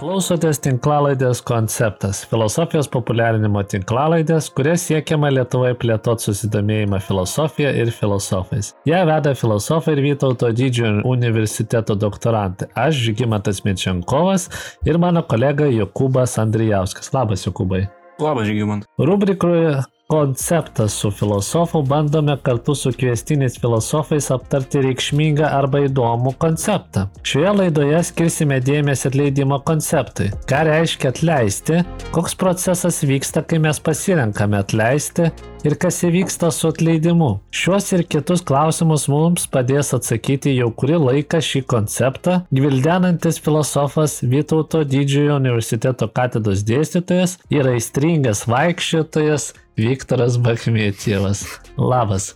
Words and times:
Klausotės 0.00 0.58
tinklalaidės 0.64 1.42
konceptas- 1.46 2.22
filosofijos 2.30 2.88
populiarinimo 2.90 3.62
tinklalaidės, 3.68 4.48
kuria 4.56 4.74
siekiama 4.80 5.30
Lietuvoje 5.30 5.76
plėtoti 5.78 6.26
susidomėjimą 6.28 7.00
filosofija 7.02 7.70
ir 7.76 7.92
filosofais. 7.92 8.72
Ją 8.88 9.04
veda 9.06 9.34
filosofai 9.34 9.92
ir 9.96 10.02
Vytauto 10.08 10.50
didžiojo 10.52 11.04
universiteto 11.04 11.94
doktorantai. 11.94 12.70
Aš 12.74 12.94
Žygimantas 13.06 13.62
Mičiankovas 13.64 14.48
ir 14.84 14.98
mano 14.98 15.22
kolega 15.22 15.64
Jokūbas 15.64 16.38
Andrijauskas. 16.38 17.12
Labas, 17.12 17.46
Jokūbai. 17.46 17.88
Labas, 18.18 18.46
Žygimantas. 18.48 18.88
Rubrikoje 18.98 19.84
konceptas 20.12 20.92
su 20.92 21.10
filosofu 21.10 21.82
bandome 21.82 22.36
kartu 22.42 22.74
su 22.74 22.90
kviestiniais 22.92 23.54
filosofais 23.60 24.26
aptarti 24.34 24.82
reikšmingą 24.84 25.46
arba 25.48 25.80
įdomų 25.86 26.34
konceptą. 26.42 27.06
Šioje 27.24 27.54
laidoje 27.56 28.02
skirsime 28.10 28.58
dėmesį 28.60 29.08
atleidimo 29.08 29.56
konceptui. 29.64 30.28
Ką 30.50 30.60
reiškia 30.68 31.14
atleisti, 31.14 31.80
koks 32.12 32.36
procesas 32.36 33.00
vyksta, 33.08 33.40
kai 33.40 33.62
mes 33.64 33.80
pasirenkame 33.80 34.60
atleisti 34.60 35.30
ir 35.64 35.76
kas 35.80 36.02
įvyksta 36.04 36.50
su 36.52 36.68
atleidimu. 36.72 37.30
Šiuos 37.54 37.88
ir 37.96 38.04
kitus 38.12 38.44
klausimus 38.44 39.06
mums 39.08 39.48
padės 39.48 39.94
atsakyti 39.96 40.52
jau 40.58 40.68
kurį 40.76 41.00
laiką 41.06 41.40
šį 41.40 41.64
konceptą 41.72 42.42
gvildenantis 42.52 43.40
filosofas 43.40 44.20
Vytauto 44.22 44.82
didžiojo 44.84 45.38
universiteto 45.40 46.08
katedros 46.12 46.66
dėstytojas 46.68 47.38
ir 47.54 47.72
aistringas 47.72 48.44
vaikščiotojas 48.50 49.52
Viktoras 49.78 50.36
Bakhmėtievas. 50.36 51.46
Labas. 51.80 52.34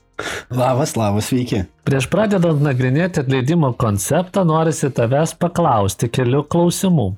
Labas, 0.48 0.94
labas, 0.96 1.26
sveiki. 1.28 1.66
Prieš 1.84 2.06
pradedant 2.08 2.62
nagrinėti 2.64 3.20
atleidimo 3.20 3.74
konceptą, 3.76 4.46
norisi 4.48 4.88
tavęs 4.96 5.34
paklausti 5.36 6.08
kelių 6.08 6.46
klausimų. 6.48 7.10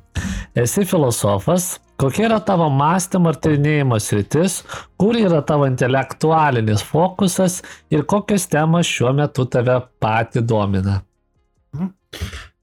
Esi 0.59 0.83
filosofas, 0.89 1.77
kokia 2.03 2.25
yra 2.27 2.41
tavo 2.43 2.67
mąstymo 2.75 3.31
ir 3.31 3.39
tyrinėjimo 3.45 4.01
sritis, 4.03 4.65
kur 4.99 5.15
yra 5.21 5.39
tavo 5.47 5.69
intelektualinis 5.71 6.83
fokusas 6.83 7.61
ir 7.95 8.03
kokios 8.11 8.49
temos 8.51 8.91
šiuo 8.91 9.13
metu 9.21 9.47
tave 9.47 9.79
pati 10.03 10.43
domina? 10.43 10.99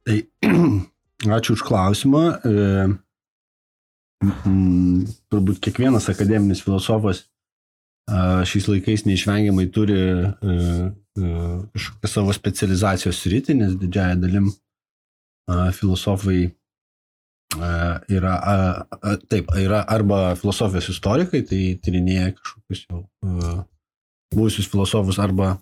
Tai 0.04 0.18
ačiū 1.38 1.56
už 1.56 1.64
klausimą. 1.64 2.26
E, 2.36 2.84
m, 4.44 5.08
turbūt 5.32 5.64
kiekvienas 5.64 6.10
akademinis 6.12 6.66
filosofas 6.66 7.24
šiais 8.06 8.68
laikais 8.70 9.06
neišvengiamai 9.08 9.66
turi 9.74 9.98
kažkokią 11.16 12.12
savo 12.12 12.34
specializacijos 12.36 13.24
rytį, 13.32 13.58
nes 13.62 13.74
didžiaja 13.82 14.20
dalim 14.22 14.52
filosofai 15.78 16.52
yra, 18.12 18.36
taip, 19.30 19.50
yra 19.58 19.84
arba 19.88 20.36
filosofijos 20.40 20.92
istorikai, 20.94 21.46
tai 21.48 21.62
tyrinėja 21.82 22.36
kažkokius 22.36 22.84
jau 22.90 23.02
buvusius 24.36 24.68
filosofus 24.68 25.20
arba 25.22 25.56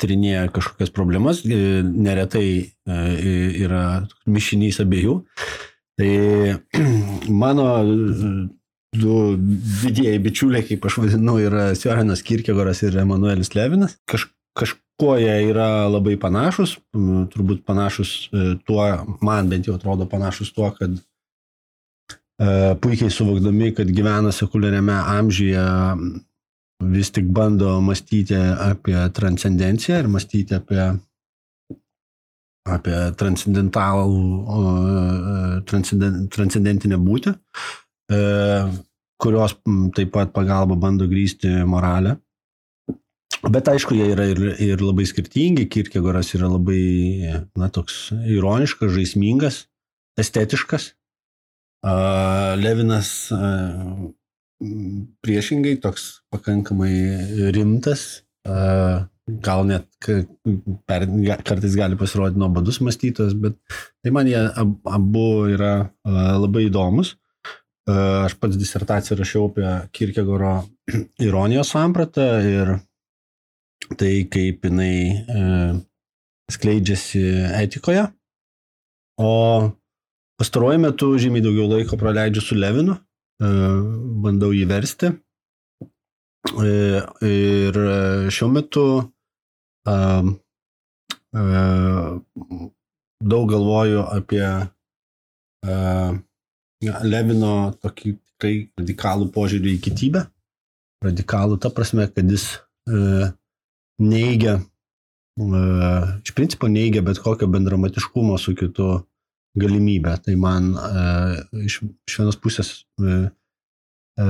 tyrinėja 0.00 0.48
kažkokias 0.54 0.92
problemas, 0.94 1.44
neretai 1.46 2.48
yra 2.88 3.84
mišinys 4.26 4.80
abiejų. 4.84 5.20
Tai 5.98 6.10
mano 7.42 7.68
du 8.96 9.36
didieji 9.82 10.18
bičiuliai, 10.24 10.64
kaip 10.64 10.86
aš 10.88 10.98
vadinu, 11.02 11.36
yra 11.44 11.70
Siorinas 11.76 12.22
Kirkegoras 12.24 12.82
ir 12.86 12.96
Emanuelis 13.02 13.52
Levinas. 13.54 13.98
Kaž, 14.08 14.28
kažkuo 14.56 15.16
jie 15.20 15.34
yra 15.50 15.88
labai 15.90 16.16
panašus, 16.20 16.78
turbūt 17.34 17.64
panašus 17.68 18.14
e, 18.32 18.54
tuo, 18.66 18.86
man 19.24 19.50
bent 19.52 19.68
jau 19.68 19.76
atrodo 19.76 20.08
panašus 20.08 20.54
tuo, 20.56 20.70
kad 20.78 20.96
e, 20.96 22.48
puikiai 22.80 23.12
suvokdami, 23.12 23.74
kad 23.76 23.92
gyvena 23.92 24.32
sekuliariame 24.32 24.96
amžiuje, 25.18 25.66
vis 26.88 27.10
tik 27.10 27.28
bando 27.34 27.80
mąstyti 27.82 28.38
apie 28.38 28.96
transcendenciją 29.12 29.98
ir 29.98 30.08
mąstyti 30.08 30.54
apie, 30.54 30.84
apie 32.70 33.00
transcendentalų, 33.18 34.22
transcendent, 35.68 36.28
transcendentinę 36.32 37.00
būtį. 37.02 37.34
E, 37.34 37.87
kurios 38.08 39.54
taip 39.96 40.14
pat 40.14 40.32
pagalba 40.32 40.78
bando 40.80 41.08
grįsti 41.10 41.50
moralę. 41.68 42.16
Bet 43.46 43.68
aišku, 43.70 43.94
jie 43.94 44.08
yra 44.14 44.24
ir, 44.26 44.40
ir 44.58 44.80
labai 44.82 45.04
skirtingi. 45.06 45.68
Kirkegoras 45.70 46.32
yra 46.34 46.48
labai, 46.50 46.82
na, 47.58 47.68
toks 47.70 48.08
ironiškas, 48.10 48.90
žaismingas, 48.96 49.60
estetiškas. 50.18 50.92
Levinas 52.58 53.10
uh, 53.30 54.08
priešingai 55.22 55.76
toks 55.84 56.08
pakankamai 56.34 56.90
rimtas, 57.54 58.24
uh, 58.50 59.06
gal 59.46 59.62
net 59.68 59.86
per, 60.88 61.06
kartais 61.46 61.76
gali 61.78 61.98
pasirodyti 62.00 62.42
nuobodus 62.42 62.80
mąstytojas, 62.82 63.36
bet 63.38 63.54
tai 64.02 64.10
man 64.16 64.26
jie 64.26 64.40
abu 64.88 65.28
yra 65.52 65.92
labai 66.42 66.66
įdomus. 66.66 67.14
Aš 67.88 68.34
pats 68.36 68.58
disertaciją 68.60 69.16
rašiau 69.16 69.46
apie 69.48 69.68
Kirkegoro 69.96 70.52
ironijos 71.26 71.70
sampratą 71.72 72.26
ir 72.44 72.74
tai, 73.96 74.26
kaip 74.28 74.66
jinai 74.66 74.96
e, 75.16 75.44
skleidžiasi 76.52 77.22
etikoje. 77.62 78.04
O 79.18 79.30
pastaruoju 80.38 80.82
metu 80.82 81.14
žymiai 81.18 81.44
daugiau 81.44 81.70
laiko 81.72 81.96
praleidžiu 82.00 82.44
su 82.44 82.58
Levinu, 82.58 82.98
e, 83.40 83.54
bandau 84.24 84.52
jį 84.52 84.68
versti. 84.68 85.12
E, 86.48 86.74
ir 87.28 87.80
šiuo 88.32 88.48
metu 88.52 88.86
e, 89.88 89.96
e, 91.34 91.42
daug 93.32 93.50
galvoju 93.50 94.04
apie 94.14 94.46
e, 94.48 95.76
Levino 96.82 97.72
tokį 97.82 98.14
tikrai 98.14 98.54
radikalų 98.78 99.28
požiūrį 99.34 99.74
į 99.76 99.82
kitybę. 99.88 100.24
Radikalų 101.02 101.58
ta 101.62 101.70
prasme, 101.74 102.06
kad 102.10 102.30
jis 102.30 102.46
e, 102.86 103.30
neigia, 104.02 104.58
e, 105.38 105.62
iš 106.22 106.34
principo 106.38 106.70
neigia 106.70 107.02
bet 107.06 107.18
kokio 107.22 107.48
bendramatiškumo 107.50 108.38
su 108.38 108.54
kitu 108.58 108.90
galimybę. 109.58 110.14
Tai 110.22 110.36
man 110.38 110.70
e, 110.74 111.08
iš, 111.66 111.80
iš 112.06 112.20
vienos 112.20 112.38
pusės 112.38 112.72
e, 113.02 113.18
e, 114.22 114.28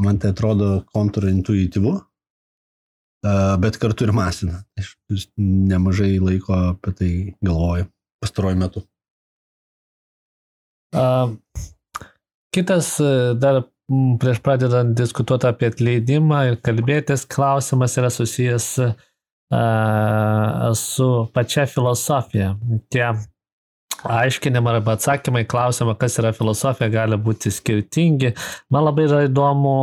man 0.00 0.20
tai 0.20 0.32
atrodo 0.32 0.82
kontrintuityvu, 0.92 1.92
e, 2.00 3.36
bet 3.64 3.80
kartu 3.80 4.08
ir 4.08 4.16
masina. 4.16 4.62
Aš 4.80 4.96
nemažai 5.36 6.16
laiko 6.24 6.56
apie 6.72 6.96
tai 6.96 7.12
galvoju 7.44 7.90
pastaruoju 8.22 8.58
metu. 8.60 8.86
Uh, 10.92 11.32
Kitas 12.52 12.98
e, 13.00 13.12
dar 13.40 13.62
prieš 14.20 14.40
pradedant 14.44 14.92
diskutuoti 14.96 15.48
apie 15.48 15.70
atleidimą 15.72 16.42
ir 16.50 16.60
kalbėtis, 16.64 17.26
klausimas 17.28 17.96
yra 18.00 18.10
susijęs 18.12 18.68
uh, 18.82 18.92
su 20.78 21.08
pačia 21.34 21.66
filosofija. 21.68 22.54
Tie 22.92 23.04
aiškinimai 24.02 24.76
arba 24.78 24.96
atsakymai 24.96 25.44
klausimą, 25.48 25.94
kas 25.98 26.18
yra 26.22 26.32
filosofija, 26.36 26.88
gali 26.92 27.18
būti 27.20 27.52
skirtingi. 27.54 28.32
Man 28.72 28.86
labai 28.88 29.06
yra 29.08 29.24
įdomu 29.28 29.74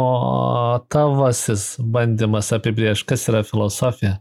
tavasis 0.92 1.76
bandymas 1.80 2.52
apibriežti, 2.56 3.08
kas 3.14 3.30
yra 3.32 3.44
filosofija. 3.48 4.18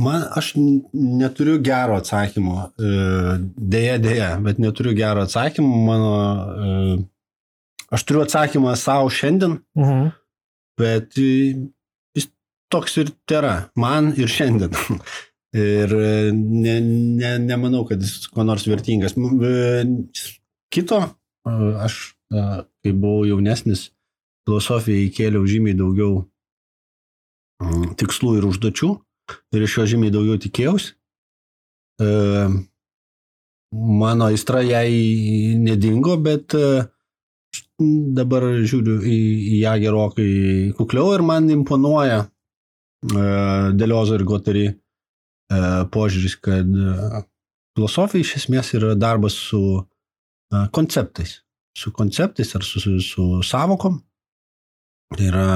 Man, 0.00 0.24
aš 0.36 0.52
neturiu 0.92 1.56
gero 1.64 1.96
atsakymo. 1.96 2.70
E, 2.78 2.88
deja, 3.56 3.96
deja, 3.98 4.34
bet 4.44 4.58
neturiu 4.60 4.92
gero 4.96 5.22
atsakymo. 5.24 5.78
Mano, 5.86 6.10
e, 6.66 6.98
aš 7.96 8.04
turiu 8.04 8.24
atsakymą 8.26 8.74
savo 8.76 9.08
šiandien, 9.08 9.56
mhm. 9.78 10.10
bet 10.76 11.16
jis 11.16 12.28
toks 12.72 12.98
ir 13.00 13.14
yra. 13.38 13.54
Man 13.76 14.12
ir 14.20 14.28
šiandien. 14.28 14.76
ir 15.56 15.96
ne, 16.36 16.76
ne, 16.82 17.32
nemanau, 17.46 17.86
kad 17.88 18.04
jis 18.04 18.28
kuo 18.28 18.44
nors 18.44 18.68
vertingas. 18.68 19.16
E, 19.16 19.86
kito, 20.76 21.00
aš, 21.88 22.00
kai 22.28 22.92
buvau 22.92 23.24
jaunesnis, 23.30 23.88
filosofijai 24.44 25.08
įkėliau 25.08 25.48
žymiai 25.48 25.78
daugiau 25.78 26.26
tikslų 27.96 28.36
ir 28.36 28.50
užduočių 28.52 28.92
ir 29.54 29.66
iš 29.66 29.78
jo 29.78 29.86
žymiai 29.94 30.14
daugiau 30.14 30.40
tikėjausi. 30.42 30.94
E, 32.02 32.08
mano 34.02 34.28
aistra 34.30 34.62
jai 34.64 34.90
nedingo, 35.60 36.16
bet 36.22 36.54
e, 36.56 36.84
dabar 38.16 38.46
žiūriu 38.64 39.00
į, 39.04 39.18
į 39.56 39.60
ją 39.62 39.74
gerokai 39.82 40.30
kukliau 40.78 41.12
ir 41.14 41.24
man 41.26 41.48
imponuoja 41.52 42.22
e, 42.24 42.28
Deliozo 43.76 44.16
ir 44.16 44.24
Gotari 44.28 44.66
e, 44.68 44.76
požiūris, 45.92 46.38
kad 46.40 46.64
e, 46.64 47.22
filosofija 47.76 48.24
iš 48.24 48.36
esmės 48.42 48.72
yra 48.78 48.94
darbas 48.96 49.36
su 49.36 49.60
konceptais. 50.72 51.40
Su 51.76 51.90
konceptais 51.92 52.54
ar 52.56 52.64
su, 52.64 52.80
su, 52.80 52.94
su 53.04 53.24
savokom. 53.44 53.98
Tai 55.12 55.26
yra 55.26 55.48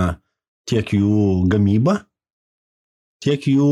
tiek 0.69 0.93
jų 0.93 1.47
gamyba, 1.51 1.97
tiek 3.25 3.47
jų, 3.53 3.69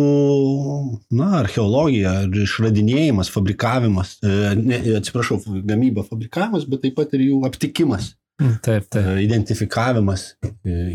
na, 1.17 1.29
archeologija, 1.41 2.13
išradinėjimas, 2.45 3.31
fabrikavimas, 3.33 4.17
e, 4.21 4.53
ne, 4.61 4.81
atsiprašau, 4.99 5.41
gamyba, 5.69 6.05
fabrikavimas, 6.07 6.67
bet 6.69 6.85
taip 6.85 6.99
pat 6.99 7.15
ir 7.17 7.25
jų 7.31 7.41
aptikimas. 7.49 8.13
Mm, 8.39 8.59
taip, 8.65 8.89
taip. 8.93 9.03
E, 9.03 9.17
identifikavimas, 9.25 10.27
e, 10.45 10.51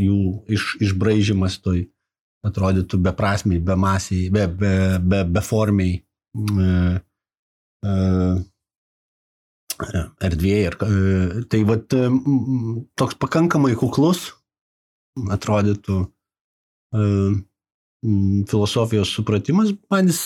jų 0.06 0.20
iš, 0.54 0.68
išbraižymas 0.90 1.58
toj 1.66 1.88
atrodytų 2.46 3.00
beprasmiai, 3.04 3.62
bemasiai, 3.64 4.28
be, 4.34 4.46
be, 4.52 4.74
be, 5.00 5.22
beformiai 5.32 6.02
erdvėje. 10.28 10.74
Tai 11.52 11.62
vat, 11.70 11.96
toks 13.00 13.16
pakankamai 13.24 13.78
kuklus 13.80 14.26
atrodytų 15.32 16.02
filosofijos 18.50 19.12
supratimas, 19.16 19.74
man 19.92 20.12
jis 20.12 20.22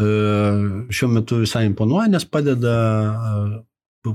šiuo 0.00 1.10
metu 1.12 1.40
visai 1.42 1.66
imponuoja, 1.68 2.08
nes 2.08 2.24
padeda 2.24 2.76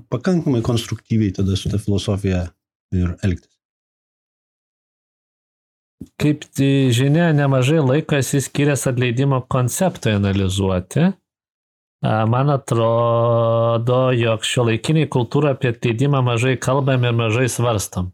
pakankamai 0.09 0.63
konstruktyviai 0.65 1.33
tada 1.35 1.55
su 1.55 1.69
ta 1.69 1.77
filosofija 1.77 2.47
ir 2.95 3.11
elgtis. 3.23 3.51
Kaip 6.21 6.43
žinia, 6.93 7.29
nemažai 7.33 7.79
laiko 7.83 8.17
esi 8.17 8.41
skiręs 8.43 8.87
atleidimo 8.89 9.41
konceptui 9.49 10.15
analizuoti. 10.17 11.11
Man 12.05 12.51
atrodo, 12.53 13.99
jog 14.13 14.43
šio 14.45 14.67
laikiniai 14.67 15.07
kultūra 15.09 15.55
apie 15.55 15.71
atleidimą 15.73 16.21
mažai 16.25 16.57
kalbam 16.61 17.05
ir 17.07 17.15
mažai 17.17 17.47
svarstam. 17.49 18.11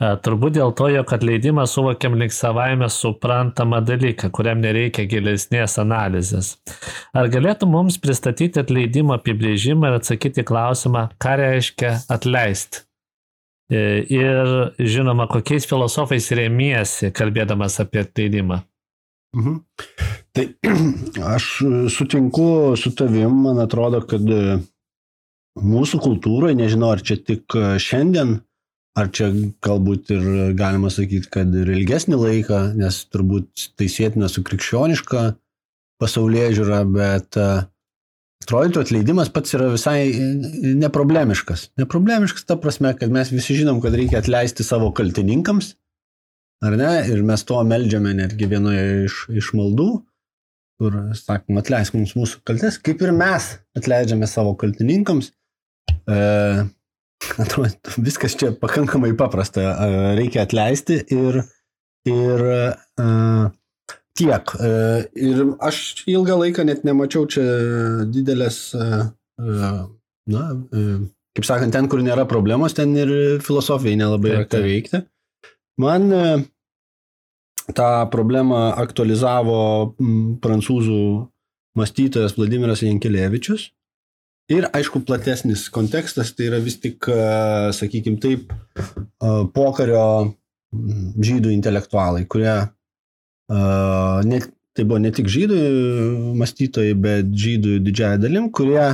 Turbūt 0.00 0.54
dėl 0.56 0.70
to, 0.72 0.86
jog 0.88 1.10
atleidimą 1.12 1.66
suvokiam 1.68 2.14
lik 2.16 2.32
savaime 2.32 2.86
suprantamą 2.88 3.82
dalyką, 3.84 4.30
kuriam 4.32 4.62
nereikia 4.62 5.04
gilesnės 5.04 5.76
analizės. 5.82 6.54
Ar 7.12 7.28
galėtų 7.28 7.68
mums 7.68 7.98
pristatyti 8.00 8.62
atleidimo 8.62 9.18
apibrėžimą 9.18 9.90
ir 9.90 9.98
atsakyti 9.98 10.46
klausimą, 10.48 11.10
ką 11.20 11.36
reiškia 11.42 11.92
atleisti? 12.16 12.86
E, 13.70 14.00
ir 14.08 14.72
žinoma, 14.80 15.28
kokiais 15.28 15.68
filosofais 15.68 16.32
remiesi, 16.32 17.12
kalbėdamas 17.12 17.76
apie 17.84 18.00
atleidimą. 18.06 18.62
Mhm. 19.36 19.60
Tai 20.32 20.48
aš 21.36 21.54
sutinku 21.92 22.50
su 22.80 22.96
tavim, 22.96 23.36
man 23.44 23.60
atrodo, 23.60 24.00
kad 24.08 24.24
mūsų 25.60 26.00
kultūroje, 26.00 26.56
nežinau 26.56 26.94
ar 26.96 27.04
čia 27.04 27.20
tik 27.20 27.52
šiandien, 27.84 28.38
Ar 28.98 29.06
čia 29.14 29.28
galbūt 29.62 30.10
ir 30.10 30.24
galima 30.58 30.90
sakyti, 30.90 31.28
kad 31.30 31.52
ir 31.54 31.68
ilgesnį 31.76 32.16
laiką, 32.18 32.62
nes 32.78 32.96
turbūt 33.12 33.70
tai 33.78 33.86
sėtina 33.92 34.26
su 34.30 34.42
krikščioniška 34.46 35.22
pasaulyje 36.00 36.48
žiūra, 36.58 36.80
bet 36.90 37.38
e, 37.38 37.46
atrodytų 38.44 38.82
atleidimas 38.82 39.30
pats 39.30 39.54
yra 39.54 39.68
visai 39.70 40.10
neproblemiškas. 40.80 41.68
Neproblemiškas 41.78 42.48
ta 42.48 42.56
prasme, 42.58 42.94
kad 42.98 43.12
mes 43.14 43.30
visi 43.34 43.60
žinom, 43.60 43.78
kad 43.84 43.94
reikia 43.94 44.18
atleisti 44.24 44.66
savo 44.66 44.90
kaltininkams, 44.96 45.74
ar 46.66 46.76
ne? 46.80 46.92
Ir 47.12 47.22
mes 47.26 47.46
to 47.46 47.60
meldžiame 47.68 48.16
netgi 48.16 48.48
vienoje 48.50 48.86
iš, 49.06 49.22
iš 49.42 49.52
maldų, 49.58 49.90
kur 50.80 50.98
sakom, 51.18 51.60
atleisk 51.60 51.94
mums 51.94 52.16
mūsų 52.16 52.42
kaltes, 52.48 52.80
kaip 52.80 53.04
ir 53.04 53.12
mes 53.14 53.52
atleidžiame 53.76 54.26
savo 54.30 54.56
kaltininkams. 54.58 55.30
E, 56.08 56.20
atrodo, 57.38 57.70
viskas 58.00 58.36
čia 58.38 58.52
pakankamai 58.56 59.12
paprasta. 59.18 59.64
Reikia 60.18 60.44
atleisti 60.46 61.00
ir, 61.14 61.40
ir 62.08 62.44
uh, 62.46 63.48
tiek. 64.18 64.54
Uh, 64.58 65.02
ir 65.14 65.42
aš 65.64 66.04
ilgą 66.10 66.38
laiką 66.44 66.66
net 66.68 66.84
nemačiau 66.88 67.26
čia 67.30 67.44
didelės, 68.12 68.62
uh, 68.78 69.10
na, 70.30 70.46
kaip 71.36 71.46
sakant, 71.46 71.74
ten, 71.76 71.88
kur 71.90 72.04
nėra 72.04 72.26
problemos, 72.28 72.76
ten 72.76 72.94
ir 72.98 73.12
filosofijai 73.44 73.98
nelabai 74.00 74.34
yra 74.36 74.48
ką 74.48 74.62
veikti. 74.64 75.04
Man 75.80 76.10
tą 77.76 77.90
problemą 78.12 78.70
aktualizavo 78.82 79.60
prancūzų 80.42 81.02
mąstytojas 81.78 82.34
Vladimiras 82.36 82.82
Jankelevičius 82.82 83.70
Ir 84.50 84.66
aišku, 84.74 85.04
platesnis 85.06 85.68
kontekstas 85.70 86.32
tai 86.34 86.48
yra 86.48 86.58
vis 86.62 86.74
tik, 86.82 87.06
sakykime 87.76 88.18
taip, 88.22 88.50
pokario 89.54 90.34
žydų 90.70 91.52
intelektualai, 91.54 92.24
kurie, 92.30 92.56
ne, 93.50 94.40
tai 94.74 94.86
buvo 94.86 94.98
ne 95.02 95.12
tik 95.14 95.30
žydų 95.30 95.60
mąstytojai, 96.40 96.96
bet 96.98 97.30
žydų 97.30 97.78
didžiaja 97.86 98.18
dalim, 98.22 98.50
kurie 98.50 98.88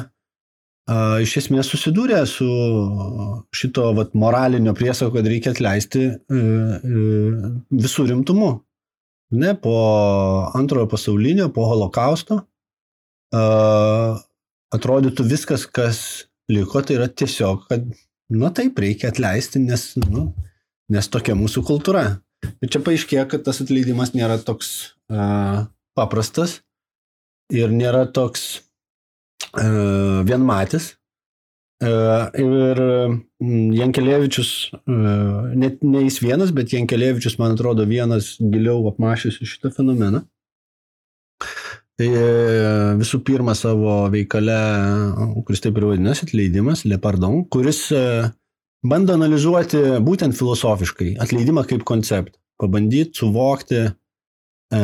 iš 1.24 1.32
esmės 1.40 1.72
susidūrė 1.72 2.20
su 2.28 2.46
šito 3.56 3.88
vat, 3.96 4.12
moralinio 4.14 4.76
priesako, 4.76 5.16
kad 5.16 5.26
reikia 5.32 5.56
atleisti 5.56 6.04
visų 6.28 8.06
rimtumu. 8.12 8.52
Ne, 9.40 9.56
po 9.58 9.74
antrojo 10.54 10.86
pasaulinio, 10.92 11.48
po 11.50 11.64
holokausto 11.72 12.44
atrodytų 14.74 15.26
viskas, 15.30 15.66
kas 15.66 16.00
liko, 16.50 16.82
tai 16.82 16.98
yra 16.98 17.08
tiesiog, 17.08 17.66
kad, 17.70 17.86
nu 18.32 18.50
taip, 18.54 18.78
reikia 18.82 19.10
atleisti, 19.12 19.62
nes, 19.62 19.92
nu, 20.02 20.28
nes 20.92 21.10
tokia 21.10 21.36
mūsų 21.38 21.64
kultūra. 21.66 22.06
Ir 22.62 22.70
čia 22.70 22.82
paaiškėjo, 22.84 23.24
kad 23.30 23.46
tas 23.46 23.62
atleidimas 23.64 24.12
nėra 24.14 24.38
toks 24.42 24.70
uh, 25.10 25.66
paprastas 25.98 26.60
ir 27.52 27.72
nėra 27.72 28.04
toks 28.10 28.46
uh, 29.56 30.22
vienmatis. 30.26 30.94
Uh, 31.76 32.30
ir 32.40 32.78
Jankelevičius, 33.76 34.50
uh, 34.72 35.50
net 35.52 35.82
ne 35.84 36.06
jis 36.06 36.22
vienas, 36.24 36.54
bet 36.56 36.72
Jankelevičius, 36.72 37.36
man 37.36 37.52
atrodo, 37.52 37.84
vienas 37.84 38.36
giliau 38.40 38.86
apmašysiu 38.88 39.44
šitą 39.44 39.74
fenomeną. 39.76 40.22
Tai 41.96 42.08
visų 43.00 43.22
pirma 43.24 43.54
savo 43.56 44.02
veikale, 44.12 44.56
kuris 45.48 45.62
taip 45.64 45.78
ir 45.80 45.86
vadinasi, 45.88 46.26
atleidimas, 46.26 46.84
Le 46.84 46.98
Pardon, 47.00 47.38
kuris 47.48 47.86
e, 47.96 48.02
bando 48.84 49.16
analizuoti 49.16 49.80
būtent 50.04 50.36
filosofiškai 50.36 51.14
atleidimą 51.24 51.64
kaip 51.64 51.86
konceptą, 51.88 52.36
pabandyti 52.60 53.16
suvokti, 53.22 53.80
e, 54.76 54.82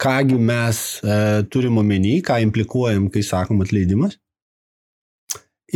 kągi 0.00 0.40
mes 0.40 0.82
e, 1.04 1.20
turim 1.52 1.84
omeny, 1.84 2.16
ką 2.24 2.40
implikuojam, 2.48 3.12
kai 3.12 3.20
sakom 3.20 3.60
atleidimas. 3.60 4.16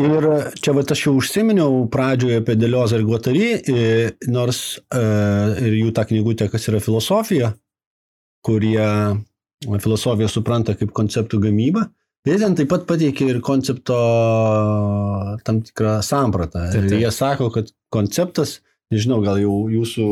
Ir 0.01 0.25
čia 0.63 0.73
va 0.73 0.81
aš 0.81 1.09
jau 1.11 1.17
užsiminiau 1.19 1.83
pradžioje 1.93 2.41
apie 2.41 2.55
Deliozą 2.57 2.97
ir 3.01 3.05
Guattari, 3.05 3.47
nors 4.31 4.79
ir 4.95 5.75
jų 5.75 5.89
tą 5.97 6.05
knygutę, 6.07 6.47
kas 6.53 6.69
yra 6.71 6.79
filosofija, 6.79 7.49
kurie 8.47 8.87
filosofiją 9.67 10.29
supranta 10.31 10.75
kaip 10.79 10.93
konceptų 10.95 11.41
gamybą. 11.49 11.89
Jie 12.27 12.37
ten 12.41 12.55
taip 12.59 12.69
pat 12.69 12.85
pateikia 12.89 13.29
ir 13.33 13.39
koncepto 13.45 13.97
tam 15.47 15.61
tikrą 15.65 15.99
sampratą. 16.05 16.67
Taip, 16.73 16.85
taip. 16.85 16.93
Ir 16.93 17.05
jie 17.07 17.13
sako, 17.15 17.49
kad 17.55 17.71
konceptas, 17.95 18.59
nežinau, 18.93 19.21
gal 19.25 19.39
jau 19.41 19.55
jūsų 19.73 20.09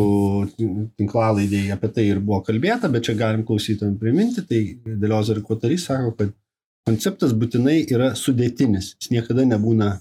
tinklalaidėje 0.97 1.75
apie 1.75 1.91
tai 1.93 2.07
ir 2.13 2.23
buvo 2.23 2.41
kalbėta, 2.47 2.89
bet 2.93 3.09
čia 3.09 3.17
galim 3.19 3.45
klausytojams 3.49 4.01
priminti, 4.01 4.47
tai 4.49 4.63
Deliozar 4.87 5.43
Kotarys 5.45 5.89
sako, 5.91 6.15
kad 6.17 6.33
konceptas 6.89 7.35
būtinai 7.37 7.83
yra 7.91 8.15
sudėtinis, 8.17 8.95
jis 8.97 9.13
niekada 9.13 9.45
nebūna 9.49 9.97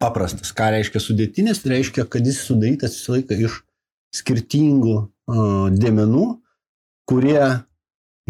paprastas. 0.00 0.54
Ką 0.56 0.70
reiškia 0.76 1.02
sudėtinis? 1.02 1.60
Tai 1.60 1.74
reiškia, 1.74 2.06
kad 2.08 2.26
jis 2.26 2.40
sudarytas 2.46 2.96
visą 2.96 3.18
laiką 3.18 3.40
iš 3.44 3.60
skirtingų 4.14 4.94
uh, 5.00 5.66
dėmenų, 5.74 6.26
kurie 7.10 7.42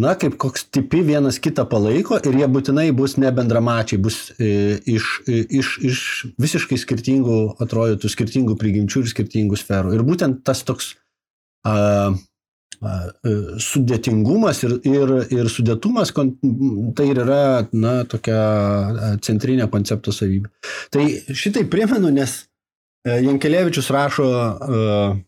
na, 0.00 0.14
kaip 0.18 0.36
koks 0.40 0.66
tipi 0.72 1.02
vienas 1.06 1.38
kitą 1.42 1.66
palaiko 1.70 2.18
ir 2.24 2.38
jie 2.40 2.48
būtinai 2.50 2.88
bus 2.96 3.16
nebendramačiai, 3.20 4.00
bus 4.02 4.18
e, 4.38 4.78
iš, 4.88 5.10
e, 5.28 5.42
iš, 5.60 5.74
iš 5.86 6.00
visiškai 6.40 6.78
skirtingų, 6.80 7.38
atrodytų, 7.62 8.10
skirtingų 8.12 8.56
prigimčių 8.60 9.04
ir 9.04 9.12
skirtingų 9.12 9.60
sferų. 9.60 9.94
Ir 9.96 10.04
būtent 10.06 10.42
tas 10.46 10.64
toks 10.66 10.94
a, 11.68 11.74
a, 11.74 12.98
e, 13.28 13.36
sudėtingumas 13.62 14.64
ir, 14.66 14.76
ir, 14.88 15.16
ir 15.36 15.50
sudėtumas, 15.52 16.14
tai 16.16 17.08
ir 17.12 17.24
yra, 17.26 17.42
na, 17.72 18.00
tokia 18.08 19.16
centrinė 19.26 19.68
koncepto 19.72 20.14
savybė. 20.16 20.52
Tai 20.94 21.08
šitai 21.30 21.66
primenu, 21.70 22.12
nes 22.14 22.44
Jankelevičius 23.00 23.86
rašo 23.94 24.26
uh, 24.28 25.20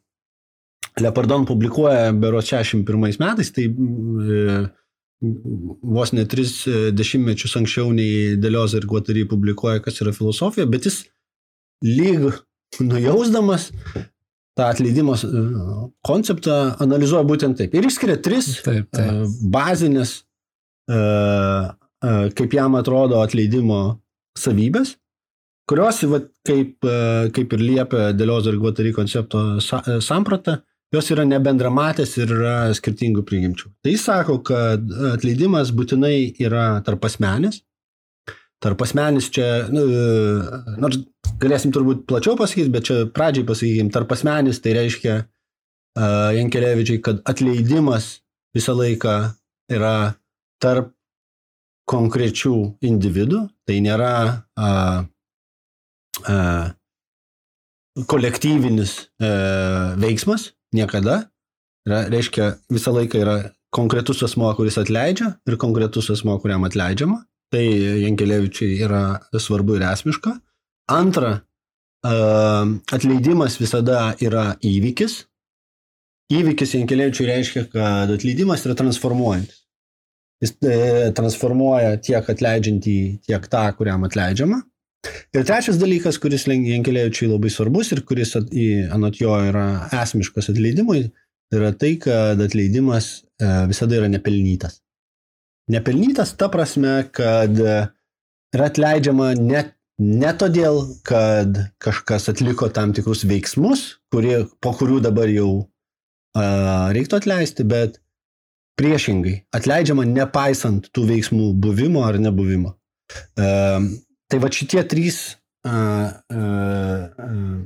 Lepardon 1.00 1.46
publikuoja 1.48 2.12
bero 2.12 2.40
61 2.44 3.18
metais, 3.20 3.50
tai 3.54 3.68
e, 3.68 4.54
vos 5.96 6.12
ne 6.12 6.24
tris 6.28 6.62
dešimtmečius 6.92 7.56
anksčiau 7.60 7.92
nei 7.96 8.36
Delios 8.40 8.74
ir 8.76 8.86
Guattari 8.90 9.24
publikuoja, 9.28 9.80
kas 9.84 10.00
yra 10.04 10.12
filosofija, 10.16 10.66
bet 10.68 10.88
jis 10.90 11.04
lyg 11.86 12.28
nujausdamas 12.80 13.70
tą 14.56 14.68
atleidimo 14.68 15.14
konceptą 16.06 16.58
analizuoja 16.84 17.24
būtent 17.28 17.58
taip. 17.60 17.74
Ir 17.76 17.88
išskiria 17.88 18.18
tris 18.24 18.50
taip, 18.64 18.90
taip. 18.92 19.30
bazinės, 19.54 20.18
kaip 22.36 22.58
jam 22.58 22.76
atrodo 22.80 23.22
atleidimo 23.24 23.80
savybės, 24.38 24.96
kurios, 25.68 26.02
va, 26.10 26.20
kaip, 26.48 26.84
kaip 27.36 27.56
ir 27.56 27.64
liepia 27.64 28.10
Delios 28.16 28.48
ir 28.50 28.58
Guattari 28.60 28.92
koncepto 28.96 29.60
samprata, 30.04 30.60
jos 30.92 31.10
yra 31.14 31.24
nebendramatės 31.28 32.16
ir 32.20 32.32
yra 32.36 32.56
skirtingų 32.76 33.24
prigimčių. 33.28 33.70
Tai 33.84 33.94
jis 33.94 34.06
sako, 34.08 34.38
kad 34.46 34.84
atleidimas 35.14 35.72
būtinai 35.74 36.32
yra 36.42 36.66
tarp 36.86 37.06
asmenis. 37.08 37.62
Tarp 38.62 38.82
asmenis 38.84 39.26
čia, 39.34 39.66
nu, 39.74 39.82
nors 40.78 41.00
galėsim 41.42 41.72
turbūt 41.74 42.04
plačiau 42.06 42.36
pasakyti, 42.38 42.70
bet 42.70 42.86
čia 42.86 42.98
pradžiai 43.10 43.46
pasakykim, 43.48 43.90
tarp 43.94 44.12
asmenis 44.14 44.60
tai 44.62 44.76
reiškia 44.78 45.16
uh, 45.22 46.30
Jankelevičiai, 46.36 47.02
kad 47.02 47.22
atleidimas 47.26 48.20
visą 48.54 48.76
laiką 48.78 49.16
yra 49.72 49.96
tarp 50.62 50.92
konkrečių 51.90 52.54
individų, 52.86 53.42
tai 53.66 53.80
nėra 53.82 54.14
uh, 54.54 55.02
uh, 56.22 56.70
kolektyvinis 58.06 58.94
uh, 59.18 59.98
veiksmas, 59.98 60.52
Niekada. 60.72 61.26
Yra, 61.88 62.04
reiškia, 62.12 62.52
visą 62.72 62.94
laiką 62.94 63.20
yra 63.20 63.36
konkretus 63.74 64.22
asmo, 64.26 64.50
kuris 64.56 64.78
atleidžia 64.80 65.32
ir 65.48 65.58
konkretus 65.60 66.10
asmo, 66.14 66.36
kuriam 66.42 66.64
atleidžiama. 66.68 67.22
Tai 67.52 67.64
Jankelevičiai 68.04 68.78
yra 68.86 69.02
svarbu 69.36 69.76
ir 69.76 69.84
esmiška. 69.90 70.32
Antra, 70.92 71.34
atleidimas 72.02 73.58
visada 73.60 74.12
yra 74.24 74.52
įvykis. 74.64 75.18
Įvykis 76.32 76.76
Jankelevičiui 76.78 77.28
reiškia, 77.28 77.66
kad 77.72 78.12
atleidimas 78.14 78.64
yra 78.64 78.76
transformuojantis. 78.78 79.58
Jis 80.42 80.56
e, 80.66 80.76
transformuoja 81.14 81.98
tiek 82.02 82.26
atleidžiantį, 82.32 82.96
tiek 83.28 83.44
tą, 83.52 83.66
kuriam 83.78 84.02
atleidžiama. 84.08 84.58
Ir 85.34 85.42
trečias 85.48 85.80
dalykas, 85.80 86.18
kuris 86.22 86.46
Jankelevičiui 86.46 87.30
labai 87.32 87.50
svarbus 87.50 87.90
ir 87.94 88.04
kuris 88.06 88.36
at, 88.38 88.52
į, 88.54 88.86
anot 88.94 89.18
jo 89.18 89.34
yra 89.48 89.88
esmiškas 90.02 90.52
atleidimui, 90.52 91.08
yra 91.52 91.72
tai, 91.74 91.96
kad 92.02 92.40
atleidimas 92.40 93.08
e, 93.40 93.48
visada 93.70 93.98
yra 93.98 94.10
nepelnytas. 94.12 94.78
Nepelnytas 95.72 96.34
ta 96.38 96.48
prasme, 96.52 97.00
kad 97.14 97.58
yra 97.58 98.68
atleidžiama 98.68 99.32
ne, 99.40 99.64
ne 100.02 100.32
todėl, 100.38 100.82
kad 101.06 101.58
kažkas 101.82 102.28
atliko 102.32 102.68
tam 102.74 102.94
tikrus 102.96 103.24
veiksmus, 103.28 103.84
kurie, 104.12 104.42
po 104.62 104.74
kurių 104.76 105.00
dabar 105.06 105.30
jau 105.32 105.50
uh, 105.62 106.90
reiktų 106.92 107.20
atleisti, 107.20 107.66
bet 107.68 108.00
priešingai, 108.80 109.36
atleidžiama 109.54 110.04
nepaisant 110.08 110.90
tų 110.92 111.06
veiksmų 111.12 111.52
buvimo 111.62 112.04
ar 112.08 112.18
nebuvimo. 112.20 112.74
Uh, 113.38 113.86
Tai 114.32 114.38
va 114.40 114.48
šitie 114.48 114.80
trys 114.88 115.16
uh, 115.68 116.08
uh, 116.32 117.56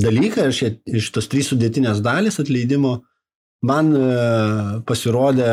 dalykai, 0.00 0.46
šie, 0.56 0.70
iš 0.88 1.10
tos 1.12 1.28
trys 1.28 1.50
sudėtinės 1.52 2.00
dalis 2.00 2.40
atleidimo, 2.40 2.94
man 3.68 3.90
uh, 3.92 4.70
pasirodė 4.88 5.50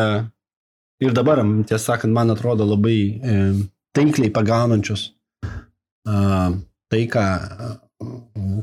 ir 1.03 1.17
dabar, 1.17 1.43
tiesą 1.67 1.81
sakant, 1.97 2.15
man 2.15 2.31
atrodo 2.31 2.63
labai 2.63 2.95
uh, 3.11 3.59
taikliai 3.97 4.31
pagaunančios 4.31 5.09
uh, 5.43 6.55
tai, 6.87 7.03
ką, 7.11 7.27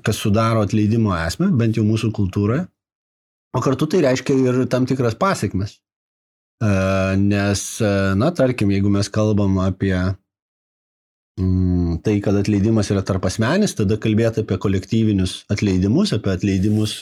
kas 0.09 0.25
sudaro 0.25 0.65
atleidimo 0.65 1.13
esmę, 1.21 1.53
bent 1.53 1.77
jau 1.77 1.85
mūsų 1.85 2.15
kultūroje. 2.17 2.65
O 3.55 3.61
kartu 3.61 3.93
tai 3.93 4.07
reiškia 4.09 4.41
ir 4.41 4.65
tam 4.73 4.89
tikras 4.89 5.21
pasiekmes. 5.21 5.83
Uh, 6.65 7.13
nes, 7.21 7.61
na, 8.17 8.33
tarkim, 8.33 8.73
jeigu 8.73 8.89
mes 8.89 9.13
kalbam 9.13 9.61
apie 9.61 9.99
tai, 12.05 12.21
kad 12.23 12.37
atleidimas 12.39 12.91
yra 12.95 13.03
tarp 13.07 13.27
asmenis, 13.27 13.75
tada 13.75 13.99
kalbėti 13.99 14.45
apie 14.45 14.59
kolektyvinius 14.63 15.41
atleidimus, 15.51 16.13
apie 16.15 16.31
atleidimus 16.35 17.01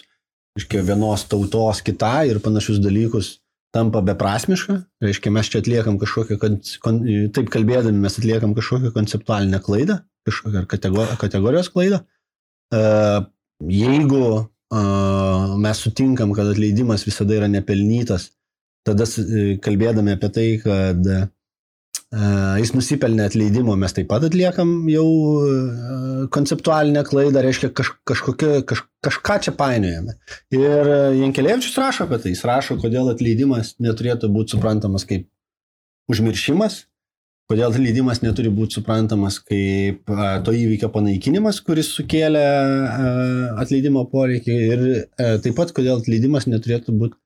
reiškia, 0.57 0.85
vienos 0.89 1.27
tautos 1.29 1.83
kitai 1.85 2.31
ir 2.31 2.41
panašius 2.45 2.81
dalykus 2.81 3.37
tampa 3.73 4.03
beprasmiška. 4.05 4.79
Reiškia, 5.05 5.33
mes 5.33 5.49
čia 5.53 5.61
atliekam 5.63 5.99
kažkokią, 6.01 6.39
kon, 6.81 6.99
taip 7.37 7.53
kalbėdami, 7.53 8.01
mes 8.05 8.19
atliekam 8.21 8.57
kažkokią 8.57 8.93
konceptualinę 8.97 9.61
klaidą, 9.65 10.01
kažkokią 10.29 10.67
kategorijos 11.21 11.71
klaidą. 11.73 12.03
Uh, 12.73 13.29
jeigu 13.69 14.49
mes 15.61 15.81
sutinkam, 15.85 16.33
kad 16.33 16.49
atleidimas 16.49 17.05
visada 17.05 17.37
yra 17.37 17.49
nepelnytas, 17.53 18.31
tada 18.87 19.05
kalbėdami 19.63 20.17
apie 20.17 20.31
tai, 20.33 20.47
kad 20.63 21.11
jis 22.13 22.73
nusipelnė 22.77 23.25
atleidimo, 23.31 23.75
mes 23.81 23.95
taip 23.97 24.11
pat 24.11 24.25
atliekam 24.27 24.73
jau 24.93 25.07
konceptualinę 26.35 27.05
klaidą, 27.09 27.41
reiškia 27.45 27.73
kaž, 27.73 27.95
kažkokia, 28.09 28.61
kaž, 28.69 28.85
kažką 29.05 29.39
čia 29.47 29.55
painiojame. 29.57 30.17
Ir 30.53 30.93
Jankelevičius 31.23 31.79
rašo 31.81 32.07
apie 32.07 32.21
tai, 32.21 32.35
jis 32.35 32.45
rašo, 32.49 32.77
kodėl 32.83 33.09
atleidimas 33.15 33.75
neturėtų 33.81 34.29
būti 34.33 34.57
suprantamas 34.57 35.07
kaip 35.09 35.25
užmiršimas, 36.13 36.83
kodėl 37.49 37.73
atleidimas 37.73 38.21
neturi 38.25 38.53
būti 38.53 38.79
suprantamas 38.79 39.39
kaip 39.41 40.13
to 40.45 40.55
įvykio 40.57 40.93
panaikinimas, 40.93 41.63
kuris 41.65 41.95
sukėlė 41.97 42.45
atleidimo 43.63 44.05
poreikį 44.13 44.59
ir 44.69 44.85
taip 45.17 45.57
pat 45.57 45.73
kodėl 45.77 46.03
atleidimas 46.03 46.49
neturėtų 46.51 46.97
būti 47.01 47.19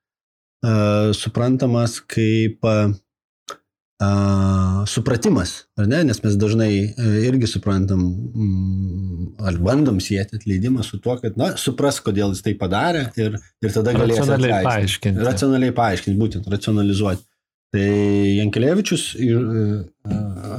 suprantamas 1.18 1.98
kaip 2.06 2.62
a, 4.02 4.84
supratimas, 4.86 5.66
ar 5.78 5.86
ne? 5.88 6.02
Nes 6.04 6.20
mes 6.24 6.36
dažnai 6.36 6.72
e, 6.84 7.12
irgi 7.28 7.48
suprantam, 7.48 8.02
mm, 8.02 9.28
ar 9.48 9.56
bandom 9.62 10.00
sieti 10.04 10.36
atleidimą 10.36 10.84
su 10.84 11.00
tuo, 11.00 11.16
kad, 11.22 11.38
na, 11.40 11.54
supras, 11.60 12.00
kodėl 12.04 12.34
jis 12.34 12.44
tai 12.44 12.56
padarė 12.60 13.06
ir, 13.20 13.38
ir 13.64 13.72
tada 13.72 13.94
galės 13.96 14.20
racionaliai 14.20 14.66
paaiškinti. 14.68 15.24
Racionaliai 15.30 15.76
paaiškinti, 15.76 16.20
būtent 16.20 16.50
racionalizuoti. 16.52 17.24
Tai 17.76 17.88
Jankelevičius, 18.40 19.06
e, 19.16 19.38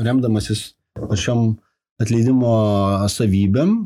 remdamasis 0.06 0.72
pačiom 0.98 1.54
atleidimo 2.02 2.56
savybėm, 3.10 3.78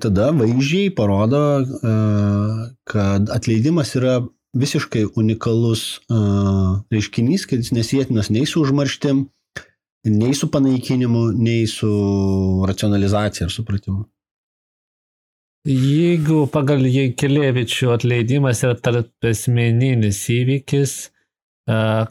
tada 0.00 0.30
vaizdžiai 0.36 0.92
parodo, 0.96 1.42
e, 1.60 1.94
kad 2.88 3.32
atleidimas 3.32 3.96
yra 3.98 4.20
visiškai 4.56 5.04
unikalus 5.16 6.00
uh, 6.10 6.80
reiškinys, 6.90 7.46
kad 7.46 7.62
jis 7.62 7.74
nesėtinas 7.74 8.30
nei 8.34 8.46
su 8.48 8.62
užmarštim, 8.64 9.24
nei 10.10 10.34
su 10.34 10.48
panaikinimu, 10.50 11.30
nei 11.38 11.66
su 11.70 11.90
racionalizacija 12.68 13.46
ir 13.46 13.54
supratimu. 13.54 14.04
Jeigu 15.68 16.46
pagal 16.50 16.86
Jenkelevičių 16.88 17.90
atleidimas 17.92 18.62
yra 18.64 18.78
tarp 18.80 19.28
asmeninis 19.28 20.22
įvykis, 20.32 20.94
uh, 21.70 22.08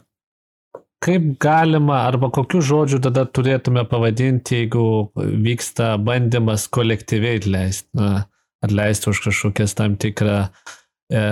kaip 1.02 1.30
galima 1.42 2.04
arba 2.06 2.30
kokiu 2.32 2.60
žodžiu 2.62 3.00
tada 3.02 3.26
turėtume 3.26 3.84
pavadinti, 3.90 4.62
jeigu 4.62 4.84
vyksta 5.16 5.96
bandymas 6.00 6.68
kolektyviai 6.72 7.40
atleisti, 7.40 8.10
atleisti 8.64 9.10
už 9.10 9.24
kažkokias 9.26 9.74
tam 9.76 9.96
tikrą 10.00 10.44
uh, 10.46 10.76
e, 11.10 11.22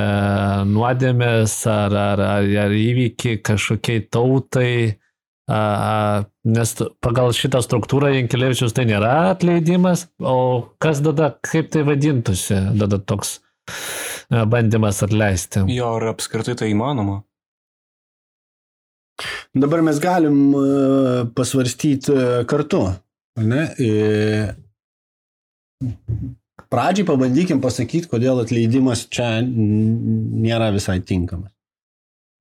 nuodėmės 0.69 1.55
ar, 1.71 1.95
ar, 1.95 2.23
ar, 2.25 2.49
ar 2.67 2.75
įvykį 2.75 3.37
kažkokiai 3.47 4.05
tautai, 4.13 4.73
a, 5.49 5.61
a, 5.61 6.25
nes 6.51 6.75
pagal 7.05 7.33
šitą 7.37 7.63
struktūrą 7.65 8.13
Jankelevičius 8.17 8.77
tai 8.77 8.89
nėra 8.91 9.15
atleidimas, 9.33 10.09
o 10.21 10.75
kas 10.83 11.03
tada, 11.05 11.33
kaip 11.47 11.71
tai 11.75 11.87
vadintųsi, 11.89 12.59
tada 12.83 13.01
toks 13.01 13.39
a, 13.39 14.45
bandymas 14.45 15.03
atleisti. 15.07 15.65
Jo, 15.73 15.97
ar 16.01 16.11
apskritai 16.13 16.59
tai 16.59 16.73
įmanoma? 16.75 17.23
Dabar 19.59 19.81
mes 19.83 19.99
galim 19.99 20.53
uh, 20.55 21.25
pasvarstyti 21.35 22.15
kartu. 22.47 22.85
Ne? 23.39 23.65
E, 26.69 26.75
pradžiai 26.75 27.07
pabandykim 27.09 27.63
pasakyti, 27.65 28.09
kodėl 28.11 28.43
atleidimas 28.43 29.07
čia 29.09 29.41
nėra 29.43 30.71
visai 30.75 31.01
tinkamas. 31.01 31.53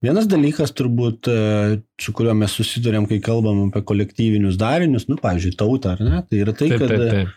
Vienas 0.04 0.28
dalykas 0.30 0.76
turbūt, 0.78 1.26
e, 1.32 1.80
su 1.98 2.14
kuriuo 2.14 2.36
mes 2.38 2.54
susidurėm, 2.54 3.08
kai 3.10 3.18
kalbam 3.24 3.64
apie 3.66 3.82
kolektyvinius 3.82 4.60
darinius, 4.60 5.08
nu, 5.10 5.18
pavyzdžiui, 5.18 5.56
tautą, 5.58 5.96
ar 5.96 6.04
ne, 6.06 6.20
tai 6.30 6.44
yra 6.44 6.54
tai, 6.54 6.70
taip, 6.70 6.84
kad, 6.84 6.92
taip, 6.92 7.10
taip. 7.16 7.32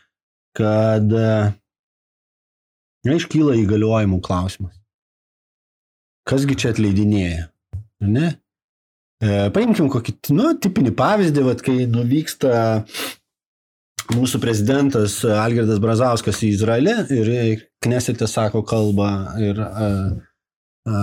kad 0.61 1.15
e, 1.17 1.31
na, 3.09 3.17
iškyla 3.17 3.57
įgaliojimų 3.63 4.21
klausimas. 4.27 4.77
Kasgi 6.29 6.59
čia 6.61 6.75
atleidinėja, 6.75 7.49
ne? 8.05 8.35
E, 9.25 9.49
paimkim 9.57 9.89
kokį, 9.93 10.19
nu, 10.37 10.53
tipinį 10.61 10.93
pavyzdį, 11.01 11.47
vat, 11.49 11.65
kai 11.65 11.89
nuvyksta 11.89 12.53
mūsų 14.15 14.41
prezidentas 14.43 15.21
Algirdas 15.25 15.81
Brazauskas 15.83 16.41
į 16.45 16.55
Izraelį 16.57 16.95
ir 17.17 17.31
Knesete 17.85 18.29
sako 18.29 18.63
kalbą 18.67 19.11
ir 19.41 19.61
a, 19.65 19.87
a, 20.85 20.99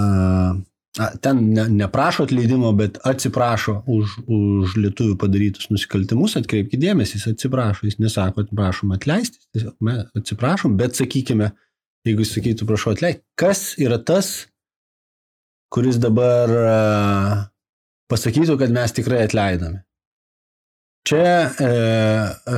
a, 0.99 1.07
ten 1.23 1.41
ne, 1.55 1.65
neprašo 1.79 2.27
atleidimo, 2.27 2.71
bet 2.77 2.99
atsiprašo 3.07 3.79
už, 3.89 4.17
už 4.25 4.75
lietuvių 4.83 5.15
padarytus 5.21 5.71
nusikaltimus, 5.73 6.37
atkreipkite 6.39 6.81
dėmesį, 6.83 7.17
jis 7.17 7.31
atsiprašo, 7.33 7.87
jis 7.89 7.97
nesako, 8.03 8.45
prašom 8.51 8.93
atleisti, 8.97 9.41
tiesiog 9.55 9.75
mes 9.87 10.05
atsiprašom, 10.21 10.77
bet 10.79 10.99
sakykime, 10.99 11.49
jeigu 12.07 12.25
jis 12.25 12.35
sakytų, 12.37 12.69
prašau 12.69 12.93
atleisti, 12.93 13.25
kas 13.39 13.71
yra 13.81 13.97
tas, 13.97 14.35
kuris 15.73 15.97
dabar 16.01 16.55
a, 16.61 16.79
pasakytų, 18.11 18.59
kad 18.61 18.73
mes 18.73 18.95
tikrai 18.95 19.25
atleidome. 19.25 19.86
Čia 21.07 21.27
e, 21.47 21.67
e, 22.51 22.57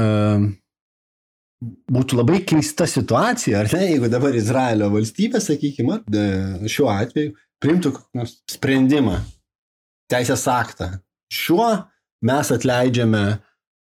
būtų 1.93 2.17
labai 2.17 2.39
keista 2.49 2.87
situacija, 2.89 3.61
ar 3.61 3.69
ne, 3.75 3.83
jeigu 3.91 4.09
dabar 4.09 4.37
Izraelio 4.37 4.87
valstybė, 4.93 5.41
sakykime, 5.43 5.99
šiuo 6.65 6.87
atveju 6.93 7.35
priimtų 7.61 7.93
sprendimą, 8.49 9.19
teisės 10.09 10.47
aktą. 10.49 10.93
Šiuo 11.29 11.67
mes 12.25 12.51
atleidžiame, 12.55 13.23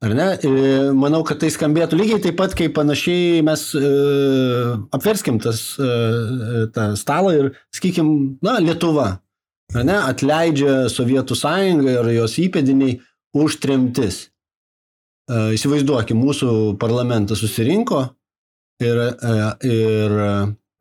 ar 0.04 0.14
ne? 0.16 0.28
E, 0.38 0.52
manau, 0.96 1.22
kad 1.26 1.40
tai 1.42 1.50
skambėtų 1.52 1.98
lygiai 1.98 2.22
taip 2.24 2.38
pat, 2.40 2.54
kaip 2.56 2.74
panašiai 2.76 3.42
mes 3.46 3.66
e, 3.78 3.90
apverskim 4.96 5.40
tas, 5.42 5.64
e, 5.76 6.68
tą 6.74 6.92
stalą 6.98 7.34
ir, 7.36 7.50
sakykim, 7.74 8.08
na, 8.44 8.56
Lietuva 8.62 9.10
ne, 9.74 9.98
atleidžia 9.98 10.84
Sovietų 10.92 11.36
sąjungą 11.38 11.98
ir 11.98 12.14
jos 12.20 12.38
įpėdiniai 12.42 13.00
už 13.34 13.58
tremtis. 13.62 14.28
E, 15.30 15.40
įsivaizduokim, 15.56 16.20
mūsų 16.20 16.50
parlamentas 16.80 17.40
susirinko 17.44 18.02
ir, 18.82 19.00
e, 19.00 19.34
ir 19.70 20.18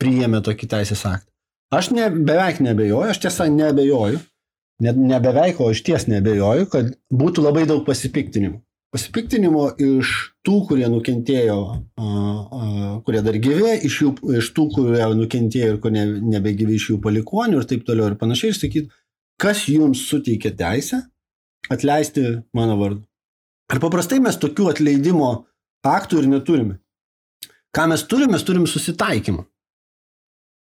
priėmė 0.02 0.44
tokį 0.44 0.70
teisės 0.76 1.06
aktą. 1.10 1.30
Aš 1.74 1.90
ne, 1.96 2.10
beveik 2.12 2.60
nebejoju, 2.62 3.10
aš 3.10 3.24
tiesa 3.24 3.48
nebejoju, 3.50 4.20
net 4.84 5.00
ne 5.00 5.18
beveik, 5.24 5.62
o 5.64 5.72
iš 5.74 5.82
ties 5.86 6.06
nebejoju, 6.12 6.68
kad 6.70 6.94
būtų 7.10 7.46
labai 7.48 7.66
daug 7.70 7.82
pasipiktinimų 7.88 8.62
pasipiktinimo 8.94 9.72
iš 9.82 10.12
tų, 10.46 10.60
kurie 10.70 10.86
nukentėjo, 10.92 11.58
kurie 13.08 13.22
dar 13.26 13.40
gyvi, 13.42 13.72
iš, 13.88 13.96
jų, 14.04 14.12
iš 14.38 14.52
tų, 14.54 14.68
kurie 14.76 15.08
nukentėjo 15.18 15.72
ir 15.72 15.80
kurie 15.82 16.04
nebegyvi 16.22 16.78
iš 16.78 16.92
jų 16.92 17.00
palikonių 17.02 17.62
ir 17.62 17.66
taip 17.70 17.88
toliau 17.88 18.12
ir 18.12 18.20
panašiai, 18.22 18.54
ir 18.54 18.60
sakyt, 18.60 18.94
kas 19.42 19.66
jums 19.72 20.06
suteikia 20.10 20.54
teisę 20.60 21.02
atleisti 21.74 22.28
mano 22.54 22.78
vardu. 22.78 23.02
Ir 23.72 23.82
paprastai 23.84 24.20
mes 24.24 24.38
tokių 24.40 24.72
atleidimo 24.74 25.32
aktų 25.88 26.24
ir 26.24 26.30
neturime. 26.32 26.80
Ką 27.74 27.88
mes 27.90 28.04
turime, 28.06 28.36
mes 28.36 28.44
turim 28.46 28.68
susitaikymą. 28.70 29.46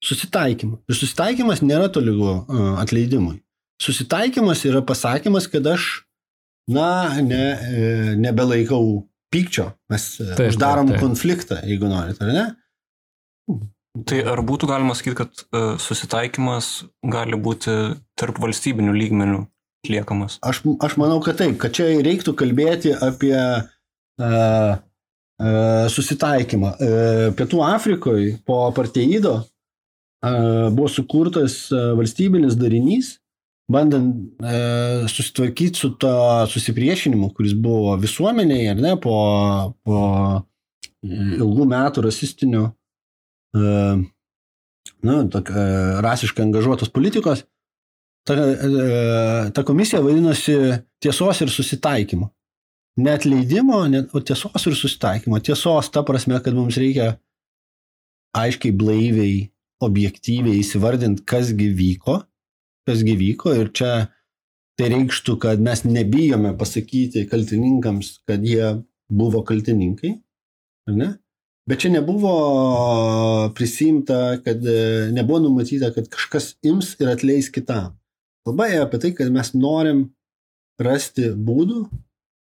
Susitaikymą. 0.05 0.79
Ir 0.89 0.97
susitaikymas 0.97 1.65
nėra 1.65 1.91
tolygu 1.93 2.37
atleidimui. 2.81 3.41
Susitaikymas 3.81 4.63
yra 4.69 4.83
pasakymas, 4.87 5.49
kad 5.51 5.67
aš 5.67 5.89
na, 6.71 7.21
ne, 7.25 7.45
e, 7.57 8.15
nebelaikau 8.21 9.09
pykčio, 9.33 9.71
mes 9.91 10.07
e, 10.21 10.29
taip, 10.37 10.53
uždarom 10.53 10.91
taip, 10.91 10.99
taip. 10.99 11.05
konfliktą, 11.07 11.61
jeigu 11.67 11.91
norit, 11.91 12.21
ar 12.23 12.35
ne? 12.35 12.47
Tai 14.07 14.21
ar 14.31 14.43
būtų 14.47 14.69
galima 14.71 14.95
sakyti, 14.95 15.17
kad 15.19 15.41
uh, 15.51 15.73
susitaikymas 15.83 16.69
gali 17.11 17.39
būti 17.41 17.73
tarp 18.21 18.39
valstybinių 18.39 18.95
lygmenių 18.95 19.41
atliekamas? 19.85 20.39
Aš, 20.47 20.63
aš 20.81 20.97
manau, 21.01 21.21
kad 21.25 21.41
taip, 21.41 21.57
kad 21.63 21.75
čia 21.77 21.89
reiktų 22.05 22.35
kalbėti 22.39 22.93
apie 22.95 23.37
uh, 23.37 24.77
uh, 24.77 25.87
susitaikymą. 25.93 26.75
Uh, 26.77 27.25
Pietų 27.39 27.65
Afrikoje 27.67 28.37
po 28.47 28.63
parteido 28.77 29.41
uh, 29.41 30.69
buvo 30.71 30.89
sukurtas 30.93 31.67
uh, 31.73 31.93
valstybinis 31.99 32.59
darinys, 32.61 33.21
bandant 33.71 34.43
e, 34.43 35.09
susitvarkyti 35.09 35.79
su 35.79 35.93
to 36.01 36.13
susipriešinimu, 36.51 37.31
kuris 37.37 37.55
buvo 37.55 37.95
visuomenėje, 38.03 38.73
ar 38.75 38.81
ne, 38.83 38.95
po, 39.01 39.17
po 39.87 40.01
ilgų 41.07 41.67
metų 41.71 42.05
rasistinių, 42.09 42.65
e, 43.55 43.77
nu, 45.07 45.17
tok, 45.33 45.53
e, 45.55 45.67
rasiškai 46.07 46.49
angažuotos 46.49 46.93
politikos, 46.95 47.45
ta, 48.29 48.37
e, 48.37 49.51
ta 49.55 49.65
komisija 49.67 50.03
vadinosi 50.05 50.57
tiesos 51.03 51.41
ir 51.41 51.53
susitaikymo. 51.53 52.31
Net 53.01 53.25
leidimo, 53.25 53.83
net, 53.89 54.11
o 54.15 54.21
tiesos 54.21 54.67
ir 54.67 54.77
susitaikymo. 54.77 55.41
Tiesos 55.41 55.93
ta 55.93 56.03
prasme, 56.07 56.41
kad 56.45 56.57
mums 56.57 56.77
reikia 56.81 57.15
aiškiai, 58.37 58.75
blaiviai, 58.77 59.49
objektyviai 59.81 60.61
įsivardinti, 60.61 61.25
kasgi 61.29 61.71
vyko 61.75 62.21
kas 62.91 63.05
gyvyko 63.07 63.55
ir 63.59 63.71
čia 63.77 63.93
tai 64.81 64.91
reikštų, 64.95 65.37
kad 65.43 65.63
mes 65.63 65.85
nebijome 65.85 66.55
pasakyti 66.59 67.27
kaltininkams, 67.31 68.21
kad 68.29 68.45
jie 68.47 68.81
buvo 69.11 69.43
kaltininkai, 69.47 70.15
ar 70.89 70.97
ne? 70.97 71.11
Bet 71.69 71.85
čia 71.85 71.91
nebuvo 71.93 72.33
prisimta, 73.55 74.41
kad 74.43 74.65
nebuvo 75.15 75.43
numatyta, 75.45 75.93
kad 75.95 76.09
kažkas 76.11 76.55
ims 76.67 76.95
ir 76.99 77.13
atleis 77.13 77.51
kitam. 77.53 78.00
Kalba 78.47 78.69
ėjo 78.73 78.87
apie 78.87 79.01
tai, 79.03 79.11
kad 79.17 79.33
mes 79.33 79.53
norim 79.55 80.07
rasti 80.81 81.31
būdų 81.35 81.85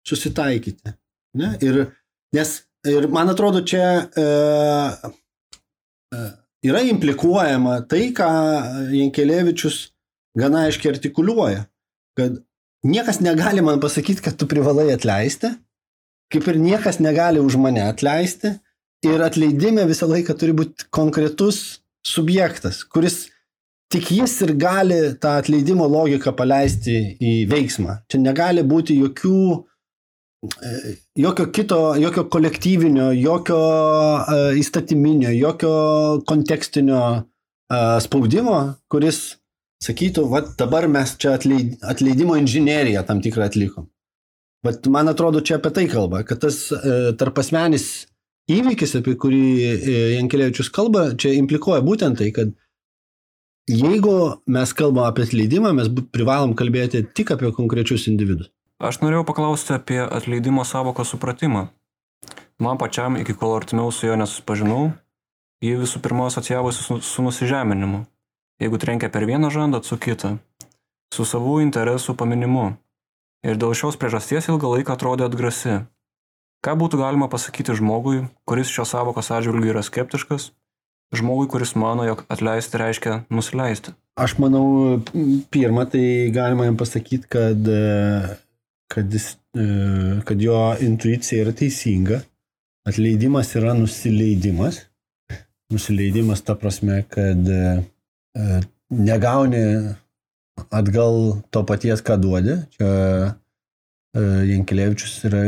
susitaikyti. 0.07 0.95
Ne? 1.39 1.53
Ir, 1.63 1.83
nes, 2.35 2.57
ir 2.89 3.07
man 3.13 3.31
atrodo, 3.31 3.63
čia 3.67 3.85
e, 4.09 4.25
e, 6.15 6.25
yra 6.67 6.83
implikuojama 6.91 7.81
tai, 7.91 8.09
ką 8.17 8.31
Jankelevičius 8.97 9.81
gana 10.39 10.67
aiškiai 10.67 10.95
artikuliuoja, 10.95 11.65
kad 12.19 12.41
niekas 12.87 13.23
negali 13.25 13.65
man 13.65 13.81
pasakyti, 13.83 14.25
kad 14.25 14.37
tu 14.39 14.49
privalai 14.51 14.91
atleisti, 14.95 15.53
kaip 16.33 16.49
ir 16.51 16.61
niekas 16.61 17.01
negali 17.03 17.43
už 17.43 17.59
mane 17.63 17.85
atleisti 17.87 18.57
ir 19.07 19.23
atleidime 19.23 19.87
visą 19.89 20.09
laiką 20.11 20.35
turi 20.39 20.55
būti 20.57 20.89
konkretus 20.95 21.81
subjektas, 22.07 22.83
kuris 22.85 23.27
tik 23.97 24.11
jis 24.13 24.35
ir 24.45 24.53
gali 24.61 25.01
tą 25.23 25.39
atleidimo 25.41 25.87
logiką 25.89 26.35
paleisti 26.37 26.99
į 27.17 27.33
veiksmą. 27.49 28.03
Čia 28.13 28.21
negali 28.21 28.65
būti 28.67 28.99
jokių 29.01 29.41
e, 29.57 30.75
jokio 31.25 31.49
kito, 31.57 31.81
jokio 32.01 32.27
kolektyvinio, 32.33 33.09
jokio 33.17 33.63
uh, 34.21 34.53
įstatyminio, 34.61 35.33
jokio 35.33 35.75
kontekstinio 36.29 37.03
uh, 37.17 37.97
spaudimo, 38.05 38.61
kuris 38.93 39.39
sakytų, 39.85 40.27
va 40.33 40.43
dabar 40.59 40.89
mes 40.89 41.17
čia 41.21 41.37
atleidimo 41.37 42.37
inžineriją 42.41 43.05
tam 43.09 43.23
tikrą 43.25 43.49
atlikom. 43.49 43.89
Bet 44.67 44.87
man 44.91 45.09
atrodo, 45.09 45.43
čia 45.45 45.59
apie 45.61 45.73
tai 45.75 45.87
kalba, 45.91 46.23
kad 46.27 46.41
tas 46.43 46.57
e, 46.75 46.95
tarpasmenis 47.19 48.07
įvykis, 48.51 48.97
apie 48.99 49.15
kurį 49.21 49.43
e, 49.63 49.99
Jankelevičius 50.17 50.73
kalba, 50.75 51.11
čia 51.21 51.35
implikuoja 51.37 51.85
būtent 51.87 52.19
tai, 52.19 52.33
kad 52.35 52.55
jeigu 53.71 54.17
mes 54.47 54.75
kalbam 54.77 55.09
apie 55.11 55.27
atleidimą, 55.27 55.73
mes 55.77 55.91
privalom 56.15 56.57
kalbėti 56.59 57.05
tik 57.05 57.33
apie 57.35 57.53
konkrečius 57.55 58.09
individus. 58.11 58.51
Aš 58.77 59.01
norėjau 59.01 59.25
paklausti 59.29 59.77
apie 59.77 60.03
atleidimo 60.05 60.65
savoko 60.69 61.05
supratimą. 61.05 61.69
Man 62.61 62.81
pačiam, 62.81 63.17
iki 63.21 63.37
kol 63.37 63.57
artimiau 63.57 63.93
su 63.93 64.09
juo 64.09 64.17
nesusipažinau, 64.21 64.91
jį 65.65 65.79
visų 65.85 66.01
pirma 66.05 66.29
asocijavosi 66.29 66.85
su, 66.85 67.01
su 67.05 67.25
nusižeminimu 67.25 68.05
jeigu 68.61 68.79
trenkia 68.79 69.11
per 69.13 69.27
vieną 69.27 69.51
žandą 69.53 69.83
su 69.85 69.99
kita, 70.01 70.37
su 71.13 71.25
savų 71.25 71.61
interesų 71.65 72.17
paminimu. 72.17 72.77
Ir 73.47 73.61
dėl 73.61 73.77
šios 73.79 73.99
priežasties 74.01 74.49
ilgą 74.51 74.73
laiką 74.75 74.97
atrodė 74.97 75.29
atgrasi. 75.29 75.85
Ką 76.65 76.75
būtų 76.81 76.99
galima 76.99 77.29
pasakyti 77.31 77.77
žmogui, 77.77 78.25
kuris 78.49 78.73
šios 78.73 78.91
savokos 78.95 79.31
atžvilgių 79.31 79.75
yra 79.75 79.85
skeptiškas, 79.87 80.51
žmogui, 81.15 81.49
kuris 81.53 81.75
mano, 81.79 82.07
jog 82.07 82.25
atleisti 82.33 82.81
reiškia 82.81 83.21
nusileisti? 83.31 83.95
Aš 84.17 84.39
manau, 84.41 84.99
pirmą 85.53 85.85
tai 85.93 86.33
galima 86.33 86.65
jam 86.65 86.79
pasakyti, 86.81 87.29
kad, 87.29 87.69
kad, 88.89 89.13
jis, 89.13 89.35
kad 90.25 90.41
jo 90.41 90.61
intuicija 90.81 91.45
yra 91.45 91.53
teisinga. 91.57 92.23
Atleidimas 92.89 93.53
yra 93.59 93.75
nusileidimas. 93.77 94.87
Nusileidimas 95.75 96.41
ta 96.47 96.57
prasme, 96.57 97.03
kad 97.11 97.45
E, 98.37 98.61
negauni 98.91 99.65
atgal 100.71 101.41
to 101.51 101.63
paties, 101.69 102.03
ką 102.05 102.19
duodi. 102.21 102.59
Čia 102.77 102.91
e, 102.93 104.25
Jankelevičius 104.51 105.17
yra 105.29 105.43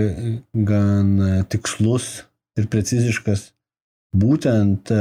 gan 0.71 1.13
tikslus 1.53 2.09
ir 2.59 2.69
preciziškas 2.73 3.51
būtent 4.17 4.91
e, 4.93 5.01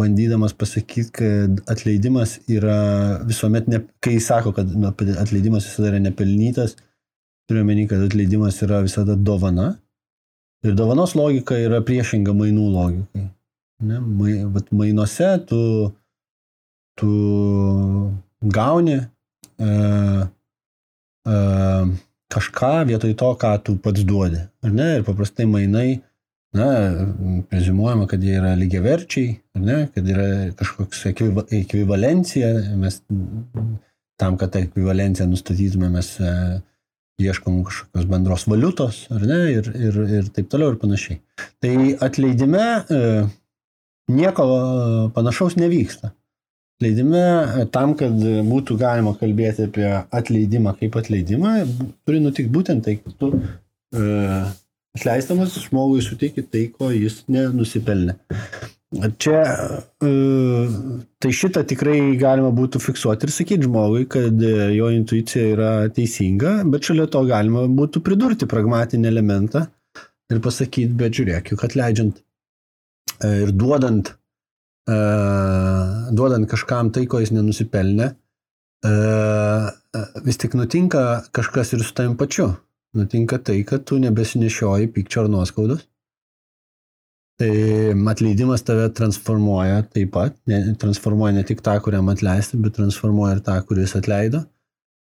bandydamas 0.00 0.54
pasakyti, 0.56 1.10
kad 1.12 1.60
atleidimas 1.70 2.38
yra 2.48 3.20
visuomet, 3.28 3.68
ne, 3.68 3.82
kai 4.00 4.16
jis 4.16 4.30
sako, 4.30 4.54
kad 4.56 4.70
atleidimas 5.20 5.68
visada 5.68 5.92
yra 5.92 6.00
nepelnytas, 6.02 6.76
turiu 7.50 7.66
menį, 7.68 7.88
kad 7.90 8.06
atleidimas 8.06 8.60
yra 8.64 8.80
visada 8.86 9.16
dovana. 9.16 9.74
Ir 10.64 10.74
dovanos 10.76 11.14
logika 11.16 11.56
yra 11.56 11.80
priešinga 11.84 12.34
mainų 12.36 12.66
logikai. 12.74 13.28
Ne, 13.80 14.00
mai, 14.04 14.34
vat, 14.52 14.68
mainuose 14.76 15.30
tu, 15.48 15.62
tu 17.00 17.12
gauni 18.56 18.98
e, 19.00 19.70
e, 21.24 21.38
kažką 22.30 22.74
vietoj 22.90 23.16
to, 23.22 23.30
ką 23.40 23.54
tu 23.64 23.76
pats 23.80 24.04
duodi. 24.04 24.42
Ne? 24.68 24.90
Ir 24.98 25.06
paprastai 25.06 25.48
mainai 25.48 26.02
na, 26.56 26.66
prezimuojama, 27.50 28.06
kad 28.10 28.22
jie 28.24 28.34
yra 28.40 28.56
lygiaverčiai, 28.58 29.34
ne, 29.62 29.84
kad 29.94 30.08
yra 30.10 30.26
kažkoks 30.58 31.04
ekvivalencija, 31.12 32.50
mes 32.80 33.00
tam, 34.20 34.36
kad 34.40 34.52
tą 34.52 34.64
ekvivalenciją 34.66 35.28
nustatytume, 35.30 35.88
mes 35.94 36.12
e, 36.20 36.32
ieškom 37.22 37.62
kažkokios 37.68 38.08
bendros 38.10 38.46
valiutos, 38.50 39.04
ar 39.14 39.26
ne, 39.28 39.40
ir, 39.54 39.70
ir, 39.88 40.00
ir 40.18 40.30
taip 40.34 40.50
toliau 40.52 40.74
ir 40.74 40.80
panašiai. 40.82 41.20
Tai 41.62 41.74
atleidime 42.08 42.64
e, 42.64 43.02
nieko 44.12 44.48
panašaus 45.16 45.56
nevyksta. 45.60 46.12
Atleidime 46.80 47.66
tam, 47.74 47.92
kad 48.00 48.14
būtų 48.48 48.76
galima 48.80 49.12
kalbėti 49.20 49.68
apie 49.68 49.88
atleidimą 50.16 50.74
kaip 50.80 50.96
atleidimą, 50.96 51.58
turi 52.08 52.22
nutikti 52.24 52.52
būtent 52.54 52.86
tai, 52.86 52.96
kad 53.04 53.16
tu 53.20 53.34
e, 53.36 54.04
Atleistamas 54.98 55.54
žmogui 55.62 56.02
suteikti 56.02 56.42
tai, 56.50 56.66
ko 56.74 56.90
jis 56.90 57.22
nenusipelnė. 57.30 58.16
Čia, 59.22 59.40
e, 60.02 60.08
tai 61.22 61.30
šitą 61.30 61.62
tikrai 61.70 62.16
galima 62.18 62.48
būtų 62.50 62.80
fiksuoti 62.82 63.28
ir 63.28 63.30
sakyti 63.30 63.68
žmogui, 63.68 64.08
kad 64.10 64.42
jo 64.74 64.88
intuicija 64.90 65.52
yra 65.52 65.68
teisinga, 65.94 66.56
bet 66.72 66.88
šalia 66.88 67.06
to 67.06 67.22
galima 67.28 67.68
būtų 67.70 68.02
pridurti 68.02 68.48
pragmatinį 68.50 69.06
elementą 69.12 69.68
ir 70.34 70.40
pasakyti, 70.42 70.90
bet 70.98 71.14
žiūrėk, 71.20 71.52
juk 71.54 71.62
atleidžiant 71.68 72.18
e, 72.18 73.30
ir 73.44 73.54
duodant, 73.54 74.10
e, 74.90 74.98
duodant 76.10 76.50
kažkam 76.50 76.90
tai, 76.90 77.06
ko 77.06 77.22
jis 77.22 77.30
nenusipelnė, 77.36 78.10
vis 80.24 80.38
tik 80.40 80.54
nutinka 80.56 81.00
kažkas 81.36 81.74
ir 81.76 81.82
su 81.84 81.92
tavim 81.92 82.14
pačiu 82.16 82.46
nutinka 82.96 83.38
tai, 83.38 83.60
kad 83.66 83.84
tu 83.86 83.98
nebesinešioji 84.02 84.90
pykčio 84.94 85.24
ar 85.24 85.32
nuoskaudos. 85.32 85.86
Tai 87.40 87.50
atleidimas 88.12 88.64
tave 88.66 88.90
transformuoja 88.92 89.82
taip 89.94 90.10
pat, 90.12 90.34
ne, 90.50 90.74
transformuoja 90.80 91.38
ne 91.38 91.44
tik 91.48 91.62
tą, 91.64 91.78
kuriam 91.80 92.10
atleisti, 92.12 92.60
bet 92.60 92.76
transformuoja 92.76 93.38
ir 93.38 93.44
tą, 93.46 93.56
kuris 93.68 93.96
atleido. 93.96 94.42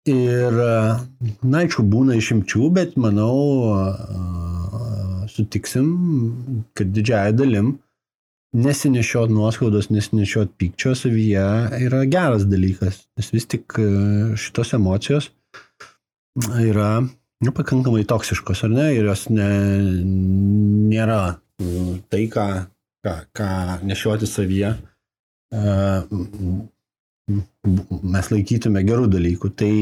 Ir, 0.09 0.57
na, 0.57 1.61
aišku, 1.63 1.85
būna 1.89 2.17
išimčių, 2.17 2.69
bet 2.77 2.97
manau, 3.01 3.37
sutiksim, 5.33 5.87
kad 6.77 6.93
didžiąją 6.97 7.37
dalim 7.37 7.71
nesinešiot 8.55 9.33
nuoskaudos, 9.35 9.89
nesinešiot 9.91 10.53
pykčio 10.61 10.95
savyje 10.97 11.45
yra 11.89 12.05
geras 12.09 12.45
dalykas, 12.49 13.03
nes 13.19 13.33
vis 13.35 13.49
tik 13.51 13.77
šitos 14.39 14.75
emocijos 14.77 15.33
yra 16.63 17.03
nu, 17.45 17.53
pakankamai 17.55 18.05
toksiškos, 18.09 18.65
ar 18.67 18.73
ne, 18.73 18.87
ir 18.97 19.09
jos 19.09 19.27
ne, 19.33 19.49
nėra 20.91 21.21
nu, 21.63 21.99
tai, 22.13 22.25
ką, 22.33 22.47
ką, 23.05 23.15
ką 23.37 23.51
nešioti 23.87 24.29
savyje, 24.29 24.75
mes 28.15 28.31
laikytume 28.33 28.83
gerų 28.89 29.09
dalykų. 29.13 29.53
Tai 29.61 29.75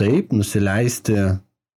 taip, 0.00 0.32
nusileisti 0.32 1.16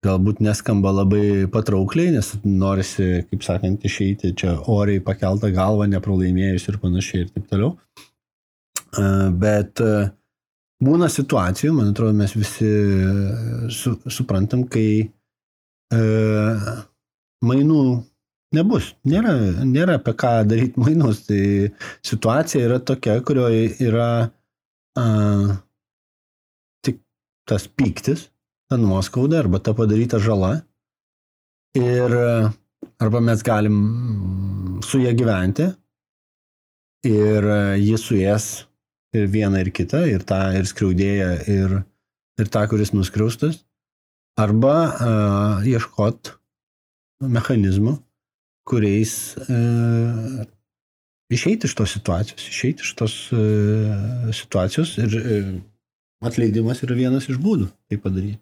galbūt 0.03 0.41
neskamba 0.43 0.91
labai 0.93 1.47
patraukliai, 1.53 2.13
nes 2.17 2.33
norisi, 2.45 3.23
kaip 3.31 3.45
sakant, 3.47 3.85
išeiti 3.87 4.33
čia 4.39 4.57
oriai 4.71 5.03
pakeltą 5.05 5.53
galvą, 5.55 5.87
nepralaimėjus 5.93 6.67
ir 6.69 6.81
panašiai 6.83 7.25
ir 7.25 7.31
taip 7.35 7.47
toliau. 7.53 7.77
Bet 9.41 9.81
uh, 9.81 10.11
būna 10.83 11.09
situacijų, 11.13 11.73
man 11.77 11.93
atrodo, 11.93 12.15
mes 12.17 12.35
visi 12.37 12.69
e, 12.69 13.11
su, 13.73 13.95
suprantam, 14.11 14.65
kai 14.71 14.87
e, 15.03 16.01
mainų 17.47 17.83
nebus. 18.57 18.93
Nėra, 19.09 19.35
nėra 19.67 19.99
apie 20.01 20.15
ką 20.19 20.33
daryti 20.49 20.83
mainus. 20.83 21.25
Tai 21.29 21.43
situacija 22.07 22.67
yra 22.69 22.81
tokia, 22.85 23.19
kurioje 23.27 23.69
yra 23.85 24.09
a, 24.99 25.07
tik 26.85 27.01
tas 27.49 27.69
pyktis, 27.69 28.29
ta 28.69 28.81
nuoskauda 28.81 29.43
arba 29.43 29.63
ta 29.63 29.77
padaryta 29.77 30.21
žala. 30.23 30.59
Ir 31.79 32.13
arba 33.01 33.23
mes 33.25 33.41
galim 33.47 33.79
su 34.85 35.01
ją 35.01 35.15
gyventi 35.17 35.71
ir 37.09 37.47
jis 37.81 38.05
suės 38.05 38.49
ir 39.17 39.29
vieną 39.33 39.61
ir 39.63 39.73
kitą, 39.75 40.05
ir 40.09 40.25
tą 40.29 40.41
ir 40.57 40.69
skriaudėją, 40.69 41.31
ir, 41.53 41.75
ir 42.41 42.53
tą, 42.53 42.65
kuris 42.71 42.95
nuskriaustas, 42.97 43.61
arba 44.41 44.77
uh, 44.89 45.67
ieškot 45.69 46.35
mechanizmų, 47.23 47.99
kuriais 48.69 49.35
uh, 49.45 50.43
išeiti 51.33 51.69
iš 51.69 51.77
tos 51.79 51.93
situacijos, 51.99 52.47
išeiti 52.49 52.87
iš 52.87 52.95
tos 52.99 53.19
uh, 53.37 54.33
situacijos 54.35 54.97
ir 55.03 55.19
uh, 55.21 55.53
atleidimas 56.25 56.83
yra 56.87 56.97
vienas 56.97 57.29
iš 57.29 57.41
būdų 57.43 57.69
tai 57.91 58.01
padaryti. 58.01 58.41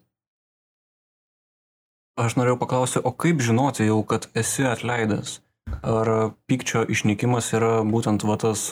Aš 2.21 2.37
norėjau 2.37 2.59
paklausti, 2.61 3.01
o 3.01 3.13
kaip 3.17 3.41
žinoti 3.41 3.87
jau, 3.87 4.03
kad 4.05 4.27
esi 4.37 4.67
atleidęs? 4.69 5.39
Ar 5.87 6.09
pykčio 6.51 6.83
išnykimas 6.91 7.53
yra 7.57 7.81
būtent 7.87 8.27
va 8.29 8.37
tas, 8.43 8.67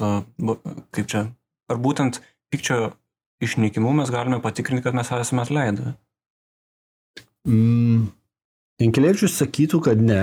kaip 0.93 1.09
čia, 1.09 1.23
ar 1.68 1.81
būtent 1.81 2.20
pykčio 2.52 2.92
išnykimu 3.44 3.92
mes 4.00 4.11
galime 4.11 4.40
patikrinti, 4.42 4.85
kad 4.85 4.96
mes 4.96 5.11
esame 5.14 5.44
atleidę? 5.44 5.94
Mm, 7.48 8.09
Inkelevičius 8.83 9.37
sakytų, 9.40 9.81
kad 9.85 10.00
ne, 10.02 10.22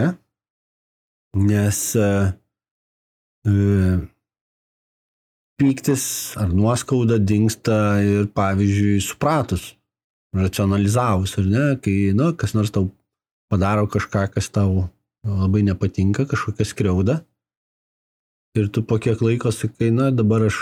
nes 1.35 1.79
uh, 1.99 2.33
uh, 3.49 4.03
pyktis 5.59 6.05
ar 6.39 6.51
nuoskauda 6.55 7.19
dinksta 7.19 7.79
ir, 8.03 8.29
pavyzdžiui, 8.35 8.99
supratus, 9.03 9.73
racionalizavus, 10.35 11.37
ar 11.39 11.47
ne, 11.47 11.65
kai, 11.83 11.95
nu, 12.15 12.31
kas 12.39 12.55
nors 12.57 12.73
tau 12.75 12.89
padaro 13.51 13.87
kažką, 13.91 14.27
kas 14.35 14.51
tau 14.51 14.87
labai 15.25 15.63
nepatinka, 15.65 16.27
kažkokią 16.29 16.67
skriaudą. 16.67 17.19
Ir 18.55 18.69
tu 18.71 18.83
po 18.87 18.99
kiek 19.03 19.19
laiko 19.19 19.51
sakai, 19.51 19.91
na 19.91 20.11
dabar 20.15 20.45
aš 20.47 20.59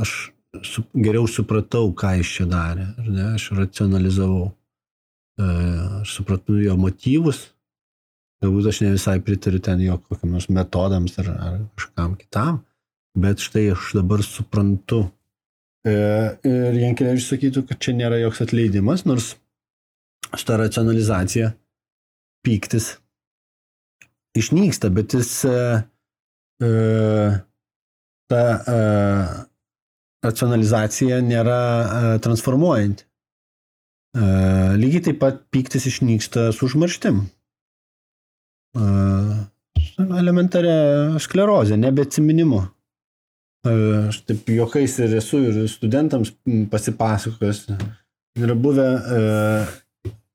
aš 0.00 0.32
su, 0.60 0.84
geriau 0.94 1.26
supratau, 1.28 1.90
ką 1.96 2.16
jis 2.20 2.34
čia 2.36 2.46
darė, 2.50 2.86
ar 2.98 3.08
ne, 3.08 3.26
aš 3.38 3.48
racionalizavau, 3.56 4.50
e, 5.40 5.48
aš 6.02 6.16
supratau 6.18 6.58
jo 6.60 6.76
motyvus, 6.80 7.46
galbūt 8.42 8.68
aš 8.72 8.82
ne 8.84 8.92
visai 8.96 9.18
pritariu 9.24 9.62
ten 9.64 9.82
jo 9.84 9.98
kokiams 10.08 10.50
metodams 10.52 11.18
ar, 11.22 11.32
ar 11.32 11.58
kažkam 11.78 12.16
kitam, 12.20 12.62
bet 13.18 13.44
štai 13.44 13.70
aš 13.76 13.92
dabar 14.00 14.24
suprantu. 14.26 15.04
E, 15.82 15.94
ir 16.46 16.76
Jankelevičius 16.78 17.32
sakytų, 17.34 17.64
kad 17.68 17.80
čia 17.82 17.96
nėra 17.98 18.20
joks 18.22 18.44
atleidimas, 18.44 19.06
nors 19.08 19.32
šitą 20.32 20.60
racionalizaciją 20.60 21.50
pyktis 22.46 22.96
išnyksta, 24.38 24.90
bet 24.94 25.16
jis 25.16 25.32
e, 25.48 25.56
ta 28.30 28.42
racionalizacija 30.22 31.20
nėra 31.24 31.60
e, 31.62 32.18
transformuojanti. 32.24 33.06
E, 34.12 34.26
lygiai 34.78 35.06
taip 35.08 35.18
pat 35.22 35.40
pyktis 35.54 35.88
išnyksta 35.90 36.50
su 36.54 36.68
užmarštim. 36.68 37.24
E, 38.76 38.86
elementaria 40.02 41.18
sklerozė, 41.22 41.78
nebeatsiminimu. 41.80 42.62
Aš 43.62 44.16
taip 44.26 44.48
juokais 44.50 44.96
ir 45.04 45.12
esu 45.20 45.38
ir 45.46 45.58
studentams 45.70 46.32
pasipasakojęs. 46.72 47.60
Yra 48.42 48.56
buvę, 48.58 48.86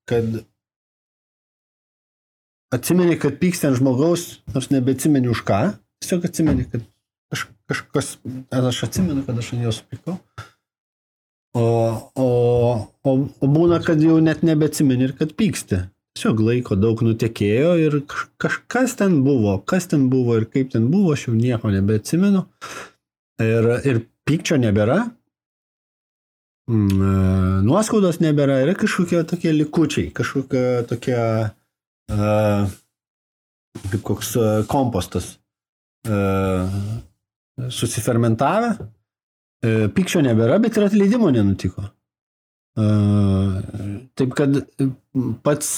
kad 0.08 0.38
atsimeni, 2.72 3.18
kad 3.20 3.36
pyksti 3.42 3.68
ant 3.68 3.82
žmogaus, 3.82 4.38
nors 4.56 4.70
nebeatsimeni 4.72 5.28
už 5.34 5.44
ką, 5.50 5.60
tiesiog 6.00 6.30
atsimeni, 6.30 6.70
kad 6.72 6.86
Kaž, 7.28 7.48
kažkas, 7.68 8.14
aš 8.56 8.84
atsimenu, 8.88 9.26
kad 9.28 9.38
aš 9.40 9.52
ant 9.56 9.68
jos 9.68 9.82
pykau. 9.84 10.16
O, 11.58 11.66
o, 12.16 12.28
o, 13.04 13.12
o 13.42 13.50
būna, 13.50 13.80
kad 13.84 14.02
jau 14.04 14.20
net 14.24 14.44
nebeatsimeni 14.46 15.10
ir 15.10 15.16
kad 15.18 15.34
pyksti. 15.40 15.88
tiesiog 16.18 16.40
laiko 16.42 16.76
daug 16.78 17.02
nutekėjo 17.06 17.74
ir 17.82 18.00
kažkas 18.42 18.96
ten 18.98 19.22
buvo, 19.26 19.58
kas 19.70 19.86
ten 19.92 20.08
buvo 20.10 20.38
ir 20.40 20.48
kaip 20.50 20.72
ten 20.74 20.90
buvo, 20.90 21.14
aš 21.14 21.28
jau 21.28 21.36
nieko 21.38 21.70
nebeatsimenu. 21.74 22.46
Ir, 23.42 23.70
ir 23.86 24.02
pykčio 24.26 24.58
nebėra, 24.58 24.98
mm, 26.72 27.02
e, 27.10 27.12
nuoskaudos 27.68 28.18
nebėra, 28.24 28.64
yra 28.66 28.74
kažkokie 28.78 29.22
tokie 29.30 29.54
likučiai, 29.54 30.10
kažkokie 30.10 30.64
tokie, 30.90 31.20
uh, 32.12 32.74
kaip 33.92 34.02
koks 34.10 34.34
uh, 34.42 34.48
kompostas, 34.72 35.36
uh, 36.10 36.66
susifermentavę, 37.74 38.72
uh, 38.78 39.88
pykčio 39.96 40.22
nebėra, 40.26 40.60
bet 40.64 40.78
ir 40.78 40.88
atleidimo 40.88 41.32
nenutiko. 41.34 41.90
Uh, 42.78 43.58
taip 44.18 44.36
kad 44.38 44.60
pats 45.46 45.72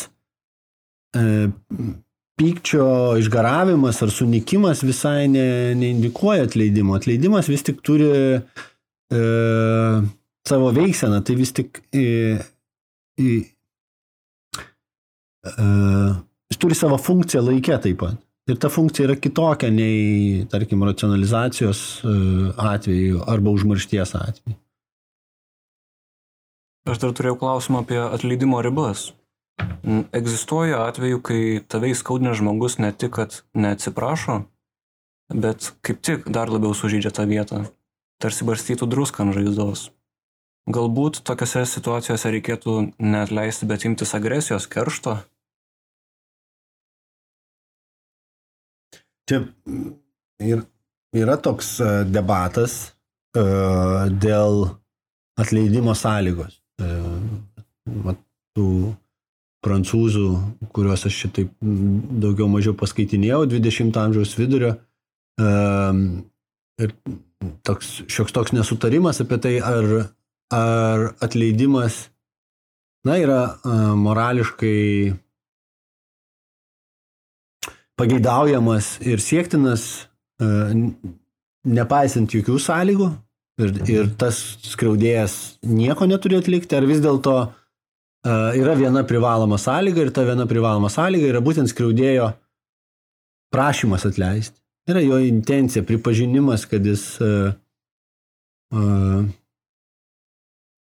uh, 1.15 1.47
pykčio 2.39 3.17
išgaravimas 3.19 3.99
ar 4.03 4.11
sunikimas 4.13 4.83
visai 4.83 5.27
ne, 5.27 5.75
neindikuoja 5.75 6.47
atleidimo. 6.47 6.95
Atleidimas 6.95 7.49
vis 7.51 7.65
tik 7.67 7.81
turi 7.85 8.07
e, 8.07 9.21
savo 10.47 10.71
veikseną, 10.75 11.19
tai 11.25 11.35
vis 11.39 11.51
tik 11.57 11.81
e, 11.91 12.05
e, 13.19 13.27
e, 15.51 15.67
jis 16.49 16.61
turi 16.63 16.79
savo 16.79 16.99
funkciją 17.09 17.43
laikę 17.49 17.81
taip 17.83 17.99
pat. 18.05 18.23
Ir 18.49 18.57
ta 18.57 18.69
funkcija 18.73 19.05
yra 19.05 19.15
kitokia 19.19 19.69
nei, 19.69 20.45
tarkim, 20.49 20.81
racionalizacijos 20.87 21.81
e, 22.01 22.13
atveju 22.57 23.21
arba 23.29 23.53
užmaršties 23.53 24.15
atveju. 24.17 24.57
Aš 26.89 27.01
dar 27.03 27.13
turėjau 27.13 27.37
klausimą 27.37 27.83
apie 27.83 27.99
atleidimo 28.01 28.63
ribas. 28.65 29.11
Egzistuoja 30.15 30.79
atveju, 30.87 31.19
kai 31.21 31.41
tave 31.69 31.91
įskaudina 31.93 32.33
žmogus 32.37 32.79
ne 32.81 32.89
tik, 32.95 33.13
kad 33.19 33.41
neatsiprašo, 33.53 34.39
bet 35.35 35.69
kaip 35.85 36.01
tik 36.01 36.29
dar 36.33 36.49
labiau 36.49 36.73
sužydžia 36.73 37.11
tą 37.13 37.27
vietą, 37.29 37.63
tarsi 38.23 38.47
barstytų 38.47 38.87
druską 38.89 39.27
ant 39.27 39.37
žaizdos. 39.37 39.89
Galbūt 40.69 41.21
tokiose 41.25 41.63
situacijose 41.69 42.31
reikėtų 42.33 42.79
neatleisti, 43.01 43.67
bet 43.69 43.85
imtis 43.89 44.15
agresijos, 44.17 44.67
keršto. 44.69 45.19
Čia 49.29 49.43
ir, 50.41 50.63
yra 51.13 51.35
toks 51.37 51.75
e, 51.83 51.89
debatas 52.09 52.79
uh, 53.37 54.07
dėl 54.09 54.63
atleidimo 55.37 55.93
sąlygos. 55.93 56.55
Uh, 56.81 58.15
tų 58.57 58.69
prancūzų, 59.65 60.27
kuriuos 60.73 61.05
aš 61.05 61.17
šitaip 61.25 61.51
daugiau 61.61 62.47
mažiau 62.49 62.73
paskaitinėjau, 62.79 63.43
20 63.51 63.97
amžiaus 64.01 64.35
vidurio. 64.39 64.73
Ir 66.79 66.93
toks, 67.67 67.89
šioks 68.11 68.35
toks 68.35 68.53
nesutarimas 68.55 69.19
apie 69.23 69.39
tai, 69.43 69.53
ar, 69.63 69.89
ar 70.55 71.05
atleidimas, 71.23 72.05
na, 73.07 73.17
yra 73.19 73.41
morališkai 73.99 75.11
pageidaujamas 77.99 78.97
ir 79.03 79.19
siektinas, 79.23 79.85
nepaisant 81.67 82.31
jokių 82.33 82.59
sąlygų. 82.63 83.09
Ir, 83.59 83.73
ir 83.91 84.05
tas 84.15 84.37
skriaudėjas 84.63 85.33
nieko 85.67 86.05
neturi 86.07 86.37
atlikti, 86.39 86.77
ar 86.77 86.85
vis 86.87 87.01
dėlto 87.03 87.33
yra 88.23 88.75
viena 88.79 89.03
privaloma 89.07 89.57
sąlyga 89.59 90.05
ir 90.05 90.13
ta 90.15 90.23
viena 90.27 90.45
privaloma 90.47 90.87
sąlyga 90.91 91.27
yra 91.33 91.41
būtent 91.43 91.67
skriaudėjo 91.71 92.29
prašymas 93.51 94.07
atleisti. 94.07 94.55
Yra 94.89 95.03
jo 95.03 95.19
intencija, 95.21 95.83
pripažinimas, 95.85 96.63
kad 96.71 96.85
jis, 96.87 97.03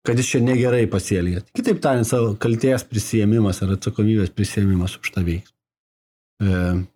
kad 0.07 0.23
jis 0.23 0.31
čia 0.31 0.40
negerai 0.46 0.87
pasielgė. 0.90 1.42
Kitaip 1.59 1.83
tariant, 1.83 2.09
savo 2.09 2.37
kalties 2.40 2.87
prisėmimas 2.87 3.61
ar 3.66 3.75
atsakomybės 3.77 4.31
prisėmimas 4.33 4.94
už 5.03 5.11
tą 5.16 5.27
veiksmą. 5.27 6.87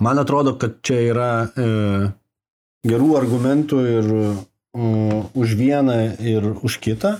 Man 0.00 0.18
atrodo, 0.18 0.54
kad 0.60 0.78
čia 0.86 1.00
yra 1.10 1.30
gerų 2.88 3.10
argumentų 3.18 3.80
ir 3.84 4.08
už 5.34 5.54
vieną 5.58 5.98
ir 6.20 6.46
už 6.62 6.78
kitą. 6.80 7.18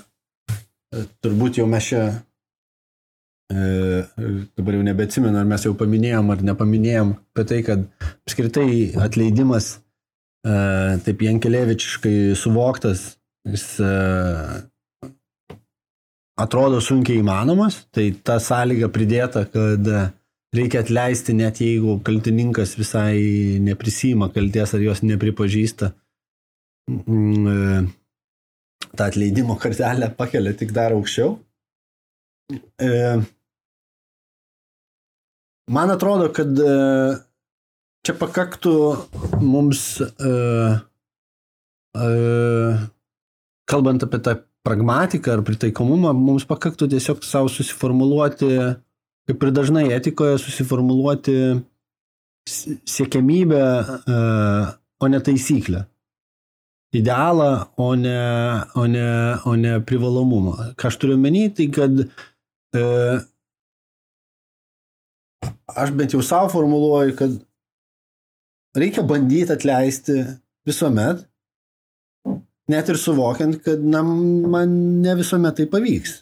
Turbūt 1.23 1.61
jau 1.61 1.67
mes 1.71 1.87
čia, 1.87 2.03
e, 3.53 4.03
dabar 4.59 4.75
jau 4.75 4.83
nebeatsimenu, 4.83 5.39
ar 5.39 5.47
mes 5.47 5.63
jau 5.67 5.75
paminėjom 5.79 6.33
ar 6.35 6.43
nepaminėjom 6.43 7.13
apie 7.15 7.45
tai, 7.47 7.61
kad 7.63 7.85
apskritai 8.27 8.97
atleidimas 8.99 9.77
e, 10.43 10.99
taip 11.07 11.23
Jankelevičiškai 11.23 12.35
suvoktas, 12.35 13.21
jis 13.47 13.67
e, 13.87 13.93
atrodo 16.43 16.83
sunkiai 16.83 17.23
įmanomas, 17.23 17.85
tai 17.95 18.11
ta 18.27 18.41
sąlyga 18.43 18.91
pridėta, 18.91 19.45
kad 19.47 19.87
reikia 20.57 20.83
atleisti 20.83 21.35
net 21.37 21.61
jeigu 21.63 21.99
kaltininkas 22.07 22.75
visai 22.79 23.59
neprisima 23.63 24.31
kalties 24.35 24.75
ar 24.75 24.83
jos 24.83 25.03
nepripažįsta. 25.07 25.93
Mm, 26.91 27.91
tą 28.97 29.07
atleidimo 29.07 29.57
kartelę 29.61 30.11
pakelia 30.19 30.55
tik 30.59 30.75
dar 30.75 30.97
aukščiau. 30.97 31.37
E, 32.83 32.91
man 35.71 35.95
atrodo, 35.95 36.31
kad 36.35 36.51
e, 36.59 36.75
čia 38.07 38.17
pakaktų 38.19 38.75
mums, 39.45 39.85
e, 40.03 40.33
kalbant 43.71 44.07
apie 44.07 44.23
tą 44.27 44.41
pragmatiką 44.67 45.37
ar 45.37 45.45
pritaikomumą, 45.47 46.13
mums 46.17 46.45
pakaktų 46.49 46.91
tiesiog 46.91 47.23
savo 47.25 47.49
susiformuluoti, 47.53 48.51
kaip 49.29 49.45
ir 49.47 49.53
dažnai 49.55 49.87
etikoje, 49.95 50.39
susiformuluoti 50.43 51.37
siekiamybę, 52.49 53.65
o 55.01 55.09
ne 55.09 55.21
taisyklę 55.21 55.85
idealą, 56.93 57.65
o 57.77 57.95
ne, 57.95 58.63
o 58.75 58.87
ne, 58.87 59.39
o 59.45 59.55
ne 59.57 59.81
privalomumą. 59.81 60.75
Ką 60.79 60.91
aš 60.91 60.99
turiu 60.99 61.19
menį, 61.21 61.45
tai 61.55 61.69
kad 61.75 62.03
e, 62.03 62.83
aš 65.71 65.93
bent 65.99 66.17
jau 66.17 66.23
savo 66.27 66.51
formuluoju, 66.53 67.17
kad 67.19 67.37
reikia 68.77 69.07
bandyti 69.07 69.55
atleisti 69.55 70.19
visuomet, 70.67 71.23
net 72.71 72.91
ir 72.91 72.99
suvokiant, 72.99 73.61
kad 73.65 73.83
na, 73.83 74.03
man 74.03 74.75
ne 75.05 75.15
visuomet 75.19 75.59
tai 75.59 75.71
pavyks. 75.71 76.21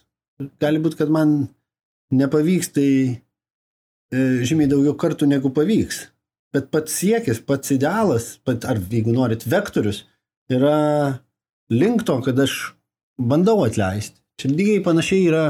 Gali 0.61 0.81
būti, 0.83 1.01
kad 1.01 1.13
man 1.13 1.41
nepavyks 2.15 2.73
tai 2.77 2.91
e, 3.09 4.21
žymiai 4.49 4.71
daugiau 4.71 4.95
kartų 4.99 5.29
negu 5.31 5.53
pavyks. 5.55 6.07
Bet 6.55 6.71
pats 6.73 6.95
siekis, 6.97 7.43
pats 7.45 7.75
idealas, 7.75 8.37
pat, 8.45 8.65
ar 8.65 8.81
jeigu 8.81 9.13
norit, 9.17 9.45
vektorius– 9.49 10.05
yra 10.49 11.19
link 11.71 12.05
to, 12.07 12.19
kad 12.25 12.39
aš 12.41 12.57
bandau 13.19 13.63
atleisti. 13.67 14.17
Čia 14.39 14.53
lygiai 14.53 14.85
panašiai 14.85 15.25
yra, 15.29 15.45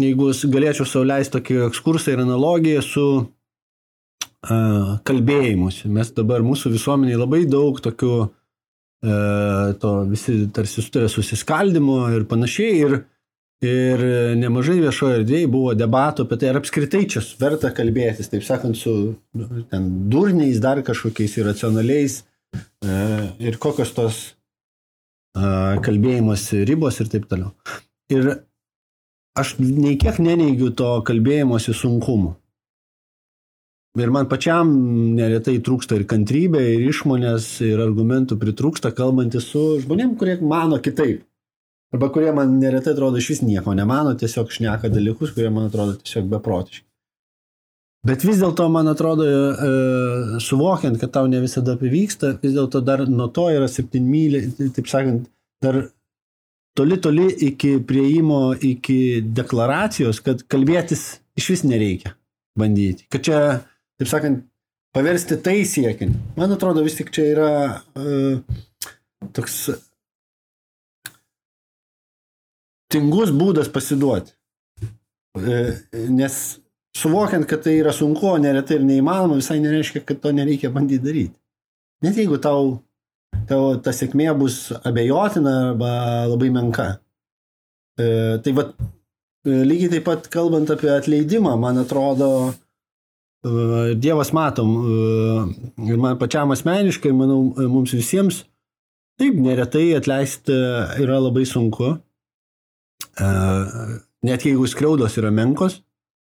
jeigu 0.00 0.30
galėčiau 0.52 0.88
savo 0.88 1.06
leisti 1.08 1.36
tokį 1.36 1.60
ekskursą 1.68 2.14
ir 2.14 2.24
analogiją 2.24 2.82
su 2.84 3.06
uh, 3.20 4.98
kalbėjimusi. 5.06 5.90
Mes 5.92 6.10
dabar 6.16 6.44
mūsų 6.44 6.74
visuomeniai 6.74 7.20
labai 7.20 7.44
daug 7.50 7.78
tokių, 7.84 8.16
uh, 8.26 9.70
to 9.80 9.94
visi 10.10 10.42
tarsi 10.54 10.82
sutarė 10.82 11.10
susiskaldimo 11.12 12.02
ir 12.16 12.26
panašiai. 12.30 12.74
Ir, 12.82 12.98
ir 13.64 14.02
nemažai 14.40 14.78
viešoje 14.80 15.20
erdvėje 15.20 15.50
buvo 15.52 15.74
debatų 15.76 16.24
apie 16.24 16.40
tai, 16.40 16.50
ar 16.52 16.60
apskritai 16.62 17.04
čia 17.12 17.20
verta 17.40 17.72
kalbėtis, 17.76 18.30
taip 18.32 18.44
sakant, 18.46 18.78
su 18.78 19.16
ten, 19.70 19.88
durniais, 20.12 20.62
dar 20.64 20.80
kažkokiais 20.86 21.36
irracionaliais 21.42 22.22
E, 22.80 22.92
ir 23.46 23.58
kokios 23.62 23.92
tos 23.94 24.18
kalbėjimosi 25.84 26.64
ribos 26.68 26.98
ir 27.02 27.10
taip 27.12 27.28
toliau. 27.30 27.52
Ir 28.10 28.30
aš 29.38 29.54
nei 29.62 29.96
kiek 30.00 30.18
neneigiu 30.22 30.72
to 30.76 30.90
kalbėjimosi 31.06 31.74
sunkumu. 31.76 32.34
Ir 33.98 34.10
man 34.14 34.28
pačiam 34.30 34.68
neretai 35.16 35.56
trūksta 35.66 35.96
ir 35.98 36.06
kantrybė, 36.10 36.60
ir 36.76 36.84
išmonės, 36.92 37.46
ir 37.66 37.80
argumentų 37.82 38.38
pritrūksta, 38.38 38.92
kalbantis 38.94 39.48
su 39.50 39.64
žmonėm, 39.82 40.14
kurie 40.18 40.36
mano 40.42 40.78
kitaip. 40.82 41.24
Arba 41.94 42.10
kurie 42.14 42.30
man 42.32 42.58
neretai 42.62 42.94
atrodo 42.94 43.18
iš 43.18 43.32
vis 43.32 43.40
nieko 43.42 43.74
nemano, 43.74 44.14
tiesiog 44.18 44.52
šneka 44.54 44.90
dalykus, 44.92 45.34
kurie 45.34 45.50
man 45.50 45.66
atrodo 45.66 45.96
tiesiog 45.98 46.28
beprotiški. 46.30 46.86
Bet 48.06 48.22
vis 48.24 48.38
dėlto, 48.40 48.64
man 48.72 48.88
atrodo, 48.88 49.26
e, 49.28 49.72
suvokiant, 50.40 50.96
kad 51.02 51.10
tau 51.12 51.26
ne 51.28 51.42
visada 51.42 51.74
pavyksta, 51.76 52.32
vis 52.40 52.54
dėlto 52.56 52.80
dar 52.84 53.02
nuo 53.10 53.26
to 53.34 53.50
yra 53.52 53.66
septynmylė, 53.68 54.44
taip 54.76 54.88
sakant, 54.88 55.26
dar 55.60 55.82
toli 56.78 56.96
toli 57.02 57.26
iki 57.50 57.74
prieimo, 57.84 58.54
iki 58.54 59.20
deklaracijos, 59.36 60.22
kad 60.24 60.46
kalbėtis 60.48 61.04
iš 61.36 61.50
vis 61.52 61.66
nereikia 61.68 62.14
bandyti. 62.56 63.04
Kad 63.12 63.26
čia, 63.26 63.42
taip 64.00 64.08
sakant, 64.08 64.46
paversti 64.96 65.36
tai 65.44 65.58
siekiant. 65.68 66.16
Man 66.40 66.56
atrodo, 66.56 66.86
vis 66.86 66.96
tik 66.96 67.12
čia 67.12 67.26
yra 67.34 67.50
uh, 68.00 68.40
toks 69.36 69.66
tingus 72.90 73.32
būdas 73.34 73.70
pasiduoti. 73.72 74.34
Uh, 75.38 75.76
nes 76.10 76.36
suvokiant, 76.96 77.46
kad 77.48 77.62
tai 77.64 77.78
yra 77.80 77.92
sunku, 77.94 78.32
neretai 78.42 78.80
ir 78.80 78.86
neįmanoma, 78.86 79.38
visai 79.38 79.60
nereiškia, 79.62 80.02
kad 80.06 80.22
to 80.22 80.32
nereikia 80.34 80.72
bandyti 80.74 81.04
daryti. 81.04 81.36
Net 82.04 82.16
jeigu 82.16 82.38
tau, 82.40 82.80
tau 83.48 83.74
ta 83.84 83.92
sėkmė 83.94 84.32
bus 84.38 84.70
abejotina 84.88 85.54
arba 85.70 85.92
labai 86.30 86.48
menka. 86.54 86.88
E, 88.00 88.06
tai 88.44 88.54
va, 88.56 88.70
lygiai 89.44 89.92
taip 89.94 90.06
pat 90.08 90.28
kalbant 90.32 90.72
apie 90.72 90.90
atleidimą, 90.94 91.54
man 91.60 91.82
atrodo, 91.82 92.30
e, 93.44 93.50
Dievas 94.00 94.32
matom 94.36 94.72
e, 94.80 95.00
ir 95.92 96.00
man 96.00 96.16
pačiam 96.20 96.54
asmeniškai, 96.56 97.12
manau, 97.16 97.42
mums 97.68 97.92
visiems, 97.96 98.44
taip, 99.20 99.36
neretai 99.36 99.90
atleisti 99.98 100.56
yra 101.04 101.20
labai 101.20 101.44
sunku. 101.48 101.98
Net 104.26 104.44
jeigu 104.44 104.66
skriaudos 104.68 105.16
yra 105.20 105.30
menkos, 105.32 105.80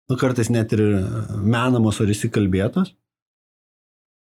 nu, 0.10 0.18
kartais 0.18 0.50
net 0.54 0.74
ir 0.76 0.84
menamos 1.42 2.00
ar 2.02 2.12
įsikalbėtos. 2.14 2.94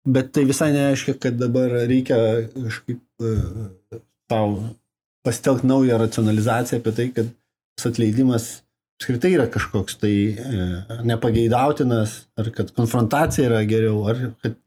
Bet 0.05 0.35
tai 0.37 0.43
visai 0.45 0.69
nereiškia, 0.73 1.15
kad 1.21 1.37
dabar 1.39 1.71
reikia 1.89 2.17
kažkaip 2.53 2.99
uh, 3.25 4.01
tau 4.29 4.59
pasitelkti 5.25 5.65
naują 5.65 5.97
racionalizaciją 5.97 6.81
apie 6.81 6.93
tai, 6.93 7.07
kad 7.15 7.31
atleidimas 7.89 8.45
apskritai 8.99 9.33
yra 9.33 9.47
kažkoks 9.49 9.97
tai 10.03 10.13
uh, 10.37 11.01
nepageidautinas, 11.09 12.13
ar 12.37 12.51
kad 12.53 12.69
konfrontacija 12.77 13.49
yra 13.49 13.63
geriau, 13.65 14.03
ar 14.11 14.21
kad, 14.45 14.59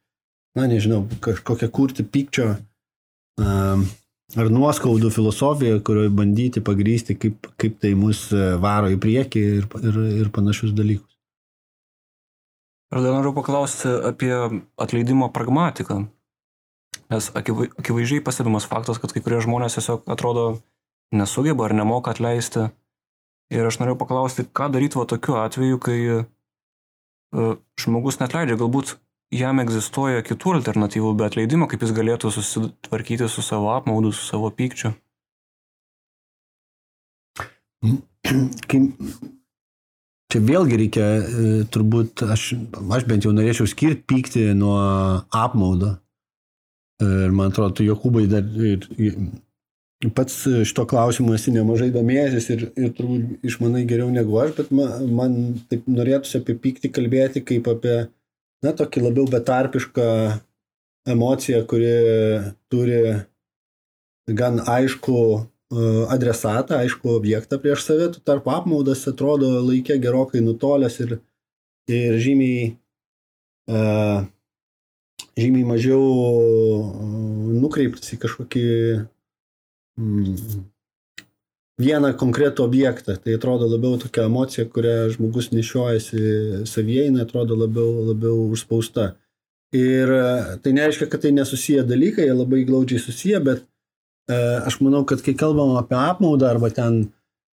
na 0.58 0.66
nežinau, 0.70 1.04
kažkokią 1.22 1.70
kurti 1.70 2.02
pykčio 2.02 2.48
uh, 2.56 3.86
ar 4.36 4.50
nuoskaudų 4.52 5.08
filosofiją, 5.14 5.78
kurioje 5.84 6.10
bandyti 6.12 6.60
pagrysti, 6.64 7.16
kaip, 7.16 7.48
kaip 7.60 7.78
tai 7.80 7.94
mus 7.96 8.26
varo 8.60 8.90
į 8.92 8.98
priekį 9.00 9.44
ir, 9.60 9.68
ir, 9.80 10.00
ir 10.24 10.32
panašius 10.34 10.74
dalykus. 10.76 11.08
Aš 12.88 13.04
dar 13.04 13.18
noriu 13.18 13.34
paklausti 13.36 13.90
apie 14.08 14.32
atleidimo 14.80 15.28
pragmatiką. 15.32 16.06
Nes 17.12 17.28
akivaizdžiai 17.36 18.24
pastebimas 18.24 18.68
faktas, 18.68 19.00
kad 19.00 19.12
kai 19.12 19.20
kurie 19.24 19.40
žmonės 19.44 19.76
tiesiog 19.76 20.08
atrodo 20.12 20.46
nesugeba 21.12 21.66
ar 21.68 21.76
nemoka 21.76 22.12
atleisti. 22.12 22.68
Ir 23.52 23.68
aš 23.68 23.78
noriu 23.80 23.96
paklausti, 23.96 24.44
ką 24.44 24.68
daryti 24.72 25.00
va 25.00 25.06
tokiu 25.08 25.38
atveju, 25.40 25.80
kai 25.80 25.98
uh, 26.12 27.54
žmogus 27.80 28.20
net 28.20 28.36
leidžia, 28.36 28.58
galbūt 28.60 28.96
jam 29.34 29.60
egzistuoja 29.62 30.24
kitų 30.26 30.58
alternatyvų 30.58 31.14
be 31.18 31.26
atleidimo, 31.28 31.68
kaip 31.70 31.82
jis 31.84 31.94
galėtų 31.96 32.32
susitvarkyti 32.34 33.28
su 33.28 33.44
savo 33.44 33.72
apmaudu, 33.74 34.12
su 34.12 34.24
savo 34.28 34.50
pykčiu. 34.54 34.94
Kai 38.68 38.80
Čia 40.28 40.42
vėlgi 40.44 40.76
reikia, 40.76 41.04
e, 41.24 41.50
turbūt, 41.72 42.20
aš, 42.28 42.50
aš 42.92 43.04
bent 43.08 43.24
jau 43.24 43.30
norėčiau 43.32 43.64
skirti 43.70 44.02
pykti 44.12 44.42
nuo 44.52 44.76
apmaudo. 45.32 45.94
Ir 47.00 47.32
man 47.32 47.48
atrodo, 47.48 47.78
tu 47.78 47.86
Jokūbai 47.86 48.26
dar 48.28 48.44
ir, 48.44 48.84
ir 49.00 50.10
pats 50.12 50.42
šito 50.68 50.84
klausimu 50.90 51.32
esi 51.32 51.54
nemažai 51.54 51.88
domėjęs 51.94 52.50
ir, 52.52 52.66
ir 52.76 52.92
turbūt 52.98 53.48
išmanai 53.48 53.86
geriau 53.88 54.10
negu 54.12 54.36
aš, 54.42 54.52
bet 54.58 54.74
man, 54.74 55.08
man 55.16 55.38
taip 55.70 55.88
norėtųsi 55.88 56.42
apie 56.42 56.58
pyktį 56.66 56.92
kalbėti 56.98 57.44
kaip 57.48 57.70
apie, 57.72 57.96
na, 58.64 58.72
tokį 58.74 59.04
labiau 59.04 59.26
betarpišką 59.30 60.08
emociją, 61.08 61.62
kuri 61.68 61.92
turi 62.72 63.02
gan 64.28 64.60
aišku 64.60 65.18
adresatą, 66.08 66.80
aišku, 66.80 67.10
objektą 67.18 67.58
prieš 67.60 67.84
save, 67.84 68.08
tu 68.14 68.22
tarp 68.24 68.48
apmaudas 68.48 69.04
atrodo 69.08 69.50
laikė 69.60 69.98
gerokai 70.00 70.40
nutolęs 70.40 70.96
ir, 71.04 71.18
ir 71.92 72.16
žymiai, 72.24 72.70
uh, 73.68 74.24
žymiai 75.36 75.68
mažiau 75.68 76.00
nukreiptas 77.60 78.14
į 78.16 78.20
kažkokį 78.24 78.64
mm, 80.00 80.64
vieną 81.78 82.12
konkretų 82.18 82.64
objektą. 82.66 83.16
Tai 83.22 83.38
atrodo 83.38 83.68
labiau 83.70 83.98
tokia 84.02 84.26
emocija, 84.26 84.66
kurią 84.66 84.96
žmogus 85.14 85.52
nešiojasi 85.54 86.66
savyje, 86.66 87.08
jinai 87.08 87.24
atrodo 87.26 87.56
labiau, 87.58 88.04
labiau 88.12 88.48
užspausta. 88.50 89.12
Ir 89.76 90.10
tai 90.64 90.72
nereiškia, 90.72 91.10
kad 91.12 91.22
tai 91.22 91.34
nesusiję 91.36 91.84
dalykai, 91.84 92.24
jie 92.24 92.34
labai 92.34 92.62
glaudžiai 92.66 93.02
susiję, 93.02 93.40
bet 93.44 93.66
E, 94.28 94.36
aš 94.68 94.76
manau, 94.84 95.06
kad 95.08 95.22
kai 95.24 95.32
kalbam 95.40 95.78
apie 95.80 95.96
apmaudą 95.96 96.50
arba 96.50 96.68
ten 96.74 97.00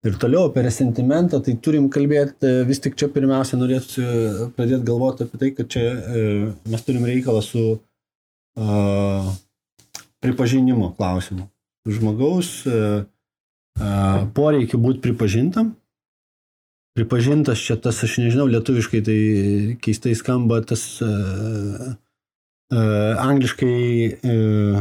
ir 0.04 0.18
toliau 0.20 0.50
apie 0.50 0.64
resentimentą, 0.66 1.40
tai 1.40 1.54
turim 1.64 1.88
kalbėti 1.92 2.44
e, 2.44 2.64
vis 2.68 2.82
tik 2.84 2.98
čia 3.00 3.08
pirmiausia 3.12 3.56
norėtų 3.56 4.04
pradėti 4.58 4.84
galvoti 4.90 5.24
apie 5.24 5.40
tai, 5.40 5.50
kad 5.56 5.70
čia 5.72 5.84
e, 5.86 6.24
mes 6.68 6.84
turim 6.84 7.06
reikalą 7.08 7.40
su 7.44 7.64
uh, 7.78 9.30
pripažinimo 10.20 10.90
klausimu. 10.98 11.48
Žmogaus 11.88 12.50
uh, 12.68 13.06
poreikiu 14.36 14.80
būti 14.82 15.02
pripažintam. 15.04 15.74
Pripažintas 16.96 17.60
čia 17.60 17.76
tas, 17.76 17.98
aš 18.04 18.18
nežinau, 18.22 18.46
lietuviškai 18.48 19.02
tai 19.04 19.20
keistai 19.84 20.14
skamba 20.16 20.62
tas 20.64 20.84
uh, 21.04 21.90
uh, 22.72 23.12
angliškai 23.20 23.76
uh, 24.16 24.78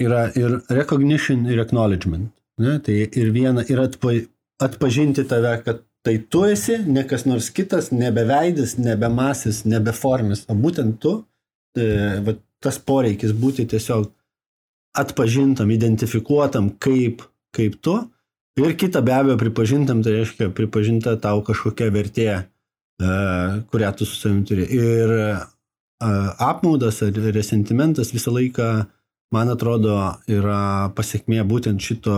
yra 0.00 0.22
ir 0.38 0.60
recognition 0.72 1.44
ir 1.46 1.60
acknowledgement. 1.60 2.32
Ne? 2.58 2.78
Tai 2.84 2.96
ir 3.04 3.32
viena 3.34 3.64
yra 3.68 3.86
atpa, 3.90 4.14
atpažinti 4.62 5.26
tave, 5.28 5.52
kad 5.66 5.82
tai 6.02 6.16
tu 6.30 6.46
esi, 6.48 6.80
ne 6.86 7.04
kas 7.08 7.26
nors 7.28 7.50
kitas, 7.54 7.90
nebeveidis, 7.94 8.76
nebemasis, 8.80 9.62
nebeformis, 9.68 10.46
o 10.50 10.56
būtent 10.58 10.98
tu, 11.02 11.14
e, 11.78 11.86
va, 12.26 12.34
tas 12.62 12.78
poreikis 12.82 13.34
būti 13.38 13.68
tiesiog 13.70 14.08
atpažintam, 14.92 15.70
identifikuotam 15.70 16.72
kaip, 16.82 17.22
kaip 17.54 17.78
tu. 17.82 17.96
Ir 18.60 18.74
kita 18.76 19.00
be 19.00 19.14
abejo 19.16 19.38
pripažintam, 19.40 20.02
tai 20.04 20.18
reiškia 20.18 20.50
pripažinta 20.52 21.16
tau 21.20 21.40
kažkokia 21.44 21.88
vertė, 21.92 22.28
e, 23.00 23.12
kurią 23.72 23.92
tu 23.96 24.04
su 24.04 24.18
savimi 24.18 24.44
turi. 24.48 24.66
Ir 24.68 25.12
e, 25.16 25.28
apmaudas 26.36 27.00
ar 27.06 27.16
resentimentas 27.32 28.12
visą 28.12 28.34
laiką 28.36 28.68
man 29.32 29.48
atrodo, 29.48 29.96
yra 30.28 30.92
pasiekmė 30.96 31.40
būtent 31.48 31.80
šito 31.80 32.14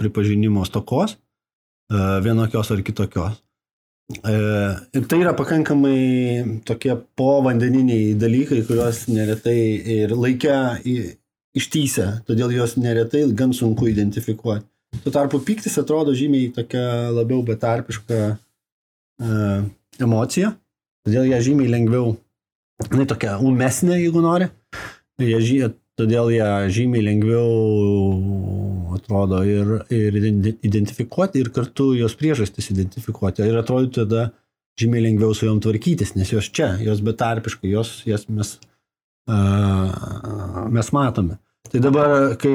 pripažinimo 0.00 0.64
stokos, 0.64 1.18
e, 1.92 2.00
vienokios 2.24 2.72
ar 2.72 2.80
kitokios. 2.80 3.42
Ir 4.24 5.04
tai 5.08 5.18
yra 5.22 5.32
pakankamai 5.32 6.60
tokie 6.68 6.92
povandeniniai 7.16 8.12
dalykai, 8.20 8.60
kuriuos 8.68 9.06
neretai 9.08 9.60
ir 9.96 10.12
laikia 10.12 10.76
ištysę, 11.54 12.06
todėl 12.28 12.52
juos 12.54 12.76
neretai 12.80 13.24
gan 13.36 13.54
sunku 13.54 13.88
identifikuoti. 13.90 14.66
Tuo 15.02 15.12
tarpu 15.14 15.40
piktis 15.42 15.78
atrodo 15.80 16.14
žymiai 16.14 16.52
tokia 16.54 17.10
labiau 17.14 17.42
betarpiška 17.46 18.18
uh, 18.34 19.64
emocija, 20.02 20.52
todėl 21.06 21.26
ją 21.32 21.40
žymiai 21.48 21.72
lengviau, 21.72 22.14
jinai 22.86 23.08
tokia 23.10 23.38
umesnė, 23.42 23.98
jeigu 24.02 24.22
nori, 24.22 24.50
jie 25.18 25.72
todėl 25.98 26.30
ją 26.34 26.50
žymiai 26.74 27.04
lengviau 27.06 28.94
atrodo 28.94 29.42
ir, 29.46 29.74
ir 29.94 30.16
identifikuoti 30.64 31.42
ir 31.42 31.50
kartu 31.54 31.92
jos 31.98 32.14
priežastis 32.18 32.70
identifikuoti. 32.74 33.44
Ir 33.46 33.58
atrodo 33.60 33.90
tada 34.02 34.28
žymiai 34.80 35.04
lengviau 35.08 35.34
su 35.34 35.46
jom 35.46 35.60
tvarkytis, 35.62 36.14
nes 36.18 36.30
jos 36.32 36.50
čia, 36.54 36.74
jos 36.82 37.02
betarpiškai, 37.04 37.70
jos, 37.70 37.96
jas 38.08 38.26
mes, 38.30 38.56
mes 39.26 40.90
matome. 40.92 41.38
Tai 41.72 41.80
dabar, 41.80 42.34
kai, 42.38 42.52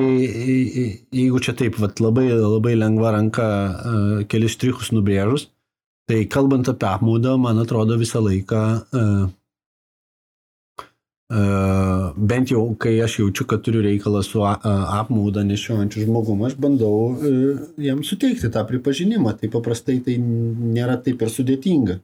jeigu 1.12 1.42
čia 1.44 1.56
taip, 1.58 1.80
vat, 1.82 2.00
labai, 2.00 2.30
labai 2.30 2.76
lengva 2.78 3.16
ranka 3.18 3.48
kelis 4.30 4.54
štrichus 4.56 4.94
nubrėžus, 4.94 5.50
tai 6.08 6.24
kalbant 6.30 6.70
apie 6.70 6.88
apmaudą, 6.88 7.36
man 7.42 7.60
atrodo 7.64 7.98
visą 8.00 8.22
laiką 8.24 8.62
bent 11.30 12.50
jau, 12.50 12.64
kai 12.82 12.96
aš 13.06 13.20
jaučiu, 13.20 13.46
kad 13.46 13.62
turiu 13.62 13.84
reikalą 13.86 14.24
su 14.26 14.42
apmaudą 14.44 15.44
nešiojančiu 15.46 16.08
žmogumu, 16.08 16.48
aš 16.48 16.56
bandau 16.58 17.14
e, 17.14 17.34
jam 17.86 18.02
suteikti 18.04 18.50
tą 18.50 18.66
pripažinimą. 18.66 19.36
Tai 19.38 19.50
paprastai 19.54 20.00
tai 20.06 20.18
nėra 20.18 20.98
taip 21.06 21.22
ir 21.22 21.30
sudėtinga. 21.30 22.00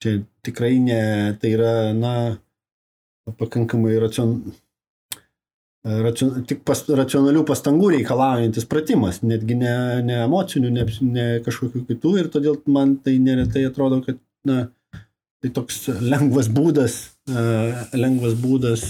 Čia 0.00 0.20
tikrai 0.44 0.76
ne, 0.80 1.00
tai 1.40 1.54
yra, 1.56 1.72
na, 1.96 2.14
pakankamai 3.38 3.98
racion... 4.02 4.38
racion, 5.80 6.34
tik 6.44 6.60
pas, 6.68 6.82
racionalių 6.84 7.44
pastangų 7.48 7.94
reikalaujantis 7.94 8.66
pratimas, 8.68 9.22
netgi 9.24 9.54
ne, 9.56 9.74
ne 10.04 10.18
emocinių, 10.26 10.72
ne, 10.74 10.84
ne 11.08 11.28
kažkokių 11.46 11.86
kitų 11.88 12.16
ir 12.20 12.28
todėl 12.34 12.58
man 12.68 12.98
tai 13.00 13.14
neretai 13.22 13.62
atrodo, 13.68 14.02
kad 14.04 14.18
na, 14.44 14.66
tai 15.40 15.52
toks 15.56 15.86
lengvas 16.04 16.50
būdas, 16.52 16.98
lengvas 17.96 18.36
būdas 18.36 18.84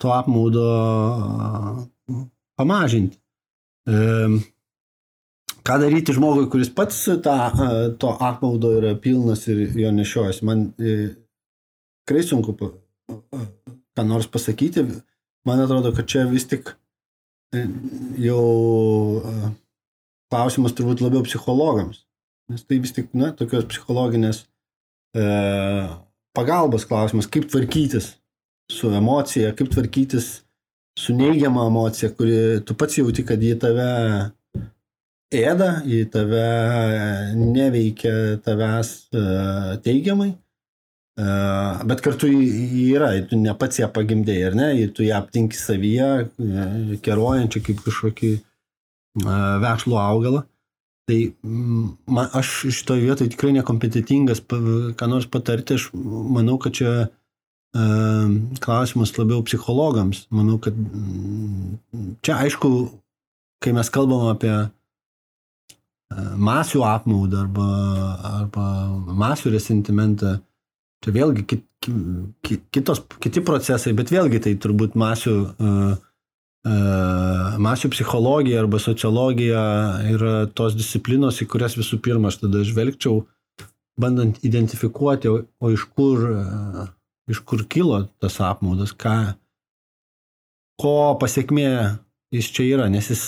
to 0.00 0.14
apmaudo 0.16 0.64
pamažinti. 2.56 3.20
Ką 5.60 5.76
daryti 5.82 6.16
žmogui, 6.16 6.48
kuris 6.48 6.72
pats 6.72 7.02
tą, 7.20 7.36
to 8.00 8.16
apmaudo 8.24 8.72
yra 8.80 8.94
pilnas 8.96 9.44
ir 9.52 9.66
jo 9.76 9.92
nešiojasi? 9.92 10.46
Man 10.48 10.70
tikrai 10.80 12.24
sunku 12.24 12.56
ką 13.96 14.06
nors 14.06 14.28
pasakyti. 14.30 14.84
Man 15.48 15.62
atrodo, 15.64 15.92
kad 15.96 16.08
čia 16.08 16.26
vis 16.28 16.46
tik 16.48 16.74
e, 17.54 17.64
jau 18.20 18.44
e, 19.24 19.52
klausimas 20.32 20.76
turbūt 20.76 21.02
labiau 21.04 21.24
psichologams. 21.26 22.04
Nes 22.50 22.66
tai 22.66 22.80
vis 22.82 22.92
tik, 22.94 23.12
na, 23.16 23.30
tokios 23.36 23.66
psichologinės 23.70 24.44
e, 25.16 25.24
pagalbos 26.36 26.86
klausimas, 26.88 27.28
kaip 27.30 27.48
tvarkytis 27.50 28.14
su 28.70 28.90
emocija, 28.94 29.54
kaip 29.56 29.70
tvarkytis 29.72 30.40
su 30.98 31.14
neigiama 31.16 31.66
emocija, 31.70 32.10
kuri 32.14 32.60
tu 32.66 32.76
pats 32.78 32.98
jauti, 32.98 33.24
kad 33.26 33.42
jį 33.42 33.56
tave 33.62 33.90
ėda, 35.34 35.70
jį 35.86 36.04
tave 36.12 36.46
neveikia 37.38 38.14
tavęs 38.44 38.92
e, 39.14 39.24
teigiamai 39.86 40.34
Bet 41.90 42.00
kartu 42.04 42.30
yra, 42.30 43.10
tu 43.28 43.36
ne 43.36 43.52
pats 43.58 43.80
ją 43.82 43.88
pagimdėjai, 43.92 44.46
ar 44.50 44.56
ne, 44.56 44.68
tu 44.94 45.04
ją 45.04 45.18
aptinki 45.20 45.58
savyje, 45.58 46.08
e, 46.40 46.98
kerojančią 47.04 47.62
kaip 47.66 47.82
kažkokį 47.84 48.30
vešlų 49.64 49.98
augalą. 50.00 50.44
Tai 51.10 51.18
man, 52.06 52.28
aš 52.38 52.52
šitoje 52.70 53.02
vietoje 53.02 53.32
tikrai 53.34 53.50
nekompetitingas, 53.56 54.44
ką 54.46 55.08
nors 55.10 55.26
patarti, 55.26 55.76
aš 55.76 55.88
manau, 55.96 56.56
kad 56.62 56.76
čia 56.78 56.92
klausimas 58.62 59.12
labiau 59.18 59.42
psichologams. 59.46 60.24
Manau, 60.34 60.58
kad 60.62 60.74
čia 62.22 62.38
aišku, 62.42 62.70
kai 63.62 63.74
mes 63.76 63.90
kalbam 63.90 64.30
apie 64.30 64.54
masių 66.10 66.82
apmaudą 66.86 67.44
arba, 67.44 67.66
arba 68.42 68.64
masių 69.14 69.52
resentimentą, 69.54 70.38
Čia 71.00 71.14
vėlgi 71.16 71.46
kit, 71.48 71.64
kitos, 72.74 73.02
kiti 73.24 73.40
procesai, 73.44 73.94
bet 73.96 74.12
vėlgi 74.12 74.42
tai 74.44 74.52
turbūt 74.60 74.98
masių, 75.00 75.34
uh, 75.48 75.94
uh, 76.68 77.58
masių 77.62 77.90
psichologija 77.94 78.60
arba 78.60 78.80
sociologija 78.82 79.62
yra 80.12 80.34
tos 80.52 80.76
disciplinos, 80.76 81.40
į 81.40 81.48
kurias 81.54 81.78
visų 81.80 82.02
pirma 82.04 82.28
aš 82.28 82.42
tada 82.42 82.64
žvelgčiau, 82.68 83.22
bandant 84.00 84.40
identifikuoti, 84.44 85.32
o, 85.32 85.42
o 85.60 85.72
iš, 85.72 85.86
kur, 85.96 86.26
uh, 86.34 86.84
iš 87.32 87.40
kur 87.48 87.64
kilo 87.64 88.02
tas 88.20 88.36
apmaudas, 88.44 88.92
ką, 88.92 89.16
ko 90.80 90.96
pasiekmė 91.20 91.70
jis 92.36 92.52
čia 92.52 92.68
yra, 92.74 92.92
nes 92.92 93.08
jis 93.08 93.24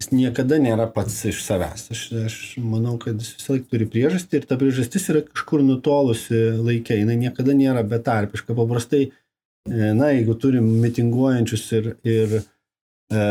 jis 0.00 0.10
niekada 0.12 0.58
nėra 0.60 0.86
pats 0.92 1.16
iš 1.30 1.40
savęs. 1.44 1.88
Aš, 1.94 2.02
aš 2.26 2.36
manau, 2.60 2.96
kad 3.00 3.16
jis 3.20 3.36
visą 3.38 3.54
laiką 3.54 3.70
turi 3.72 3.88
priežastį 3.92 4.40
ir 4.40 4.48
ta 4.48 4.58
priežastis 4.60 5.08
yra 5.12 5.22
kažkur 5.24 5.64
nutolusi 5.64 6.40
laikė, 6.60 6.98
jinai 7.00 7.16
niekada 7.20 7.56
nėra 7.56 7.84
betarpiška. 7.88 8.56
Paprastai, 8.58 9.06
e, 9.08 9.92
na, 9.96 10.12
jeigu 10.12 10.36
turim 10.40 10.68
mitinguojančius 10.82 11.64
ir, 11.78 11.88
ir 12.04 12.36
e, 12.40 13.22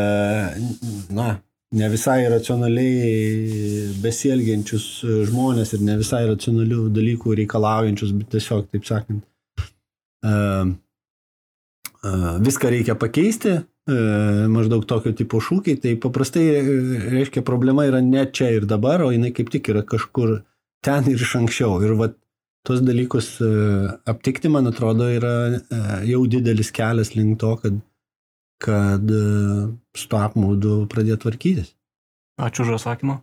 na, 1.14 1.28
ne 1.76 1.92
visai 1.92 2.18
racionaliai 2.32 3.94
besielgiančius 4.02 4.88
žmonės 5.30 5.76
ir 5.76 5.86
ne 5.86 5.96
visai 6.02 6.24
racionalių 6.32 6.88
dalykų 6.96 7.38
reikalaujančius, 7.42 8.12
bet 8.18 8.34
tiesiog, 8.34 8.66
taip 8.74 8.90
sakant, 8.90 9.22
e, 10.26 10.34
viską 12.46 12.74
reikia 12.74 12.94
pakeisti, 12.98 13.56
maždaug 14.50 14.82
tokio 14.88 15.12
tipo 15.14 15.38
šūkiai, 15.42 15.78
tai 15.82 15.94
paprastai 16.02 16.44
e, 16.58 16.62
reiškia 17.12 17.44
problema 17.46 17.86
yra 17.86 18.00
ne 18.02 18.24
čia 18.26 18.50
ir 18.56 18.66
dabar, 18.66 19.04
o 19.06 19.12
jinai 19.14 19.30
kaip 19.36 19.52
tik 19.52 19.70
yra 19.70 19.84
kažkur 19.86 20.40
ten 20.82 21.06
ir 21.10 21.22
iš 21.22 21.36
anksčiau. 21.38 21.78
Ir 21.86 21.94
va, 22.00 22.10
tos 22.66 22.82
dalykus 22.82 23.36
e, 23.44 23.50
aptikti, 24.10 24.50
man 24.50 24.66
atrodo, 24.72 25.06
yra 25.06 25.36
jau 26.06 26.24
didelis 26.26 26.72
kelias 26.74 27.14
link 27.14 27.38
to, 27.42 27.54
kad, 27.62 27.78
kad 28.66 29.16
su 29.96 30.10
to 30.10 30.22
apmaudu 30.22 30.82
pradėtų 30.90 31.22
tvarkytis. 31.28 31.72
Ačiū 32.42 32.66
už 32.66 32.76
atsakymą. 32.80 33.20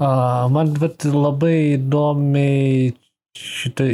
Man 0.00 0.70
bet 0.80 1.04
labai 1.04 1.76
įdomiai 1.76 2.92
šitą 3.36 3.86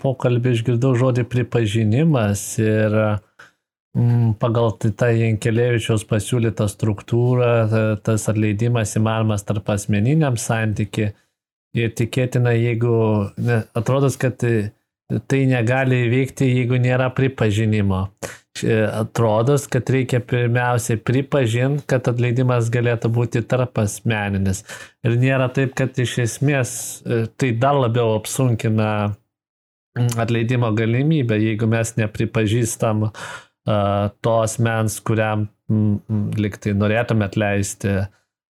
pokalbį 0.00 0.56
išgirdau 0.56 0.96
žodį 0.98 1.24
pripažinimas 1.30 2.42
ir 2.62 2.96
pagal 4.40 4.74
tą 4.76 5.08
Jankelevičiaus 5.14 6.04
pasiūlytą 6.08 6.66
struktūrą 6.68 7.52
tas 8.04 8.26
atleidimas 8.28 8.96
įmanomas 8.98 9.46
tarp 9.48 9.70
asmeniniam 9.72 10.36
santyki 10.36 11.12
ir 11.76 11.92
tikėtina, 11.96 12.52
jeigu 12.56 12.96
ne, 13.40 13.62
atrodo, 13.76 14.10
kad 14.20 14.40
tai 14.40 15.42
negali 15.48 16.02
įvykti, 16.06 16.48
jeigu 16.60 16.80
nėra 16.82 17.10
pripažinimo. 17.14 18.06
Atrodo, 18.56 19.58
kad 19.68 19.90
reikia 19.92 20.22
pirmiausiai 20.24 20.96
pripažinti, 20.96 21.84
kad 21.92 22.08
atleidimas 22.08 22.70
galėtų 22.72 23.10
būti 23.12 23.42
tarp 23.44 23.76
asmeninis. 23.82 24.62
Ir 25.04 25.18
nėra 25.20 25.50
taip, 25.52 25.74
kad 25.76 25.98
iš 26.00 26.14
esmės 26.24 26.70
e, 27.04 27.26
tai 27.36 27.50
dar 27.60 27.76
labiau 27.76 28.14
apsunkina 28.16 28.88
mm, 29.12 30.14
atleidimo 30.24 30.72
galimybę, 30.72 31.36
jeigu 31.36 31.68
mes 31.68 31.92
nepripažįstam 32.00 33.10
uh, 33.10 33.26
to 33.66 34.32
asmens, 34.44 35.00
kuriam 35.02 35.48
liktai 36.38 36.74
norėtumėt 36.78 37.34
leisti 37.40 37.96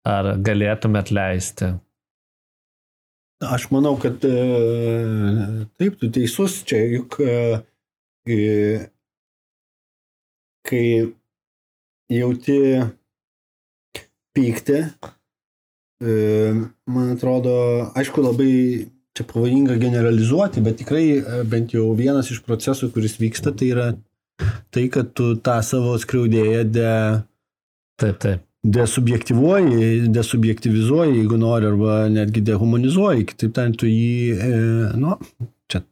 ar 0.06 0.36
galėtumėt 0.44 1.10
leisti? 1.14 1.72
Aš 3.44 3.66
manau, 3.68 3.98
kad 4.00 4.22
e, 4.24 4.32
taip, 5.76 5.98
tu 6.00 6.08
teisus, 6.08 6.62
čia 6.64 6.78
juk 6.88 7.18
e, 7.20 7.34
kai 10.64 10.84
jauti 12.12 12.56
pyktį, 14.36 14.78
e, 16.00 16.14
man 16.88 17.12
atrodo, 17.12 17.58
aišku, 17.92 18.24
labai 18.24 18.54
čia 19.16 19.28
pavojinga 19.28 19.76
generalizuoti, 19.84 20.64
bet 20.64 20.80
tikrai 20.80 21.04
bent 21.48 21.76
jau 21.76 21.90
vienas 21.96 22.32
iš 22.32 22.40
procesų, 22.44 22.88
kuris 22.94 23.18
vyksta, 23.20 23.52
tai 23.52 23.68
yra 23.74 23.90
tai, 24.70 24.88
kad 24.92 25.12
tu 25.16 25.34
tą 25.40 25.60
savo 25.64 25.96
skriaudėją 26.00 26.64
de... 26.68 26.90
Taip, 28.00 28.18
taip. 28.20 28.42
Desubjektivuoji, 28.66 30.08
desubjektivizuoji, 30.10 31.20
jeigu 31.20 31.36
nori, 31.38 31.68
arba 31.70 32.08
netgi 32.10 32.42
dehumanizuoji, 32.48 33.26
kitaip 33.28 33.52
tariant, 33.54 33.76
tu 33.78 33.86
jį, 33.86 34.16
e, 34.34 34.56
nu, 34.98 35.12
čia 35.70 35.84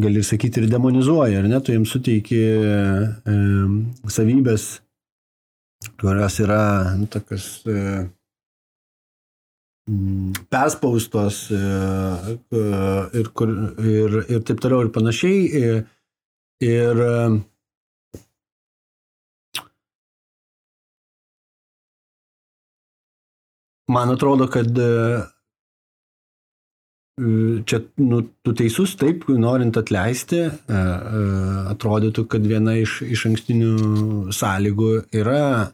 gali 0.00 0.22
sakyti 0.24 0.62
ir 0.62 0.70
demonizuoji, 0.72 1.36
ar 1.36 1.48
ne, 1.50 1.60
tu 1.60 1.74
jiems 1.74 1.92
suteiki 1.92 2.38
e, 2.40 2.78
savybės, 4.16 4.64
kurios 6.00 6.38
yra 6.46 6.62
nu, 6.96 7.08
tokios 7.12 7.50
e, 7.68 8.06
perspaustos 10.50 11.42
e, 11.52 11.60
ir, 13.20 13.28
kur, 13.36 13.52
ir, 13.84 14.16
ir 14.24 14.46
taip 14.48 14.64
toliau 14.64 14.86
ir 14.86 14.90
panašiai. 14.94 15.44
Ir, 15.60 15.84
ir 16.64 17.04
Man 23.88 24.10
atrodo, 24.10 24.48
kad 24.50 24.78
e, 24.78 24.90
čia 27.64 27.80
nu, 28.02 28.22
tu 28.42 28.54
teisus, 28.58 28.96
taip, 28.98 29.28
norint 29.30 29.78
atleisti, 29.78 30.40
e, 30.42 30.50
e, 30.74 31.20
atrodytų, 31.70 32.26
kad 32.32 32.48
viena 32.50 32.74
iš, 32.80 32.98
iš 33.06 33.28
ankstinių 33.30 34.32
sąlygų 34.34 34.92
yra 35.22 35.72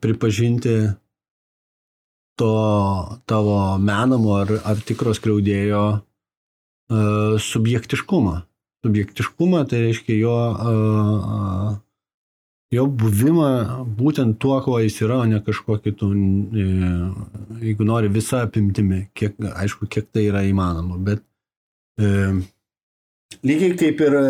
pripažinti 0.00 0.74
to 2.38 2.52
tavo 3.26 3.56
menamo 3.82 4.36
ar, 4.38 4.52
ar 4.70 4.78
tikros 4.86 5.18
kreudėjo 5.20 5.82
subjektiškumą. 7.42 8.36
Subjektiškumą 8.86 9.64
tai 9.68 9.82
reiškia 9.88 10.20
jo 10.22 10.36
jo 12.74 12.86
buvimą 13.02 13.50
būtent 13.98 14.38
tuo, 14.42 14.56
kuo 14.64 14.78
jis 14.82 15.00
yra, 15.04 15.20
o 15.22 15.26
ne 15.28 15.40
kažkuo 15.44 15.80
kitų, 15.82 16.10
e, 16.14 16.66
jeigu 17.66 17.86
nori 17.86 18.10
visą 18.12 18.44
apimtimi, 18.46 19.04
kiek, 19.16 19.36
aišku, 19.50 19.88
kiek 19.90 20.10
tai 20.14 20.28
yra 20.28 20.44
įmanoma, 20.46 20.98
bet 21.10 21.24
e, 21.98 22.40
lygiai 23.46 23.76
kaip 23.78 24.04
ir 24.06 24.18
e, 24.20 24.26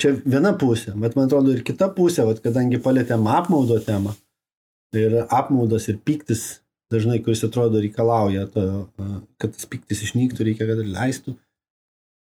čia 0.00 0.14
viena 0.24 0.54
pusė, 0.58 0.96
bet 0.98 1.18
man 1.18 1.30
atrodo 1.30 1.54
ir 1.54 1.62
kita 1.66 1.90
pusė, 1.94 2.26
vat, 2.28 2.42
kadangi 2.44 2.82
palėtėm 2.82 3.28
apmaudo 3.30 3.78
temą, 3.86 4.16
tai 4.92 5.06
ir 5.06 5.20
apmaudas 5.26 5.86
ir 5.92 6.00
piktis 6.02 6.48
dažnai, 6.92 7.20
kuris 7.24 7.44
atrodo 7.44 7.82
reikalauja, 7.82 8.46
to, 8.52 8.64
e, 8.98 9.20
kad 9.40 9.54
tas 9.54 9.68
piktis 9.70 10.02
išnyktų, 10.06 10.46
reikia, 10.48 10.66
kad 10.68 10.82
ir 10.82 10.90
leistų. 10.94 11.36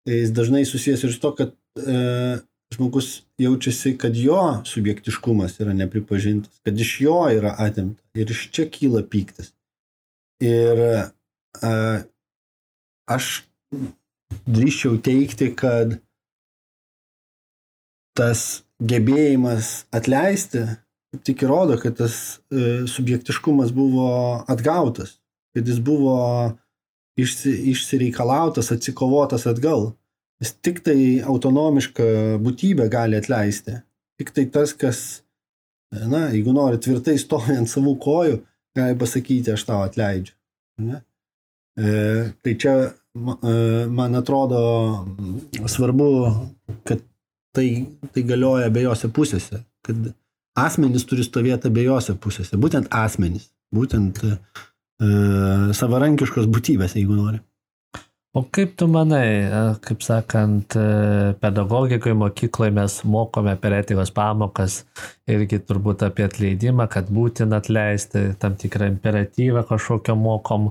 Tai 0.05 0.17
jis 0.17 0.31
dažnai 0.33 0.63
susijęs 0.65 1.03
ir 1.05 1.13
su 1.13 1.21
to, 1.21 1.33
kad 1.37 1.51
e, 1.77 2.39
žmogus 2.75 3.23
jaučiasi, 3.37 3.97
kad 3.97 4.15
jo 4.15 4.61
subjektiškumas 4.65 5.59
yra 5.59 5.73
nepripažintas, 5.73 6.59
kad 6.63 6.79
iš 6.79 7.01
jo 7.01 7.17
yra 7.31 7.55
atimta 7.57 8.03
ir 8.13 8.31
iš 8.31 8.47
čia 8.51 8.67
kyla 8.71 9.03
piktis. 9.09 9.53
Ir 10.41 10.79
e, 10.81 11.73
aš 13.11 13.27
drįščiau 14.47 14.97
teikti, 15.03 15.51
kad 15.55 15.99
tas 18.17 18.63
gebėjimas 18.81 19.85
atleisti 19.93 20.65
tik 21.27 21.43
įrodo, 21.43 21.77
kad 21.81 21.97
tas 21.99 22.15
e, 22.49 22.87
subjektiškumas 22.87 23.73
buvo 23.75 24.09
atgautas, 24.49 25.17
kad 25.55 25.67
jis 25.67 25.81
buvo 25.83 26.17
išsi, 27.19 27.51
išsireikalautas, 27.73 28.71
atsikovotas 28.71 29.47
atgal. 29.49 29.91
Jis 30.41 30.55
tik 30.65 30.81
tai 30.85 30.97
autonomiška 31.21 32.05
būtybė 32.41 32.87
gali 32.91 33.19
atleisti. 33.19 33.77
Tik 34.21 34.33
tai 34.35 34.47
tas, 34.53 34.73
kas, 34.77 35.21
na, 35.93 36.27
jeigu 36.33 36.53
nori 36.55 36.81
tvirtai 36.81 37.17
stovi 37.21 37.57
ant 37.59 37.69
savų 37.69 37.95
kojų, 38.01 38.41
gali 38.77 38.97
pasakyti, 38.97 39.53
aš 39.53 39.67
tau 39.69 39.83
atleidžiu. 39.85 40.33
Ne? 40.81 41.03
E, 41.77 41.93
tai 42.41 42.55
čia 42.59 42.75
E, 43.15 43.85
man 43.89 44.15
atrodo 44.15 44.59
svarbu, 45.67 46.07
kad 46.83 46.99
tai, 47.51 47.67
tai 48.15 48.23
galioja 48.23 48.69
abiejose 48.71 49.09
pusėse, 49.11 49.59
kad 49.83 50.13
asmenys 50.55 51.03
turi 51.09 51.25
stovėti 51.27 51.67
abiejose 51.67 52.15
pusėse, 52.23 52.55
būtent 52.55 52.87
asmenys, 52.95 53.49
būtent 53.75 54.21
e, 54.23 54.37
savarankiškos 55.75 56.47
būtybės, 56.47 56.95
jeigu 56.95 57.17
nori. 57.19 57.41
O 58.31 58.45
kaip 58.47 58.77
tu 58.79 58.85
manai, 58.87 59.51
kaip 59.83 60.05
sakant, 60.05 60.77
e, 60.79 61.33
pedagogikoje 61.41 62.15
mokykloje 62.15 62.71
mes 62.71 62.93
mokome 63.03 63.57
per 63.59 63.75
etikos 63.75 64.13
pamokas 64.15 64.85
irgi 65.27 65.59
turbūt 65.67 66.05
apie 66.07 66.29
atleidimą, 66.29 66.87
kad 66.93 67.11
būtina 67.11 67.59
atleisti, 67.59 68.29
tam 68.39 68.55
tikrą 68.55 68.87
imperatyvą 68.93 69.65
kažkokio 69.67 70.15
mokom, 70.15 70.69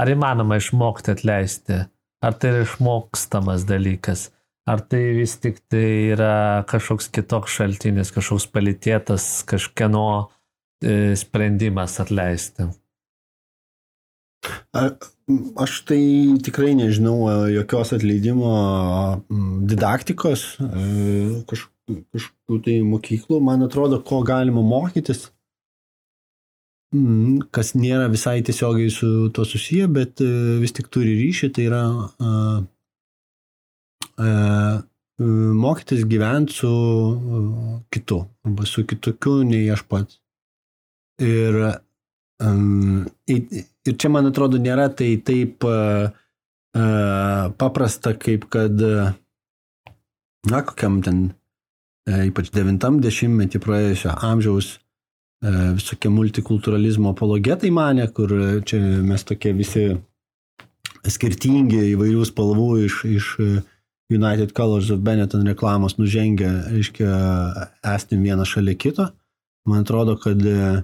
Ar 0.00 0.08
įmanoma 0.08 0.56
išmokti 0.56 1.12
atleisti? 1.12 1.82
Ar 2.24 2.36
tai 2.40 2.54
yra 2.54 2.64
išmokstamas 2.64 3.66
dalykas? 3.68 4.30
Ar 4.68 4.80
tai 4.88 5.00
vis 5.18 5.34
tik 5.42 5.58
tai 5.72 6.12
yra 6.14 6.64
kažkoks 6.70 7.10
kitoks 7.12 7.56
šaltinis, 7.58 8.12
kažkoks 8.14 8.46
palitėtas, 8.54 9.26
kažkieno 9.50 10.06
e, 10.80 11.16
sprendimas 11.20 11.98
atleisti? 12.00 12.70
Aš 15.60 15.80
tai 15.88 16.00
tikrai 16.44 16.72
nežinau 16.78 17.16
e, 17.30 17.34
jokios 17.56 17.92
atleidimo 17.96 18.54
didaktikos, 19.70 20.46
e, 20.64 21.42
kažkokių 21.50 22.62
tai 22.64 22.78
mokyklų. 22.86 23.42
Man 23.44 23.66
atrodo, 23.66 24.00
ko 24.06 24.22
galima 24.26 24.64
mokytis 24.64 25.28
Mm, 26.90 27.44
kas 27.54 27.76
nėra 27.78 28.08
visai 28.10 28.40
tiesiogiai 28.42 28.90
su 28.90 29.28
to 29.30 29.44
susiję, 29.46 29.86
bet 29.94 30.20
e, 30.24 30.30
vis 30.58 30.74
tik 30.74 30.88
turi 30.90 31.12
ryšį, 31.20 31.50
tai 31.54 31.66
yra 31.68 31.82
uh, 31.86 32.56
uh, 34.18 34.80
mokytis 35.62 36.02
gyventi 36.10 36.56
su 36.56 36.70
kitu, 37.94 38.18
arba 38.42 38.66
su 38.66 38.82
kitokiu 38.90 39.36
nei 39.46 39.70
aš 39.70 39.84
pats. 39.86 40.18
Ir, 41.22 41.60
um, 42.42 43.06
ir 43.88 43.96
čia, 43.96 44.10
man 44.12 44.28
atrodo, 44.28 44.60
nėra 44.60 44.88
tai 44.92 45.14
taip 45.24 45.64
uh, 45.68 46.10
uh, 46.10 47.48
paprasta, 47.60 48.14
kaip 48.18 48.48
kad, 48.52 48.76
na, 50.50 50.62
kokiam 50.66 51.00
ten, 51.06 51.24
uh, 52.10 52.22
ypač 52.28 52.52
90-metį 52.54 53.62
praėjusio 53.64 54.16
amžiaus, 54.28 54.78
E, 55.40 55.50
visokie 55.72 56.10
multikulturalizmo 56.12 57.14
apologetai 57.14 57.70
mane, 57.72 58.04
kur 58.12 58.32
čia 58.68 58.80
mes 59.00 59.22
tokie 59.24 59.54
visi 59.56 59.86
skirtingi 61.00 61.78
įvairių 61.94 62.26
spalvų 62.28 62.66
iš, 62.84 62.96
iš 63.08 63.28
United 64.12 64.52
Colors 64.52 64.90
of 64.92 65.00
Benetton 65.06 65.46
reklamos 65.48 65.96
nužengia, 65.96 66.50
reiškia, 66.68 67.08
estim 67.94 68.26
vieną 68.26 68.44
šalia 68.44 68.76
kito. 68.76 69.08
Man 69.64 69.86
atrodo, 69.86 70.18
kad 70.20 70.44
e, 70.44 70.82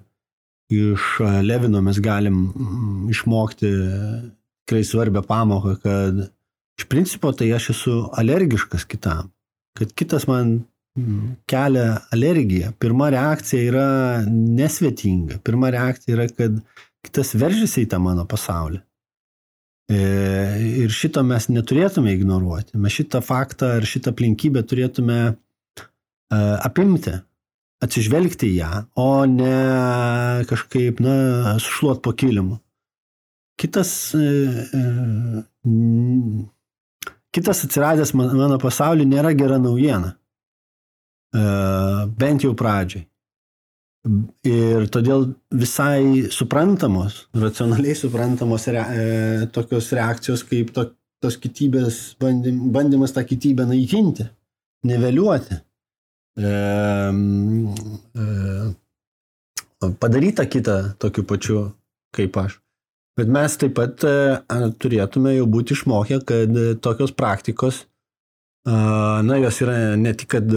iš 0.73 1.19
Levino 1.47 1.81
mes 1.85 2.01
galim 2.03 2.47
mm, 2.49 3.11
išmokti 3.15 3.71
tikrai 4.67 4.85
svarbią 4.85 5.23
pamoką, 5.27 5.77
kad 5.83 6.25
iš 6.79 6.89
principo 6.91 7.33
tai 7.33 7.53
aš 7.55 7.71
esu 7.75 7.99
alergiškas 8.19 8.85
kitam. 8.91 9.31
Kad 9.79 9.93
kitas 9.95 10.27
man 10.27 10.59
kelia 11.51 12.01
alergiją, 12.13 12.73
pirma 12.81 13.11
reakcija 13.13 13.69
yra 13.69 13.89
nesvetinga. 14.31 15.41
Pirma 15.45 15.71
reakcija 15.71 16.17
yra, 16.17 16.27
kad 16.33 16.59
kitas 17.05 17.35
veržiasi 17.37 17.85
į 17.85 17.91
tą 17.93 18.01
mano 18.03 18.25
pasaulį. 18.29 18.81
E, 19.93 19.99
ir 20.83 20.91
šito 20.91 21.23
mes 21.27 21.47
neturėtume 21.53 22.15
ignoruoti. 22.17 22.79
Mes 22.81 22.97
šitą 22.97 23.21
faktą 23.23 23.77
ar 23.77 23.87
šitą 23.87 24.15
aplinkybę 24.15 24.65
turėtume 24.67 25.19
e, 25.31 25.35
apimti, 26.35 27.15
atsižvelgti 27.85 28.51
į 28.53 28.57
ją, 28.61 28.71
o 29.01 29.09
ne 29.29 29.57
kažkaip, 30.49 31.01
na, 31.05 31.57
sušluot 31.61 32.03
po 32.05 32.15
kilimu. 32.17 32.59
Kitas, 33.57 33.91
e, 34.17 34.53
kitas 37.33 37.65
atsiradęs 37.65 38.13
mano 38.17 38.59
pasaulyje 38.61 39.09
nėra 39.09 39.33
gera 39.37 39.61
naujiena. 39.61 40.15
E, 41.37 41.45
bent 42.21 42.45
jau 42.45 42.53
pradžiai. 42.57 43.07
Ir 44.47 44.87
todėl 44.95 45.33
visai 45.51 46.29
suprantamos, 46.31 47.25
racionaliai 47.35 47.97
suprantamos 47.99 48.69
re, 48.71 48.85
e, 48.87 49.49
tokios 49.51 49.89
reakcijos 49.97 50.45
kaip 50.47 50.71
to, 50.77 50.85
tos 51.25 51.39
kitybės 51.43 52.15
bandym, 52.21 52.69
bandymas 52.73 53.17
tą 53.17 53.25
kitybę 53.27 53.67
naikinti, 53.67 54.29
niveliuoti. 54.87 55.59
Padaryta 60.01 60.47
kitą 60.47 60.77
tokiu 61.01 61.25
pačiu 61.25 61.59
kaip 62.17 62.37
aš. 62.37 62.61
Bet 63.17 63.31
mes 63.33 63.55
taip 63.57 63.77
pat 63.79 64.05
turėtume 64.83 65.33
jau 65.37 65.47
būti 65.49 65.73
išmokę, 65.73 66.21
kad 66.29 66.59
tokios 66.85 67.15
praktikos 67.17 67.87
na, 68.67 69.39
jos 69.41 69.61
yra 69.63 69.97
ne 69.97 70.13
tik 70.19 70.29
kad 70.35 70.51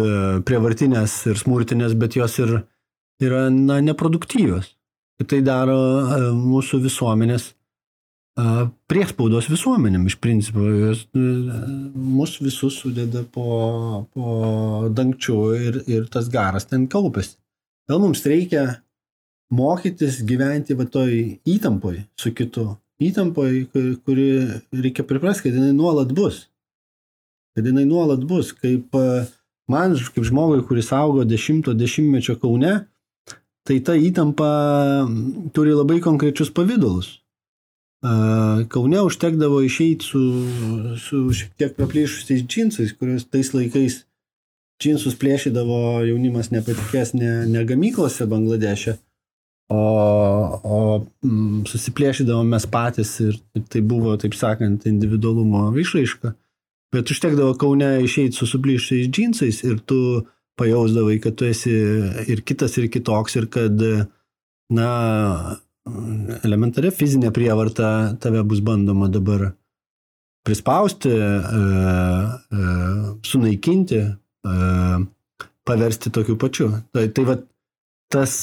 prievartinės 0.48 1.22
ir 1.30 1.40
smurtinės, 1.40 1.94
bet 2.00 2.18
jos 2.18 2.40
ir 2.42 2.56
yra 3.22 3.48
na, 3.54 3.80
neproduktyvios. 3.86 4.74
Tai 5.20 5.42
daro 5.44 5.80
mūsų 6.36 6.80
visuomenės 6.86 7.54
priespaudos 8.90 9.50
visuomenėm 9.52 10.08
iš 10.10 10.18
principo. 10.24 10.66
Jos 10.66 11.06
e, 11.14 11.24
mus 11.96 12.38
visus 12.44 12.82
sudeda 12.84 13.24
po, 13.34 14.06
po 14.14 14.90
dangčiu 14.96 15.40
ir, 15.58 15.82
ir 15.90 16.06
tas 16.12 16.30
garas 16.32 16.70
ten 16.70 16.88
kaupėsi. 16.92 17.38
Gal 17.90 18.02
mums 18.04 18.22
reikia 18.30 18.68
mokytis 19.56 20.22
gyventi 20.30 20.78
va 20.78 20.86
toj 20.86 21.16
įtampoj 21.50 22.04
su 22.20 22.36
kitu. 22.38 22.70
Įtampoj, 23.00 23.62
kuri 24.04 24.30
reikia 24.76 25.06
priprasti, 25.08 25.48
kad 25.48 25.56
jinai 25.56 25.72
nuolat 25.72 26.12
bus 26.14 26.50
kad 27.60 27.68
jinai 27.68 27.86
nuolat 27.86 28.24
bus. 28.24 28.54
Kaip 28.56 28.96
e, 28.96 29.08
man, 29.72 29.98
kaip 30.16 30.24
žmogui, 30.28 30.62
kuris 30.68 30.94
augo 30.96 31.26
dešimto 31.28 31.74
dešimtmečio 31.76 32.38
Kaune, 32.40 32.76
tai 33.68 33.80
ta 33.86 33.98
įtampa 34.00 34.52
turi 35.54 35.76
labai 35.76 36.00
konkrečius 36.06 36.54
pavydalus. 36.56 37.18
Kaune 38.02 39.02
užtekdavo 39.04 39.62
išeiti 39.62 40.06
su, 40.06 40.22
su 40.98 41.26
šiek 41.36 41.56
tiek 41.60 41.76
praplyšusiais 41.76 42.46
džinsais, 42.48 42.94
kuriuos 42.96 43.26
tais 43.28 43.52
laikais 43.54 43.98
džinsus 44.80 45.18
plėšydavo 45.20 46.06
jaunimas 46.08 46.54
nepatikės 46.54 47.12
ne, 47.18 47.44
ne 47.52 47.66
gamyklose 47.68 48.24
Bangladeše, 48.32 48.96
o, 49.70 49.82
o 50.64 50.80
mm, 51.28 51.66
susiplėšydavom 51.68 52.56
mes 52.56 52.66
patys 52.72 53.18
ir 53.26 53.40
tai 53.68 53.84
buvo, 53.84 54.16
taip 54.22 54.38
sakant, 54.40 54.88
individualumo 54.88 55.68
išraiška. 55.84 56.34
Bet 56.96 57.12
užtekdavo 57.12 57.54
Kaune 57.60 57.98
išeiti 58.02 58.40
su 58.40 58.48
suplyštais 58.50 59.12
džinsais 59.12 59.60
ir 59.68 59.84
tu 59.86 60.24
pajausdavai, 60.60 61.20
kad 61.22 61.36
tu 61.38 61.46
esi 61.46 61.76
ir 62.32 62.42
kitas, 62.48 62.80
ir 62.80 62.88
kitoks, 62.92 63.36
ir 63.40 63.46
kad, 63.52 63.84
na, 64.74 64.90
elementaria 66.44 66.92
fizinė 66.94 67.32
prievarta 67.36 68.16
tave 68.22 68.44
bus 68.48 68.62
bandoma 68.66 69.10
dabar 69.12 69.52
prispausti, 70.48 71.12
sunaikinti, 73.28 74.02
paversti 75.68 76.12
tokiu 76.16 76.38
pačiu. 76.40 76.70
Tai, 76.96 77.08
tai 77.14 77.26
va 77.28 77.36
tas 78.10 78.36